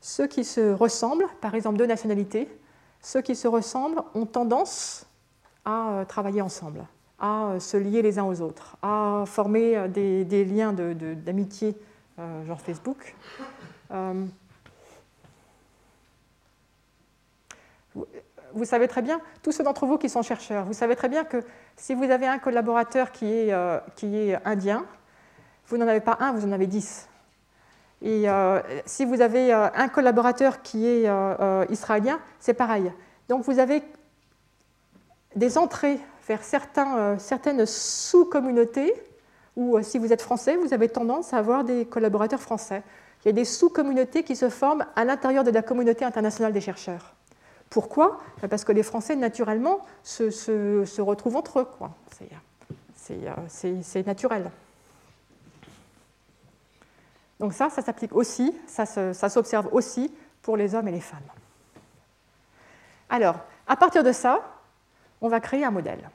ceux 0.00 0.26
qui 0.26 0.44
se 0.44 0.72
ressemblent, 0.72 1.26
par 1.40 1.54
exemple 1.54 1.76
deux 1.76 1.86
nationalités, 1.86 2.48
ceux 3.02 3.20
qui 3.20 3.34
se 3.34 3.48
ressemblent 3.48 4.02
ont 4.14 4.26
tendance 4.26 5.06
à 5.64 5.90
euh, 5.90 6.04
travailler 6.04 6.42
ensemble, 6.42 6.84
à 7.18 7.48
euh, 7.48 7.60
se 7.60 7.76
lier 7.76 8.02
les 8.02 8.18
uns 8.18 8.24
aux 8.24 8.40
autres, 8.40 8.76
à 8.82 9.24
former 9.26 9.76
euh, 9.76 9.88
des, 9.88 10.44
liens 10.44 10.72
d'amitié, 10.72 11.76
genre 12.46 12.60
Facebook. 12.60 13.14
Vous 17.94 18.64
savez 18.64 18.88
très 18.88 19.02
bien, 19.02 19.20
tous 19.42 19.52
ceux 19.52 19.64
d'entre 19.64 19.86
vous 19.86 19.98
qui 19.98 20.08
sont 20.08 20.22
chercheurs, 20.22 20.64
vous 20.64 20.72
savez 20.72 20.96
très 20.96 21.08
bien 21.08 21.24
que 21.24 21.42
si 21.76 21.94
vous 21.94 22.04
avez 22.04 22.26
un 22.26 22.38
collaborateur 22.38 23.12
qui 23.12 23.32
est, 23.32 23.52
euh, 23.52 23.78
qui 23.96 24.16
est 24.16 24.38
indien, 24.44 24.84
vous 25.66 25.76
n'en 25.76 25.86
avez 25.86 26.00
pas 26.00 26.16
un, 26.20 26.32
vous 26.32 26.46
en 26.46 26.52
avez 26.52 26.66
dix. 26.66 27.08
Et 28.02 28.28
euh, 28.28 28.60
si 28.86 29.04
vous 29.04 29.20
avez 29.20 29.52
euh, 29.52 29.68
un 29.74 29.88
collaborateur 29.88 30.62
qui 30.62 30.86
est 30.86 31.08
israélien, 31.70 32.18
c'est 32.38 32.54
pareil. 32.54 32.92
Donc 33.28 33.44
vous 33.44 33.58
avez 33.58 33.82
des 35.36 35.58
entrées 35.58 36.00
vers 36.26 36.42
certaines 36.42 37.66
sous-communautés, 37.66 38.94
ou 39.56 39.80
si 39.82 39.98
vous 39.98 40.12
êtes 40.12 40.22
français, 40.22 40.56
vous 40.56 40.72
avez 40.72 40.88
tendance 40.88 41.32
à 41.34 41.38
avoir 41.38 41.64
des 41.64 41.84
collaborateurs 41.84 42.40
français. 42.40 42.82
Il 43.24 43.28
y 43.28 43.30
a 43.30 43.32
des 43.32 43.44
sous-communautés 43.44 44.22
qui 44.22 44.34
se 44.34 44.48
forment 44.48 44.86
à 44.96 45.04
l'intérieur 45.04 45.44
de 45.44 45.50
la 45.50 45.62
communauté 45.62 46.04
internationale 46.04 46.52
des 46.52 46.60
chercheurs. 46.60 47.14
Pourquoi? 47.70 48.20
Ben, 48.42 48.48
Parce 48.48 48.64
que 48.64 48.72
les 48.72 48.82
Français, 48.82 49.14
naturellement, 49.14 49.80
se, 50.02 51.00
retrouvent 51.00 51.36
entre 51.36 51.60
eux. 51.60 51.68
C'est 52.96 54.06
naturel. 54.06 54.50
Donc 57.38 57.54
ça, 57.54 57.70
ça 57.70 57.80
s'applique 57.80 58.14
aussi, 58.14 58.54
ça 58.66 58.84
s'observe 59.28 59.68
aussi 59.72 60.12
pour 60.42 60.56
les 60.56 60.74
hommes 60.74 60.88
et 60.88 60.92
les 60.92 61.00
femmes. 61.00 61.20
Alors, 63.08 63.36
à 63.66 63.76
partir 63.76 64.04
de 64.04 64.12
ça, 64.12 64.40
on 65.20 65.28
va 65.28 65.40
créer 65.40 65.64
un 65.64 65.70
modèle. 65.70 66.10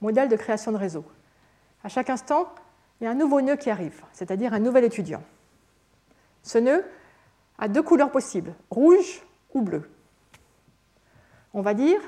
Modèle 0.00 0.28
de 0.28 0.36
création 0.36 0.70
de 0.70 0.76
réseau. 0.76 1.04
À 1.82 1.88
chaque 1.88 2.10
instant, 2.10 2.52
il 3.00 3.04
y 3.04 3.06
a 3.06 3.10
un 3.10 3.14
nouveau 3.14 3.40
nœud 3.40 3.56
qui 3.56 3.70
arrive, 3.70 4.02
c'est-à-dire 4.12 4.52
un 4.52 4.58
nouvel 4.58 4.84
étudiant. 4.84 5.22
Ce 6.44 6.58
nœud 6.58 6.84
a 7.58 7.68
deux 7.68 7.82
couleurs 7.82 8.12
possibles, 8.12 8.54
rouge 8.70 9.22
ou 9.54 9.62
bleu. 9.62 9.90
On 11.54 11.62
va 11.62 11.74
dire, 11.74 12.00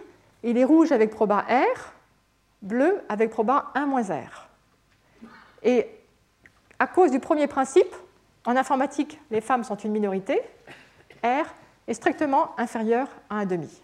il 0.43 0.59
est 0.59 0.64
rouge 0.64 0.93
avec 0.93 1.11
proba 1.11 1.39
R, 1.39 1.93
bleu 2.62 3.01
avec 3.09 3.30
proba 3.30 3.72
1 3.74 3.87
R. 4.03 4.49
Et 5.62 5.89
à 6.78 6.87
cause 6.87 7.11
du 7.11 7.18
premier 7.18 7.47
principe, 7.47 7.95
en 8.45 8.57
informatique, 8.57 9.18
les 9.30 9.41
femmes 9.41 9.64
sont 9.64 9.76
une 9.76 9.93
minorité, 9.93 10.41
R 11.24 11.47
est 11.89 11.95
strictement 11.95 12.59
inférieur 12.59 13.09
à 13.30 13.45
1,5. 13.45 13.80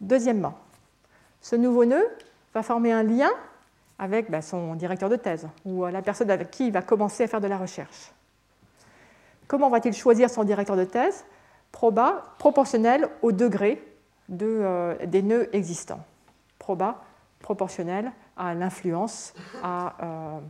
Deuxièmement, 0.00 0.58
ce 1.40 1.56
nouveau 1.56 1.86
nœud 1.86 2.06
va 2.52 2.62
former 2.62 2.92
un 2.92 3.02
lien 3.02 3.30
avec 3.98 4.30
ben, 4.30 4.42
son 4.42 4.74
directeur 4.74 5.08
de 5.08 5.16
thèse 5.16 5.48
ou 5.64 5.86
la 5.86 6.02
personne 6.02 6.30
avec 6.30 6.50
qui 6.50 6.66
il 6.66 6.72
va 6.72 6.82
commencer 6.82 7.24
à 7.24 7.26
faire 7.26 7.40
de 7.40 7.46
la 7.46 7.56
recherche. 7.56 8.12
Comment 9.46 9.68
va-t-il 9.68 9.94
choisir 9.94 10.30
son 10.30 10.44
directeur 10.44 10.76
de 10.76 10.84
thèse? 10.84 11.24
Proba 11.72 12.34
proportionnel 12.38 13.08
au 13.22 13.32
degré 13.32 13.82
euh, 14.30 15.06
des 15.06 15.22
nœuds 15.22 15.54
existants. 15.54 16.04
Proba 16.58 17.02
proportionnel 17.40 18.12
à 18.36 18.54
l'influence, 18.54 19.34
euh, 19.64 20.40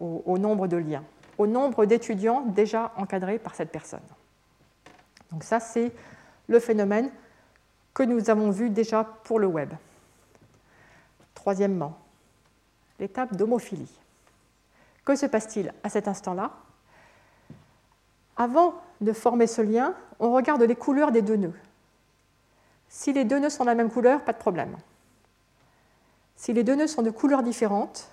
au, 0.00 0.38
nombre 0.38 0.66
de 0.66 0.76
liens, 0.76 1.04
au 1.36 1.46
nombre 1.46 1.84
d'étudiants 1.84 2.42
déjà 2.46 2.92
encadrés 2.96 3.38
par 3.38 3.54
cette 3.54 3.70
personne. 3.70 4.00
Donc 5.30 5.44
ça, 5.44 5.60
c'est 5.60 5.92
le 6.46 6.58
phénomène 6.58 7.10
que 7.92 8.02
nous 8.02 8.30
avons 8.30 8.50
vu 8.50 8.70
déjà 8.70 9.04
pour 9.04 9.38
le 9.38 9.46
web. 9.46 9.72
Troisièmement, 11.34 11.98
l'étape 12.98 13.36
d'homophilie. 13.36 13.92
Que 15.04 15.16
se 15.16 15.26
passe-t-il 15.26 15.72
à 15.82 15.90
cet 15.90 16.08
instant-là? 16.08 16.52
Avant 18.38 18.74
de 19.00 19.12
former 19.12 19.46
ce 19.46 19.60
lien, 19.60 19.94
on 20.20 20.32
regarde 20.32 20.62
les 20.62 20.76
couleurs 20.76 21.12
des 21.12 21.22
deux 21.22 21.36
nœuds. 21.36 21.54
Si 22.88 23.12
les 23.12 23.24
deux 23.24 23.38
nœuds 23.38 23.50
sont 23.50 23.64
de 23.64 23.68
la 23.68 23.74
même 23.74 23.90
couleur, 23.90 24.22
pas 24.22 24.32
de 24.32 24.38
problème. 24.38 24.76
Si 26.36 26.52
les 26.52 26.64
deux 26.64 26.76
nœuds 26.76 26.86
sont 26.86 27.02
de 27.02 27.10
couleurs 27.10 27.42
différentes, 27.42 28.10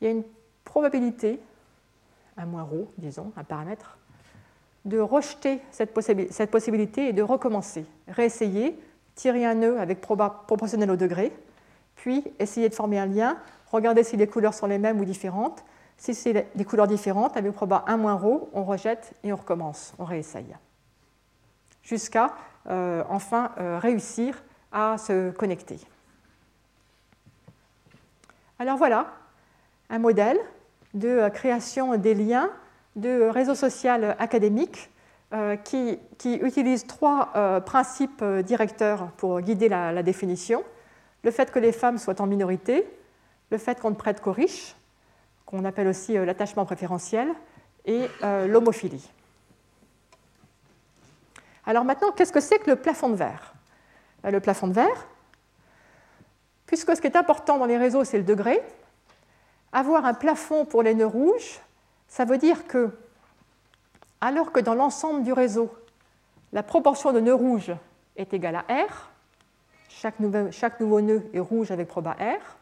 il 0.00 0.04
y 0.04 0.08
a 0.08 0.10
une 0.10 0.24
probabilité, 0.64 1.38
un 2.36 2.46
moins 2.46 2.62
rho, 2.62 2.88
disons, 2.98 3.32
un 3.36 3.44
paramètre, 3.44 3.98
de 4.84 4.98
rejeter 4.98 5.60
cette, 5.70 5.92
possibilité 5.92 7.08
et 7.08 7.12
de 7.12 7.22
recommencer, 7.22 7.84
réessayer, 8.08 8.76
tirer 9.14 9.44
un 9.44 9.54
nœud 9.54 9.78
avec 9.78 10.00
proportionnel 10.00 10.90
au 10.90 10.96
degré, 10.96 11.32
puis 11.94 12.24
essayer 12.38 12.68
de 12.68 12.74
former 12.74 12.98
un 12.98 13.06
lien, 13.06 13.38
regarder 13.70 14.02
si 14.02 14.16
les 14.16 14.26
couleurs 14.26 14.54
sont 14.54 14.66
les 14.66 14.78
mêmes 14.78 14.98
ou 14.98 15.04
différentes, 15.04 15.62
si 16.02 16.16
c'est 16.16 16.48
des 16.56 16.64
couleurs 16.64 16.88
différentes, 16.88 17.36
avec 17.36 17.52
proba 17.52 17.84
1 17.86 17.96
moins 17.96 18.14
rho, 18.14 18.50
on 18.54 18.64
rejette 18.64 19.14
et 19.22 19.32
on 19.32 19.36
recommence, 19.36 19.94
on 20.00 20.04
réessaye. 20.04 20.56
Jusqu'à 21.84 22.34
euh, 22.68 23.04
enfin 23.08 23.52
euh, 23.58 23.78
réussir 23.78 24.42
à 24.72 24.98
se 24.98 25.30
connecter. 25.30 25.78
Alors 28.58 28.78
voilà, 28.78 29.12
un 29.90 30.00
modèle 30.00 30.38
de 30.92 31.06
euh, 31.06 31.30
création 31.30 31.96
des 31.96 32.14
liens 32.14 32.50
de 32.96 33.28
réseau 33.28 33.54
social 33.54 34.16
académique 34.18 34.90
qui, 35.64 35.98
utilise 36.24 36.86
trois 36.86 37.32
principes 37.64 38.22
directeurs 38.44 39.12
pour 39.16 39.40
guider 39.40 39.70
la 39.70 40.02
définition. 40.02 40.62
Le 41.24 41.30
fait 41.30 41.50
que 41.50 41.58
les 41.58 41.72
femmes 41.72 41.96
soient 41.96 42.20
en 42.20 42.26
minorité, 42.26 42.86
le 43.50 43.56
fait 43.56 43.80
qu'on 43.80 43.88
ne 43.88 43.94
prête 43.94 44.20
qu'aux 44.20 44.32
riches, 44.32 44.76
qu'on 45.52 45.66
appelle 45.66 45.86
aussi 45.86 46.16
euh, 46.16 46.24
l'attachement 46.24 46.64
préférentiel, 46.64 47.28
et 47.84 48.08
euh, 48.22 48.46
l'homophilie. 48.46 49.10
Alors 51.66 51.84
maintenant, 51.84 52.10
qu'est-ce 52.12 52.32
que 52.32 52.40
c'est 52.40 52.58
que 52.58 52.70
le 52.70 52.76
plafond 52.76 53.10
de 53.10 53.16
verre? 53.16 53.52
Ben, 54.22 54.30
Le 54.30 54.40
plafond 54.40 54.66
de 54.66 54.72
verre, 54.72 55.06
puisque 56.66 56.96
ce 56.96 57.00
qui 57.00 57.06
est 57.06 57.16
important 57.16 57.58
dans 57.58 57.66
les 57.66 57.76
réseaux, 57.76 58.02
c'est 58.02 58.16
le 58.16 58.24
degré, 58.24 58.62
avoir 59.72 60.06
un 60.06 60.14
plafond 60.14 60.64
pour 60.64 60.82
les 60.82 60.94
nœuds 60.94 61.06
rouges, 61.06 61.60
ça 62.08 62.24
veut 62.24 62.38
dire 62.38 62.66
que, 62.66 62.90
alors 64.20 64.52
que 64.52 64.60
dans 64.60 64.74
l'ensemble 64.74 65.22
du 65.22 65.34
réseau, 65.34 65.70
la 66.52 66.62
proportion 66.62 67.12
de 67.12 67.20
nœuds 67.20 67.34
rouges 67.34 67.72
est 68.16 68.32
égale 68.32 68.56
à 68.56 68.84
R, 68.84 69.10
chaque, 69.90 70.14
chaque 70.50 70.80
nouveau 70.80 71.00
nœud 71.02 71.28
est 71.34 71.40
rouge 71.40 71.70
avec 71.70 71.88
proba 71.88 72.12
R. 72.12 72.56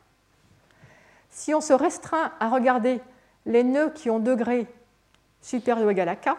Si 1.31 1.55
on 1.55 1.61
se 1.61 1.73
restreint 1.73 2.33
à 2.41 2.49
regarder 2.49 3.01
les 3.47 3.65
nœuds 3.65 3.91
qui 3.91 4.11
ont 4.11 4.19
degré 4.19 4.67
supérieur 5.41 5.87
ou 5.87 5.91
égal 5.91 6.09
à 6.09 6.17
K, 6.17 6.31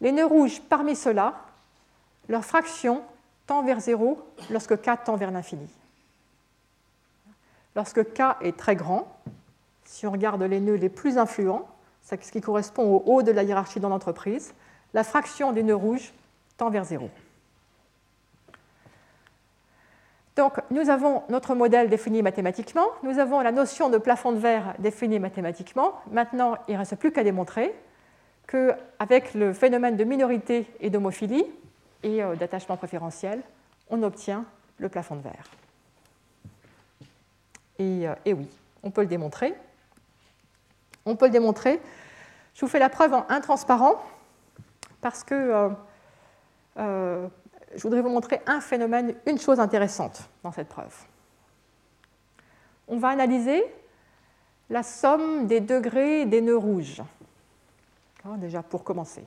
les 0.00 0.12
nœuds 0.12 0.26
rouges 0.26 0.60
parmi 0.68 0.96
ceux-là, 0.96 1.34
leur 2.28 2.44
fraction 2.44 3.02
tend 3.46 3.62
vers 3.62 3.80
0 3.80 4.18
lorsque 4.50 4.80
K 4.80 4.90
tend 5.04 5.16
vers 5.16 5.30
l'infini. 5.30 5.68
Lorsque 7.76 8.12
K 8.14 8.36
est 8.40 8.56
très 8.56 8.76
grand, 8.76 9.06
si 9.84 10.06
on 10.06 10.12
regarde 10.12 10.42
les 10.42 10.60
nœuds 10.60 10.74
les 10.74 10.88
plus 10.88 11.18
influents, 11.18 11.68
ce 12.02 12.14
qui 12.14 12.40
correspond 12.40 12.84
au 12.84 13.02
haut 13.06 13.22
de 13.22 13.30
la 13.30 13.42
hiérarchie 13.42 13.80
dans 13.80 13.88
l'entreprise, 13.88 14.54
la 14.94 15.04
fraction 15.04 15.52
des 15.52 15.62
nœuds 15.62 15.76
rouges 15.76 16.12
tend 16.56 16.70
vers 16.70 16.84
0. 16.84 17.10
Donc, 20.36 20.54
nous 20.70 20.88
avons 20.90 21.22
notre 21.28 21.54
modèle 21.54 21.88
défini 21.88 22.22
mathématiquement, 22.22 22.86
nous 23.02 23.18
avons 23.18 23.40
la 23.40 23.52
notion 23.52 23.90
de 23.90 23.98
plafond 23.98 24.32
de 24.32 24.38
verre 24.38 24.74
définie 24.78 25.18
mathématiquement. 25.18 25.94
Maintenant, 26.10 26.56
il 26.68 26.74
ne 26.74 26.78
reste 26.78 26.96
plus 26.96 27.12
qu'à 27.12 27.24
démontrer 27.24 27.74
qu'avec 28.46 29.34
le 29.34 29.52
phénomène 29.52 29.96
de 29.96 30.04
minorité 30.04 30.66
et 30.80 30.90
d'homophilie 30.90 31.44
et 32.02 32.22
euh, 32.22 32.34
d'attachement 32.36 32.76
préférentiel, 32.76 33.42
on 33.90 34.02
obtient 34.02 34.44
le 34.78 34.88
plafond 34.88 35.16
de 35.16 35.22
verre. 35.22 35.50
Et, 37.78 38.08
euh, 38.08 38.14
et, 38.24 38.32
oui, 38.32 38.48
on 38.82 38.90
peut 38.90 39.02
le 39.02 39.06
démontrer. 39.06 39.54
On 41.06 41.16
peut 41.16 41.26
le 41.26 41.32
démontrer. 41.32 41.80
Je 42.54 42.60
vous 42.60 42.68
fais 42.68 42.78
la 42.78 42.88
preuve 42.88 43.14
en 43.14 43.26
intransparent 43.28 44.04
parce 45.00 45.24
que 45.24 45.70
euh, 46.78 47.28
je 47.74 47.82
voudrais 47.82 48.02
vous 48.02 48.08
montrer 48.08 48.40
un 48.46 48.60
phénomène, 48.60 49.14
une 49.26 49.38
chose 49.38 49.60
intéressante 49.60 50.28
dans 50.42 50.52
cette 50.52 50.68
preuve. 50.68 50.94
On 52.88 52.98
va 52.98 53.08
analyser 53.08 53.64
la 54.68 54.82
somme 54.82 55.46
des 55.46 55.60
degrés 55.60 56.26
des 56.26 56.40
nœuds 56.40 56.56
rouges, 56.56 57.02
déjà 58.38 58.62
pour 58.62 58.84
commencer. 58.84 59.24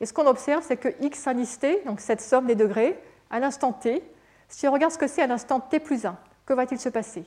Et 0.00 0.06
ce 0.06 0.12
qu'on 0.12 0.26
observe, 0.26 0.64
c'est 0.66 0.76
que 0.76 0.88
x 1.00 1.28
t, 1.60 1.82
donc 1.84 2.00
cette 2.00 2.20
somme 2.20 2.46
des 2.46 2.54
degrés, 2.54 2.98
à 3.30 3.40
l'instant 3.40 3.72
t, 3.72 4.02
si 4.48 4.68
on 4.68 4.72
regarde 4.72 4.92
ce 4.92 4.98
que 4.98 5.06
c'est 5.06 5.22
à 5.22 5.26
l'instant 5.26 5.60
t 5.60 5.80
plus 5.80 6.04
1, 6.04 6.16
que 6.44 6.52
va-t-il 6.52 6.78
se 6.78 6.88
passer? 6.88 7.24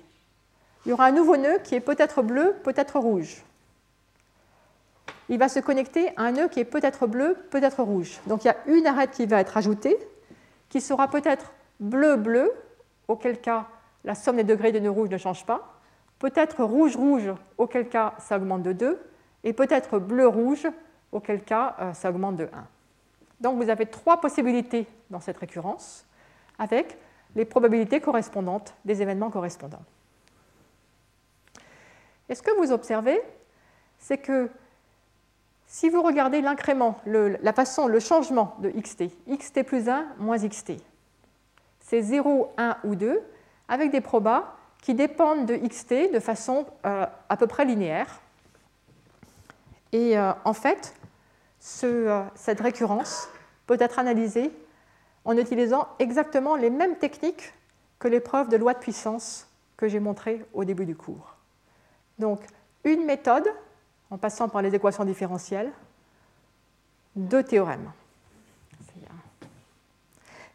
Il 0.86 0.90
y 0.90 0.94
aura 0.94 1.06
un 1.06 1.12
nouveau 1.12 1.36
nœud 1.36 1.60
qui 1.64 1.76
est 1.76 1.82
peut-être 1.82 2.22
bleu, 2.22 2.56
peut-être 2.64 3.00
rouge 3.00 3.44
il 5.30 5.38
va 5.38 5.48
se 5.48 5.60
connecter 5.60 6.10
à 6.18 6.24
un 6.24 6.32
nœud 6.32 6.48
qui 6.50 6.60
est 6.60 6.66
peut-être 6.66 7.08
bleu, 7.08 7.38
peut-être 7.52 7.84
rouge. 7.84 8.20
Donc 8.26 8.44
il 8.44 8.48
y 8.48 8.52
a 8.52 8.58
une 8.66 8.88
arête 8.88 9.12
qui 9.12 9.26
va 9.28 9.40
être 9.40 9.56
ajoutée, 9.56 9.98
qui 10.70 10.82
sera 10.82 11.08
peut-être 11.08 11.54
bleu-bleu, 11.80 12.52
auquel 13.08 13.40
cas 13.40 13.68
la 14.04 14.16
somme 14.16 14.38
des 14.38 14.44
degrés 14.44 14.72
des 14.72 14.80
nœuds 14.80 14.90
rouges 14.90 15.10
ne 15.10 15.18
change 15.18 15.46
pas, 15.46 15.80
peut-être 16.18 16.64
rouge-rouge, 16.64 17.32
auquel 17.58 17.88
cas 17.88 18.16
ça 18.20 18.38
augmente 18.38 18.64
de 18.64 18.74
2, 18.74 19.00
et 19.44 19.54
peut-être 19.54 20.00
bleu-rouge, 20.00 20.68
auquel 21.12 21.44
cas 21.44 21.76
euh, 21.80 21.94
ça 21.94 22.10
augmente 22.10 22.36
de 22.36 22.46
1. 22.46 22.48
Donc 23.42 23.62
vous 23.62 23.70
avez 23.70 23.86
trois 23.86 24.20
possibilités 24.20 24.88
dans 25.10 25.20
cette 25.20 25.38
récurrence, 25.38 26.06
avec 26.58 26.98
les 27.36 27.46
probabilités 27.46 28.02
correspondantes 28.02 28.74
des 28.84 29.02
événements 29.02 29.30
correspondants. 29.30 29.84
Et 32.28 32.36
ce 32.36 32.42
que 32.42 32.52
vous 32.58 32.72
observez, 32.72 33.22
c'est 33.98 34.18
que 34.18 34.50
si 35.72 35.88
vous 35.89 36.01
regardez 36.01 36.41
l'incrément, 36.41 36.99
la 37.05 37.53
façon, 37.53 37.88
le 37.88 37.99
changement 37.99 38.55
de 38.59 38.72
xt, 38.72 39.03
xt 39.30 39.63
plus 39.63 39.88
1 39.88 40.15
moins 40.17 40.39
xt, 40.39 40.74
c'est 41.80 42.01
0, 42.01 42.51
1 42.57 42.78
ou 42.84 42.95
2, 42.95 43.22
avec 43.67 43.91
des 43.91 44.01
probas 44.01 44.55
qui 44.82 44.95
dépendent 44.95 45.45
de 45.45 45.55
xt 45.55 46.11
de 46.11 46.20
façon 46.20 46.65
euh, 46.88 47.05
à 47.30 47.38
peu 47.38 47.45
près 47.45 47.65
linéaire. 47.65 48.20
Et 49.91 50.17
euh, 50.17 50.32
en 50.43 50.53
fait, 50.53 50.95
euh, 51.84 52.24
cette 52.34 52.61
récurrence 52.61 53.30
peut 53.67 53.78
être 53.80 53.99
analysée 53.99 54.51
en 55.24 55.38
utilisant 55.38 55.88
exactement 55.99 56.55
les 56.55 56.72
mêmes 56.72 56.97
techniques 56.97 57.53
que 57.99 58.07
l'épreuve 58.07 58.49
de 58.49 58.57
loi 58.57 58.74
de 58.74 58.80
puissance 58.80 59.47
que 59.78 59.88
j'ai 59.88 59.99
montrée 59.99 60.43
au 60.53 60.65
début 60.65 60.88
du 60.88 60.95
cours. 60.95 61.36
Donc, 62.17 62.41
une 62.84 63.05
méthode 63.05 63.47
en 64.12 64.18
passant 64.18 64.49
par 64.49 64.62
les 64.62 64.74
équations 64.74 65.05
différentielles, 65.05 65.72
deux 67.16 67.43
théorèmes. 67.43 67.91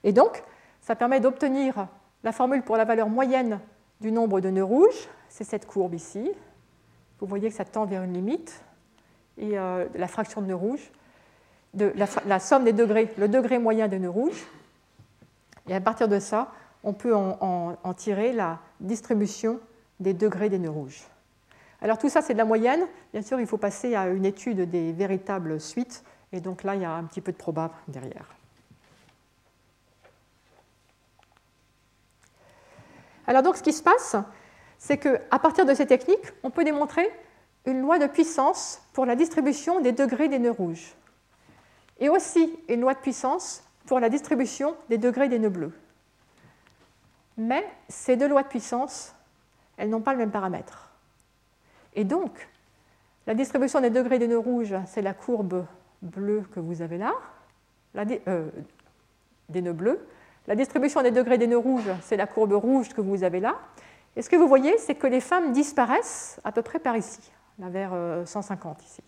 Et 0.02 0.12
donc, 0.12 0.42
ça 0.80 0.94
permet 0.94 1.20
d'obtenir 1.20 1.88
la 2.22 2.32
formule 2.32 2.62
pour 2.62 2.76
la 2.76 2.84
valeur 2.84 3.08
moyenne 3.08 3.60
du 4.00 4.12
nombre 4.12 4.40
de 4.40 4.50
nœuds 4.50 4.64
rouges. 4.64 5.08
C'est 5.28 5.44
cette 5.44 5.66
courbe 5.66 5.94
ici. 5.94 6.30
Vous 7.20 7.26
voyez 7.26 7.48
que 7.48 7.54
ça 7.54 7.64
tend 7.64 7.86
vers 7.86 8.02
une 8.02 8.12
limite. 8.12 8.62
Et 9.38 9.58
euh, 9.58 9.86
la 9.94 10.06
fraction 10.06 10.42
de 10.42 10.46
nœuds 10.46 10.54
rouges, 10.54 10.92
la, 11.74 12.38
somme 12.38 12.64
des 12.64 12.72
degrés, 12.72 13.12
le 13.16 13.28
degré 13.28 13.58
moyen 13.58 13.88
des 13.88 13.98
nœuds 13.98 14.10
rouges. 14.10 14.46
Et 15.68 15.74
à 15.74 15.80
partir 15.80 16.06
de 16.06 16.18
ça, 16.18 16.52
on 16.82 16.92
peut 16.92 17.14
en 17.14 17.94
tirer 17.96 18.32
la 18.32 18.58
distribution 18.78 19.58
des 20.00 20.12
degrés 20.12 20.50
des 20.50 20.58
nœuds 20.58 20.70
rouges. 20.70 21.02
Alors 21.84 21.98
tout 21.98 22.08
ça, 22.08 22.22
c'est 22.22 22.32
de 22.32 22.38
la 22.38 22.46
moyenne. 22.46 22.86
Bien 23.12 23.20
sûr, 23.20 23.38
il 23.40 23.46
faut 23.46 23.58
passer 23.58 23.94
à 23.94 24.08
une 24.08 24.24
étude 24.24 24.70
des 24.70 24.92
véritables 24.92 25.60
suites. 25.60 26.02
Et 26.32 26.40
donc 26.40 26.62
là, 26.62 26.74
il 26.74 26.80
y 26.80 26.84
a 26.86 26.90
un 26.90 27.04
petit 27.04 27.20
peu 27.20 27.30
de 27.30 27.36
probable 27.36 27.74
derrière. 27.88 28.24
Alors 33.26 33.42
donc, 33.42 33.58
ce 33.58 33.62
qui 33.62 33.74
se 33.74 33.82
passe, 33.82 34.16
c'est 34.78 34.96
qu'à 34.96 35.38
partir 35.38 35.66
de 35.66 35.74
ces 35.74 35.86
techniques, 35.86 36.32
on 36.42 36.48
peut 36.48 36.64
démontrer 36.64 37.06
une 37.66 37.82
loi 37.82 37.98
de 37.98 38.06
puissance 38.06 38.80
pour 38.94 39.04
la 39.04 39.14
distribution 39.14 39.80
des 39.80 39.92
degrés 39.92 40.28
des 40.28 40.38
nœuds 40.38 40.52
rouges. 40.52 40.94
Et 42.00 42.08
aussi 42.08 42.58
une 42.70 42.80
loi 42.80 42.94
de 42.94 43.00
puissance 43.00 43.62
pour 43.84 44.00
la 44.00 44.08
distribution 44.08 44.74
des 44.88 44.96
degrés 44.96 45.28
des 45.28 45.38
nœuds 45.38 45.50
bleus. 45.50 45.78
Mais 47.36 47.62
ces 47.90 48.16
deux 48.16 48.28
lois 48.28 48.42
de 48.42 48.48
puissance, 48.48 49.14
elles 49.76 49.90
n'ont 49.90 50.00
pas 50.00 50.12
le 50.12 50.18
même 50.18 50.30
paramètre. 50.30 50.83
Et 51.94 52.04
donc, 52.04 52.48
la 53.26 53.34
distribution 53.34 53.80
des 53.80 53.90
degrés 53.90 54.18
des 54.18 54.28
nœuds 54.28 54.38
rouges, 54.38 54.74
c'est 54.86 55.02
la 55.02 55.14
courbe 55.14 55.66
bleue 56.02 56.42
que 56.52 56.60
vous 56.60 56.82
avez 56.82 56.98
là, 56.98 57.14
euh, 58.28 58.50
des 59.48 59.62
nœuds 59.62 59.72
bleus. 59.72 60.06
La 60.46 60.56
distribution 60.56 61.02
des 61.02 61.10
degrés 61.10 61.38
des 61.38 61.46
nœuds 61.46 61.58
rouges, 61.58 61.90
c'est 62.02 62.16
la 62.16 62.26
courbe 62.26 62.52
rouge 62.52 62.90
que 62.90 63.00
vous 63.00 63.24
avez 63.24 63.40
là. 63.40 63.56
Et 64.16 64.22
ce 64.22 64.28
que 64.28 64.36
vous 64.36 64.48
voyez, 64.48 64.76
c'est 64.78 64.94
que 64.94 65.06
les 65.06 65.20
femmes 65.20 65.52
disparaissent 65.52 66.40
à 66.44 66.52
peu 66.52 66.62
près 66.62 66.78
par 66.78 66.96
ici, 66.96 67.32
vers 67.58 67.92
150 68.26 68.78
euh, 68.78 68.82
ici. 68.84 69.02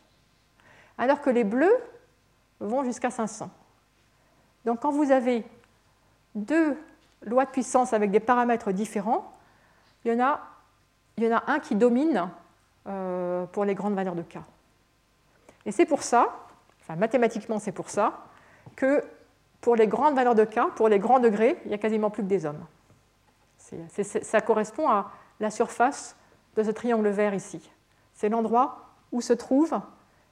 Alors 0.99 1.21
que 1.21 1.31
les 1.31 1.45
bleus 1.45 1.77
vont 2.61 2.85
jusqu'à 2.85 3.11
500. 3.11 3.51
Donc 4.65 4.81
quand 4.81 4.91
vous 4.91 5.11
avez 5.11 5.45
deux 6.35 6.77
lois 7.23 7.45
de 7.45 7.51
puissance 7.51 7.93
avec 7.93 8.11
des 8.11 8.21
paramètres 8.21 8.73
différents, 8.73 9.33
il 10.05 10.13
y 10.13 10.23
en 10.23 10.25
a, 11.37 11.43
un 11.47 11.61
qui 11.61 11.75
domine 11.75 12.29
pour 13.53 13.65
les 13.65 13.75
grandes 13.75 13.95
valeurs 13.95 14.15
de 14.15 14.23
K. 14.23 14.39
Et 15.65 15.73
c'est 15.73 15.87
pour 15.87 16.03
ça, 16.03 16.29
enfin 16.81 16.97
mathématiquement 16.97 17.59
c'est 17.59 17.73
pour 17.73 17.91
ça, 17.91 18.25
que 18.77 19.03
pour 19.61 19.75
les 19.77 19.87
grandes 19.87 20.15
valeurs 20.15 20.35
de 20.35 20.45
K, 20.45 20.75
pour 20.77 20.89
les 20.89 20.99
grands 20.99 21.19
degrés, 21.19 21.59
il 21.65 21.69
n'y 21.69 21.75
a 21.75 21.79
quasiment 21.79 22.11
plus 22.11 22.23
que 22.23 22.29
des 22.29 22.47
hommes. 22.47 22.65
ça 23.59 24.41
correspond 24.41 24.89
à 24.89 25.11
la 25.41 25.51
surface 25.51 26.17
de 26.55 26.63
ce 26.63 26.71
triangle 26.71 27.09
vert 27.09 27.35
ici. 27.35 27.71
C'est 28.15 28.29
l'endroit 28.29 28.91
où 29.13 29.21
se 29.21 29.33
trouvent 29.33 29.81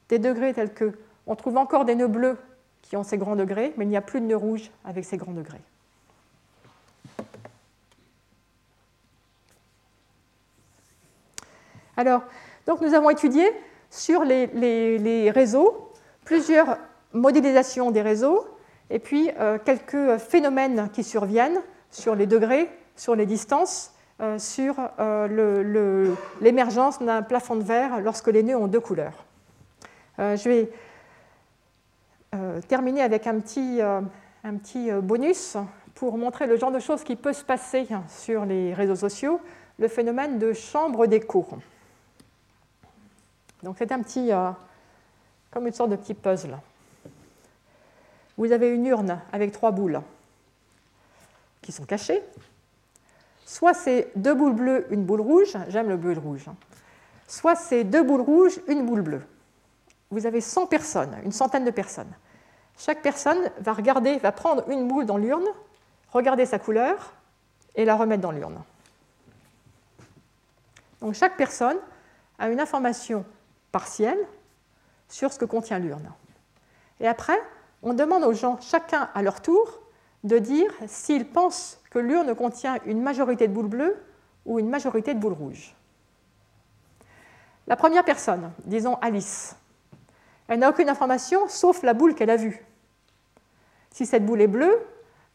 des 0.09 0.19
degrés 0.19 0.55
tels 0.55 0.73
que 0.73 0.97
on 1.27 1.37
trouve 1.37 1.57
encore 1.57 1.85
des 1.85 1.95
nœuds 1.95 2.09
bleus 2.09 2.39
qui 2.83 2.97
ont 2.97 3.03
ces 3.03 3.19
grands 3.19 3.37
degrés, 3.37 3.73
mais 3.77 3.85
il 3.85 3.89
n'y 3.89 3.97
a 3.97 4.03
plus 4.03 4.21
de 4.21 4.27
nœuds 4.27 4.37
rouges 4.37 4.71
avec 4.85 5.05
ces 5.05 5.17
grands 5.17 5.33
degrés. 5.33 5.63
Alors, 11.97 12.23
donc 12.67 12.81
nous 12.81 12.95
avons 12.95 13.11
étudié 13.11 13.51
sur 13.91 14.25
les, 14.25 15.31
réseaux 15.31 15.91
plusieurs 16.25 16.79
modélisations 17.13 17.91
des 17.91 18.03
réseaux 18.03 18.47
et 18.91 18.99
puis 18.99 19.31
euh, 19.39 19.59
quelques 19.65 20.19
phénomènes 20.19 20.89
qui 20.93 21.05
surviennent 21.05 21.61
sur 21.91 22.15
les 22.15 22.27
degrés, 22.27 22.69
sur 22.97 23.15
les 23.15 23.27
distances, 23.27 23.93
euh, 24.21 24.39
sur 24.39 24.77
euh, 24.99 26.15
l'émergence 26.41 27.01
d'un 27.01 27.23
plafond 27.23 27.57
de 27.57 27.63
verre 27.63 28.01
lorsque 28.01 28.29
les 28.29 28.43
nœuds 28.43 28.57
ont 28.57 28.67
deux 28.67 28.81
couleurs. 28.81 29.25
je 30.19 30.49
vais 30.49 30.71
terminer 32.67 33.03
avec 33.03 33.29
un 33.29 33.39
petit, 33.39 34.91
bonus 35.03 35.57
pour 35.95 36.19
montrer 36.19 36.49
le 36.49 36.57
genre 36.57 36.73
de 36.73 36.81
choses 36.81 37.05
qui 37.05 37.15
peut 37.15 37.33
se 37.33 37.45
passer 37.45 37.87
sur 38.09 38.45
les 38.45 38.75
réseaux 38.75 38.97
sociaux, 38.97 39.41
le 39.79 39.87
phénomène 39.87 40.39
de 40.41 40.53
chambre 40.53 41.07
d'écho. 41.07 41.47
Donc 43.65 43.77
c'est 43.79 43.91
un 43.93 44.03
petit, 44.03 44.31
euh, 44.31 44.51
comme 45.51 45.67
une 45.67 45.73
sorte 45.73 45.91
de 45.91 45.97
petit 45.97 46.13
puzzle. 46.13 46.59
Vous 48.37 48.53
avez 48.53 48.69
une 48.69 48.85
urne 48.85 49.21
avec 49.33 49.53
trois 49.53 49.73
boules. 49.73 50.01
qui 51.63 51.73
sont 51.73 51.87
cachées. 51.87 52.23
Soit 53.47 53.73
c'est 53.73 54.11
deux 54.17 54.35
boules 54.35 54.53
bleues, 54.53 54.87
une 54.91 55.05
boule 55.05 55.23
rouge, 55.23 55.57
j'aime 55.69 55.89
le 55.89 55.97
bleu 55.97 56.11
et 56.11 56.15
le 56.15 56.21
rouge. 56.21 56.45
Soit 57.27 57.57
c'est 57.57 57.85
deux 57.85 58.03
boules 58.03 58.21
rouges, 58.21 58.61
une 58.69 58.85
boule 58.85 59.01
bleue. 59.01 59.23
Vous 60.11 60.27
avez 60.27 60.43
100 60.43 60.67
personnes, 60.67 61.17
une 61.25 61.33
centaine 61.33 61.65
de 61.65 61.71
personnes. 61.71 62.13
Chaque 62.77 63.01
personne 63.01 63.51
va 63.61 63.73
regarder, 63.73 64.19
va 64.19 64.31
prendre 64.31 64.69
une 64.69 64.87
boule 64.89 65.07
dans 65.07 65.17
l'urne, 65.17 65.47
regarder 66.13 66.45
sa 66.45 66.59
couleur 66.59 67.15
et 67.75 67.87
la 67.87 67.97
remettre 67.97 68.21
dans 68.21 68.31
l'urne. 68.31 68.63
Donc 71.01 71.15
chaque 71.15 71.39
personne 71.39 71.79
a 72.39 72.51
une 72.51 72.61
information 72.61 73.25
partielle 73.75 74.25
sur 75.09 75.33
ce 75.33 75.39
que 75.41 75.45
contient 75.45 75.81
l'urne. 75.81 76.09
Et 77.01 77.09
après, 77.09 77.37
on 77.83 77.93
demande 77.93 78.23
aux 78.23 78.33
gens, 78.33 78.57
chacun 78.61 79.11
à 79.15 79.21
leur 79.21 79.43
tour, 79.43 79.81
de 80.23 80.39
dire 80.39 80.71
s'ils 80.87 81.27
pensent 81.27 81.81
que 81.91 81.99
l'urne 81.99 82.37
contient 82.37 82.79
une 82.87 83.03
majorité 83.03 83.49
de 83.49 83.53
boules 83.53 83.67
bleues 83.67 83.97
ou 84.47 84.61
une 84.61 84.71
majorité 84.71 85.13
de 85.13 85.19
boules 85.19 85.33
rouges. 85.33 85.75
La 87.67 87.75
première 87.75 88.05
personne, 88.05 88.53
disons 88.65 88.95
Alice, 89.03 89.57
elle 90.47 90.61
n'a 90.61 90.71
aucune 90.71 90.89
information 90.89 91.49
sauf 91.49 91.83
la 91.83 91.95
boule 91.95 92.15
qu'elle 92.15 92.31
a 92.31 92.37
vue. 92.37 92.65
Si 93.91 94.07
cette 94.07 94.25
boule 94.25 94.41
est 94.41 94.47
bleue, 94.47 94.79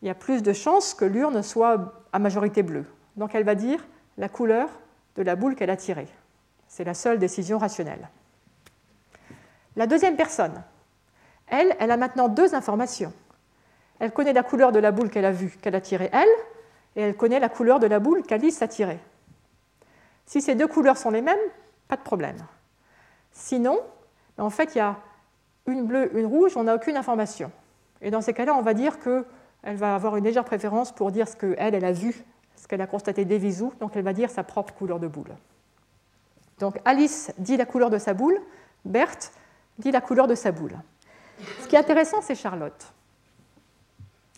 il 0.02 0.08
y 0.08 0.12
a 0.12 0.16
plus 0.16 0.44
de 0.44 0.54
chances 0.54 0.94
que 0.94 1.04
l'urne 1.04 1.44
soit 1.44 1.94
à 2.14 2.20
majorité 2.20 2.64
bleue. 2.64 2.86
Donc 3.18 3.36
elle 3.36 3.44
va 3.44 3.56
dire 3.56 3.86
la 4.18 4.30
couleur 4.30 4.70
de 5.18 5.24
la 5.24 5.36
boule 5.36 5.56
qu'elle 5.56 5.72
a 5.72 5.78
tirée. 5.78 6.08
C'est 6.70 6.86
la 6.86 6.94
seule 6.94 7.20
décision 7.20 7.58
rationnelle. 7.58 8.08
La 9.80 9.88
deuxième 9.88 10.18
personne, 10.18 10.62
elle, 11.48 11.74
elle 11.80 11.90
a 11.90 11.96
maintenant 11.96 12.28
deux 12.28 12.54
informations. 12.54 13.14
Elle 14.00 14.12
connaît 14.12 14.34
la 14.34 14.44
couleur 14.44 14.74
de 14.74 14.80
la 14.80 14.92
boule 14.92 15.10
qu'elle 15.10 15.24
a 15.24 15.32
vue, 15.32 15.58
qu'elle 15.62 15.74
a 15.74 15.80
tirée 15.80 16.10
elle, 16.12 16.28
et 16.98 17.02
elle 17.02 17.16
connaît 17.16 17.40
la 17.40 17.48
couleur 17.48 17.80
de 17.80 17.88
la 17.88 18.00
boule 18.00 18.24
qu'Alice 18.24 18.62
a 18.62 18.68
tirée. 18.68 19.00
Si 20.26 20.42
ces 20.42 20.56
deux 20.56 20.68
couleurs 20.68 20.98
sont 20.98 21.12
les 21.12 21.22
mêmes, 21.22 21.40
pas 21.88 21.96
de 21.96 22.02
problème. 22.02 22.36
Sinon, 23.32 23.80
en 24.38 24.50
fait, 24.50 24.76
il 24.76 24.80
y 24.80 24.82
a 24.82 24.98
une 25.66 25.86
bleue, 25.86 26.14
une 26.18 26.26
rouge, 26.26 26.58
on 26.58 26.64
n'a 26.64 26.76
aucune 26.76 26.98
information. 26.98 27.50
Et 28.02 28.12
dans 28.12 28.20
ces 28.20 28.34
cas-là, 28.34 28.56
on 28.56 28.62
va 28.62 28.74
dire 28.74 29.00
qu'elle 29.00 29.78
va 29.78 29.96
avoir 29.96 30.18
une 30.18 30.26
légère 30.26 30.44
préférence 30.44 30.92
pour 30.92 31.10
dire 31.14 31.30
ce 31.30 31.38
qu'elle, 31.38 31.74
elle 31.74 31.86
a 31.86 31.94
vu, 31.94 32.26
ce 32.58 32.68
qu'elle 32.68 32.82
a 32.82 32.88
constaté 32.88 33.24
des 33.24 33.38
visous, 33.38 33.72
donc 33.80 33.96
elle 33.96 34.04
va 34.04 34.12
dire 34.12 34.30
sa 34.30 34.44
propre 34.44 34.74
couleur 34.74 35.00
de 35.00 35.08
boule. 35.08 35.34
Donc 36.60 36.82
Alice 36.84 37.32
dit 37.38 37.56
la 37.56 37.66
couleur 37.66 37.90
de 37.90 37.98
sa 37.98 38.14
boule, 38.14 38.42
Berthe 38.84 39.32
dit 39.80 39.92
la 39.92 40.02
couleur 40.02 40.28
de 40.28 40.36
sa 40.36 40.52
boule. 40.52 40.78
Ce 41.62 41.68
qui 41.68 41.76
est 41.76 41.80
intéressant, 41.80 42.22
c'est 42.22 42.36
Charlotte. 42.36 42.94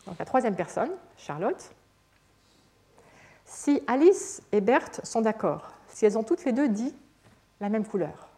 Donc 0.07 0.17
la 0.17 0.25
troisième 0.25 0.55
personne, 0.55 0.91
Charlotte. 1.17 1.71
Si 3.45 3.83
Alice 3.87 4.41
et 4.51 4.61
Berthe 4.61 5.05
sont 5.05 5.21
d'accord, 5.21 5.73
si 5.89 6.05
elles 6.05 6.17
ont 6.17 6.23
toutes 6.23 6.45
les 6.45 6.53
deux 6.53 6.69
dit 6.69 6.95
la 7.59 7.69
même 7.69 7.85
couleur, 7.85 8.29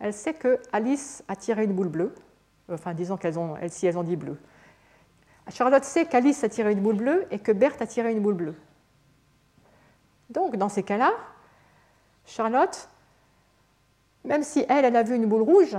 elle 0.00 0.12
sait 0.12 0.34
que 0.34 0.60
Alice 0.72 1.22
a 1.28 1.36
tiré 1.36 1.64
une 1.64 1.72
boule 1.72 1.88
bleue, 1.88 2.14
enfin 2.70 2.92
disons 2.92 3.16
qu'elles 3.16 3.38
ont, 3.38 3.56
si 3.68 3.86
elles 3.86 3.96
ont 3.96 4.02
dit 4.02 4.16
bleu. 4.16 4.36
Charlotte 5.48 5.84
sait 5.84 6.06
qu'Alice 6.06 6.42
a 6.42 6.48
tiré 6.48 6.72
une 6.72 6.80
boule 6.80 6.96
bleue 6.96 7.26
et 7.30 7.38
que 7.38 7.52
Berthe 7.52 7.80
a 7.80 7.86
tiré 7.86 8.10
une 8.10 8.20
boule 8.20 8.34
bleue. 8.34 8.54
Donc 10.30 10.56
dans 10.56 10.68
ces 10.68 10.82
cas-là, 10.82 11.12
Charlotte, 12.26 12.88
même 14.26 14.42
si 14.42 14.64
elle, 14.68 14.84
elle 14.84 14.96
a 14.96 15.02
vu 15.02 15.14
une 15.14 15.26
boule 15.26 15.42
rouge, 15.42 15.76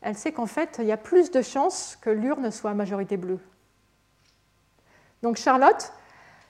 elle 0.00 0.16
sait 0.16 0.32
qu'en 0.32 0.46
fait, 0.46 0.76
il 0.80 0.86
y 0.86 0.92
a 0.92 0.96
plus 0.96 1.30
de 1.30 1.42
chances 1.42 1.96
que 2.00 2.10
l'urne 2.10 2.50
soit 2.50 2.74
majorité 2.74 3.16
bleue. 3.16 3.38
Donc 5.22 5.36
Charlotte, 5.36 5.92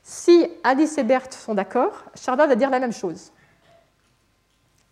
si 0.02 0.48
Alice 0.64 0.98
et 0.98 1.04
Berthe 1.04 1.34
sont 1.34 1.54
d'accord, 1.54 2.04
Charlotte 2.14 2.48
va 2.48 2.56
dire 2.56 2.70
la 2.70 2.80
même 2.80 2.92
chose, 2.92 3.32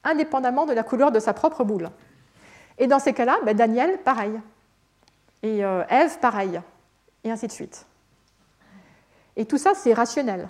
indépendamment 0.05 0.66
de 0.66 0.72
la 0.72 0.82
couleur 0.82 1.11
de 1.11 1.18
sa 1.18 1.32
propre 1.32 1.64
boule. 1.64 1.90
Et 2.78 2.86
dans 2.86 2.99
ces 2.99 3.12
cas-là, 3.12 3.38
ben 3.45 3.57
Daniel, 3.57 3.99
pareil. 3.99 4.40
Et 5.43 5.64
euh, 5.64 5.84
Ève, 5.88 6.18
pareil. 6.20 6.61
Et 7.24 7.30
ainsi 7.30 7.47
de 7.47 7.53
suite. 7.53 7.86
Et 9.36 9.45
tout 9.45 9.59
ça, 9.59 9.72
c'est 9.74 9.93
rationnel. 9.93 10.49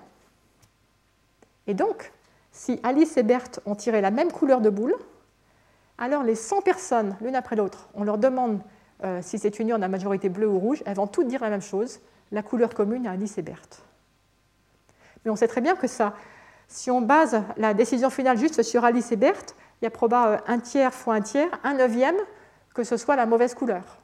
Et 1.66 1.74
donc, 1.74 2.12
si 2.50 2.78
Alice 2.82 3.16
et 3.16 3.22
Berthe 3.22 3.60
ont 3.66 3.74
tiré 3.74 4.00
la 4.00 4.10
même 4.10 4.30
couleur 4.30 4.60
de 4.60 4.70
boule, 4.70 4.94
alors 6.02 6.24
les 6.24 6.34
100 6.34 6.62
personnes, 6.62 7.16
l'une 7.20 7.36
après 7.36 7.54
l'autre, 7.54 7.88
on 7.94 8.02
leur 8.02 8.18
demande 8.18 8.60
euh, 9.04 9.20
si 9.22 9.38
c'est 9.38 9.60
une 9.60 9.68
urne 9.68 9.84
à 9.84 9.88
majorité 9.88 10.28
bleue 10.28 10.48
ou 10.48 10.58
rouge, 10.58 10.82
elles 10.84 10.96
vont 10.96 11.06
toutes 11.06 11.28
dire 11.28 11.40
la 11.40 11.48
même 11.48 11.62
chose, 11.62 12.00
la 12.32 12.42
couleur 12.42 12.74
commune 12.74 13.06
à 13.06 13.12
Alice 13.12 13.38
et 13.38 13.42
Berthe. 13.42 13.84
Mais 15.24 15.30
on 15.30 15.36
sait 15.36 15.46
très 15.46 15.60
bien 15.60 15.76
que 15.76 15.86
ça, 15.86 16.14
si 16.66 16.90
on 16.90 17.02
base 17.02 17.40
la 17.56 17.72
décision 17.72 18.10
finale 18.10 18.36
juste 18.36 18.64
sur 18.64 18.84
Alice 18.84 19.12
et 19.12 19.16
Berthe, 19.16 19.54
il 19.80 19.84
y 19.84 19.86
a 19.86 19.90
probablement 19.90 20.42
un 20.48 20.58
tiers 20.58 20.92
fois 20.92 21.14
un 21.14 21.20
tiers, 21.20 21.50
un 21.62 21.74
neuvième, 21.74 22.16
que 22.74 22.82
ce 22.82 22.96
soit 22.96 23.14
la 23.14 23.26
mauvaise 23.26 23.54
couleur. 23.54 23.98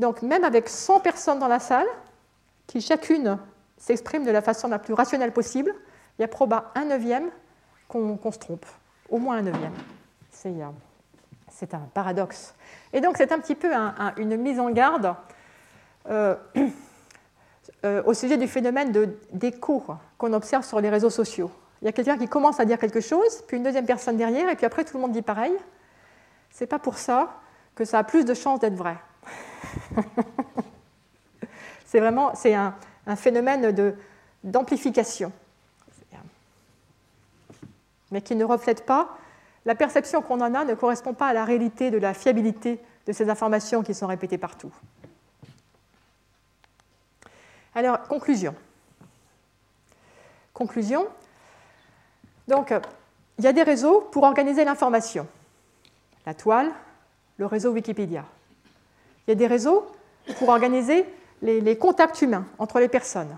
Donc 0.00 0.22
même 0.22 0.42
avec 0.42 0.68
100 0.68 0.98
personnes 0.98 1.38
dans 1.38 1.46
la 1.46 1.60
salle, 1.60 1.86
qui 2.66 2.80
chacune 2.80 3.38
s'exprime 3.76 4.24
de 4.24 4.32
la 4.32 4.42
façon 4.42 4.66
la 4.66 4.80
plus 4.80 4.94
rationnelle 4.94 5.32
possible, 5.32 5.72
il 6.18 6.22
y 6.22 6.24
a 6.24 6.28
probablement 6.28 6.72
un 6.74 6.84
neuvième 6.86 7.30
qu'on 7.86 8.32
se 8.32 8.38
trompe, 8.40 8.66
au 9.08 9.18
moins 9.18 9.36
un 9.36 9.42
neuvième. 9.42 9.74
Euh, 10.46 10.70
c'est 11.50 11.72
un 11.72 11.88
paradoxe. 11.94 12.54
Et 12.92 13.00
donc 13.00 13.16
c'est 13.16 13.32
un 13.32 13.38
petit 13.38 13.54
peu 13.54 13.70
une 14.16 14.36
mise 14.36 14.60
en 14.60 14.70
garde 14.70 15.14
euh, 16.10 16.34
euh, 17.84 18.02
au 18.04 18.12
sujet 18.12 18.36
du 18.36 18.48
phénomène 18.48 18.92
d'écho 19.32 19.84
qu'on 20.18 20.32
observe 20.32 20.64
sur 20.64 20.80
les 20.80 20.90
réseaux 20.90 21.10
sociaux. 21.10 21.50
Il 21.80 21.86
y 21.86 21.88
a 21.88 21.92
quelqu'un 21.92 22.18
qui 22.18 22.28
commence 22.28 22.60
à 22.60 22.64
dire 22.64 22.78
quelque 22.78 23.00
chose, 23.00 23.42
puis 23.46 23.56
une 23.56 23.62
deuxième 23.62 23.86
personne 23.86 24.16
derrière, 24.16 24.48
et 24.50 24.56
puis 24.56 24.66
après 24.66 24.84
tout 24.84 24.96
le 24.96 25.02
monde 25.02 25.12
dit 25.12 25.22
pareil. 25.22 25.52
C'est 26.50 26.66
pas 26.66 26.78
pour 26.78 26.98
ça 26.98 27.40
que 27.74 27.84
ça 27.84 27.98
a 27.98 28.04
plus 28.04 28.24
de 28.24 28.34
chances 28.34 28.60
d'être 28.60 28.74
vrai. 28.74 28.96
c'est 31.86 32.00
vraiment 32.00 32.34
c'est 32.34 32.54
un, 32.54 32.74
un, 33.06 33.16
phénomène 33.16 33.94
d'amplification, 34.42 35.32
mais 38.10 38.20
qui 38.20 38.36
ne 38.36 38.44
reflète 38.44 38.84
pas 38.84 39.16
la 39.64 39.74
perception 39.74 40.22
qu'on 40.22 40.40
en 40.40 40.54
a 40.54 40.64
ne 40.64 40.74
correspond 40.74 41.14
pas 41.14 41.28
à 41.28 41.32
la 41.32 41.44
réalité 41.44 41.90
de 41.90 41.98
la 41.98 42.14
fiabilité 42.14 42.80
de 43.06 43.12
ces 43.12 43.28
informations 43.30 43.82
qui 43.82 43.94
sont 43.94 44.06
répétées 44.06 44.38
partout. 44.38 44.72
Alors, 47.74 48.02
conclusion. 48.02 48.54
Conclusion. 50.52 51.06
Donc, 52.46 52.72
il 53.38 53.44
y 53.44 53.48
a 53.48 53.52
des 53.52 53.62
réseaux 53.62 54.02
pour 54.12 54.22
organiser 54.22 54.64
l'information. 54.64 55.26
La 56.26 56.34
toile, 56.34 56.70
le 57.38 57.46
réseau 57.46 57.72
Wikipédia. 57.72 58.24
Il 59.26 59.30
y 59.30 59.32
a 59.32 59.34
des 59.34 59.46
réseaux 59.46 59.86
pour 60.38 60.50
organiser 60.50 61.04
les, 61.42 61.60
les 61.60 61.76
contacts 61.76 62.22
humains 62.22 62.46
entre 62.58 62.78
les 62.78 62.88
personnes. 62.88 63.36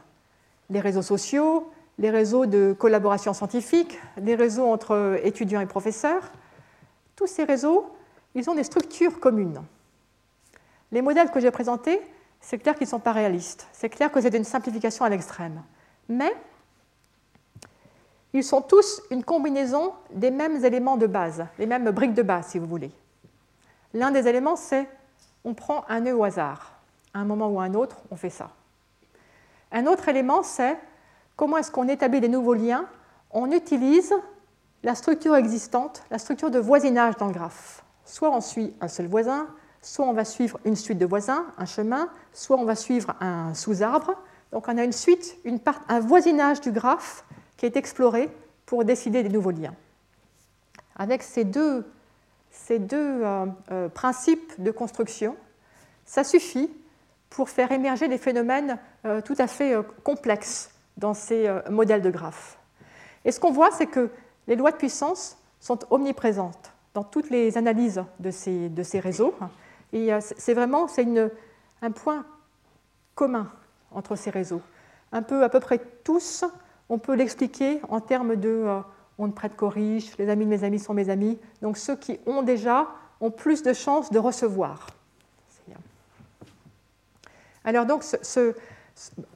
Les 0.71 0.81
réseaux 0.81 1.03
sociaux, 1.03 1.73
les 1.99 2.11
réseaux 2.11 2.47
de 2.47 2.75
collaboration 2.79 3.33
scientifique, 3.33 3.99
les 4.19 4.35
réseaux 4.35 4.67
entre 4.67 5.19
étudiants 5.23 5.61
et 5.61 5.67
professeurs. 5.67 6.31
Tous 7.15 7.27
ces 7.27 7.45
réseaux, 7.45 7.91
ils 8.35 8.49
ont 8.51 8.55
des 8.55 8.65
structures 8.65 9.19
communes. 9.19 9.63
Les 10.93 11.03
modèles 11.03 11.31
que 11.31 11.41
j'ai 11.41 11.51
présentés, 11.51 12.01
c'est 12.41 12.59
clair 12.59 12.75
qu'ils 12.75 12.87
ne 12.87 12.91
sont 12.91 13.01
pas 13.01 13.13
réalistes. 13.13 13.67
C'est 13.73 13.89
clair 13.89 14.13
que 14.13 14.21
c'est 14.21 14.35
une 14.35 14.45
simplification 14.45 15.05
à 15.05 15.09
l'extrême. 15.09 15.63
Mais 16.09 16.35
ils 18.33 18.45
sont 18.45 18.61
tous 18.61 19.03
une 19.11 19.25
combinaison 19.25 19.95
des 20.13 20.31
mêmes 20.31 20.63
éléments 20.65 20.99
de 20.99 21.07
base, 21.07 21.47
les 21.59 21.67
mêmes 21.67 21.91
briques 21.91 22.15
de 22.15 22.23
base, 22.23 22.49
si 22.49 22.59
vous 22.59 22.67
voulez. 22.67 22.91
L'un 23.95 24.11
des 24.11 24.29
éléments, 24.29 24.57
c'est 24.57 24.87
on 25.45 25.55
prend 25.55 25.85
un 25.89 26.01
nœud 26.01 26.15
au 26.15 26.25
hasard. 26.25 26.73
À 27.15 27.21
un 27.21 27.25
moment 27.25 27.49
ou 27.49 27.61
à 27.61 27.65
un 27.65 27.75
autre, 27.75 27.97
on 28.11 28.17
fait 28.17 28.31
ça. 28.31 28.51
Un 29.73 29.87
autre 29.87 30.09
élément, 30.09 30.43
c'est 30.43 30.77
Comment 31.37 31.59
est-ce 31.59 31.71
qu'on 31.71 31.89
établit 31.89 32.21
des 32.21 32.29
nouveaux 32.29 32.55
liens? 32.55 32.87
On 33.31 33.51
utilise 33.51 34.15
la 34.83 34.95
structure 34.95 35.37
existante, 35.37 36.03
la 36.11 36.19
structure 36.19 36.51
de 36.51 36.59
voisinage 36.59 37.17
dans 37.17 37.27
le 37.27 37.35
graphe. 37.35 37.85
Soit 38.07 38.31
on 38.31 38.41
suit 38.41 38.73
un 38.81 38.89
seul 38.89 39.07
voisin, 39.07 39.47
soit 39.83 40.07
on 40.07 40.15
va 40.15 40.25
suivre 40.25 40.59
une 40.65 40.77
suite 40.77 40.99
de 40.99 41.05
voisins, 41.05 41.45
un 41.59 41.67
chemin, 41.67 42.09
soit 42.33 42.57
on 42.57 42.65
va 42.65 42.75
suivre 42.75 43.15
un 43.21 43.53
sous-arbre. 43.53 44.15
Donc 44.53 44.67
on 44.69 44.79
a 44.79 44.85
une 44.85 44.93
suite, 44.93 45.37
un 45.89 46.01
voisinage 46.01 46.63
du 46.63 46.73
graphe 46.73 47.25
qui 47.59 47.67
est 47.67 47.77
exploré 47.77 48.31
pour 48.65 48.85
décider 48.85 49.23
des 49.23 49.29
nouveaux 49.29 49.51
liens. 49.51 49.75
Avec 50.97 51.23
ces 51.23 51.45
deux, 51.45 51.85
ces 52.51 52.79
deux 52.79 52.97
euh, 53.23 53.47
euh, 53.71 53.89
principes 53.89 54.55
de 54.59 54.71
construction, 54.71 55.37
ça 56.07 56.25
suffit 56.25 56.71
pour 57.29 57.51
faire 57.51 57.73
émerger 57.73 58.09
des 58.09 58.19
phénomènes 58.19 58.79
euh, 59.05 59.21
tout 59.21 59.35
à 59.39 59.47
fait 59.47 59.75
complexes 60.03 60.71
dans 60.97 61.15
ces 61.15 61.47
euh, 61.47 61.61
modèles 61.71 62.03
de 62.03 62.11
graphes. 62.11 62.59
Et 63.25 63.33
ce 63.33 63.41
qu'on 63.41 63.53
voit, 63.53 63.71
c'est 63.71 63.87
que 63.87 64.11
les 64.47 64.57
lois 64.57 64.71
de 64.71 64.77
puissance 64.77 65.39
sont 65.61 65.79
omniprésentes 65.91 66.73
dans 66.95 67.05
toutes 67.05 67.31
les 67.31 67.59
analyses 67.59 68.03
de 68.21 68.31
ces, 68.31 68.69
de 68.69 68.83
ces 68.83 69.01
réseaux. 69.01 69.35
Et 69.93 70.13
euh, 70.13 70.21
c'est 70.21 70.55
vraiment 70.55 70.89
c'est 70.89 71.07
un 71.83 71.91
point 71.91 72.25
commun 73.15 73.51
entre 73.93 74.17
ces 74.17 74.31
réseaux. 74.31 74.63
un 75.13 75.23
peu 75.23 75.43
à 75.43 75.49
peu 75.49 75.61
près 75.61 75.81
tous, 76.05 76.45
on 76.89 76.99
peut 76.99 77.15
l'expliquer 77.15 77.81
en 77.89 78.01
termes 78.01 78.37
de 78.37 78.49
euh, 78.49 78.81
on 79.19 79.27
ne 79.27 79.33
prête 79.33 79.57
qu'aux 79.57 79.71
riches, 79.71 80.17
les 80.19 80.29
amis 80.29 80.45
de 80.45 80.51
mes 80.51 80.65
amis 80.65 80.79
sont 80.79 80.95
mes 80.95 81.09
amis. 81.09 81.39
Donc 81.63 81.79
ceux 81.79 81.97
qui 81.97 82.21
ont 82.27 82.43
déjà 82.43 82.89
ont 83.21 83.31
plus 83.31 83.63
de 83.63 83.73
chances 83.73 84.11
de 84.11 84.19
recevoir. 84.19 84.89
Alors 87.65 87.85
donc, 87.85 88.05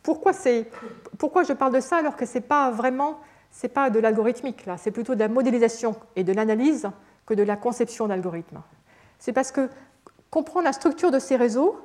pourquoi, 0.02 0.32
je 0.32 1.52
parle 1.52 1.74
de 1.74 1.80
ça 1.80 1.96
alors 1.98 2.16
que 2.16 2.26
ce 2.26 2.34
n'est 2.34 2.44
pas 2.44 2.70
vraiment, 2.70 3.20
c'est 3.50 3.68
pas 3.68 3.90
de 3.90 3.98
l'algorithmique 3.98 4.66
là, 4.66 4.76
c'est 4.76 4.90
plutôt 4.90 5.14
de 5.14 5.20
la 5.20 5.28
modélisation 5.28 5.96
et 6.16 6.24
de 6.24 6.32
l'analyse 6.32 6.90
que 7.26 7.34
de 7.34 7.42
la 7.42 7.56
conception 7.56 8.08
d'algorithmes. 8.08 8.62
C'est 9.18 9.32
parce 9.32 9.52
que 9.52 9.68
comprendre 10.30 10.64
la 10.64 10.72
structure 10.72 11.10
de 11.10 11.18
ces 11.18 11.36
réseaux, 11.36 11.78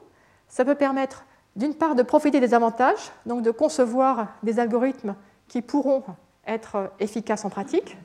ça 0.48 0.64
peut 0.64 0.76
permettre 0.76 1.26
d'une 1.56 1.74
part 1.74 1.96
de 1.96 2.04
profiter 2.04 2.40
des 2.40 2.54
avantages, 2.54 3.12
donc 3.26 3.42
de 3.42 3.52
concevoir 3.52 4.28
des 4.44 4.60
algorithmes 4.60 5.16
qui 5.48 5.62
pourront 5.62 6.04
être 6.48 6.92
efficaces 7.00 7.46
en 7.46 7.50
pratique, 7.50 7.98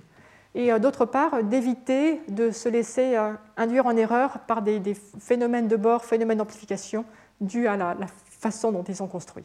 et 0.54 0.72
euh, 0.72 0.78
d'autre 0.78 1.04
part 1.04 1.42
d'éviter 1.44 2.20
de 2.28 2.50
se 2.50 2.68
laisser 2.68 3.16
euh, 3.16 3.32
induire 3.56 3.86
en 3.86 3.96
erreur 3.96 4.40
par 4.46 4.62
des, 4.62 4.94
phénomènes 4.94 5.68
de 5.68 5.76
bord, 5.76 6.04
phénomènes 6.04 6.38
d'amplification 6.38 7.04
dus 7.40 7.66
à 7.66 7.76
la, 7.76 7.96
façon 8.40 8.72
dont 8.72 8.82
ils 8.84 8.96
sont 8.96 9.06
construits. 9.06 9.44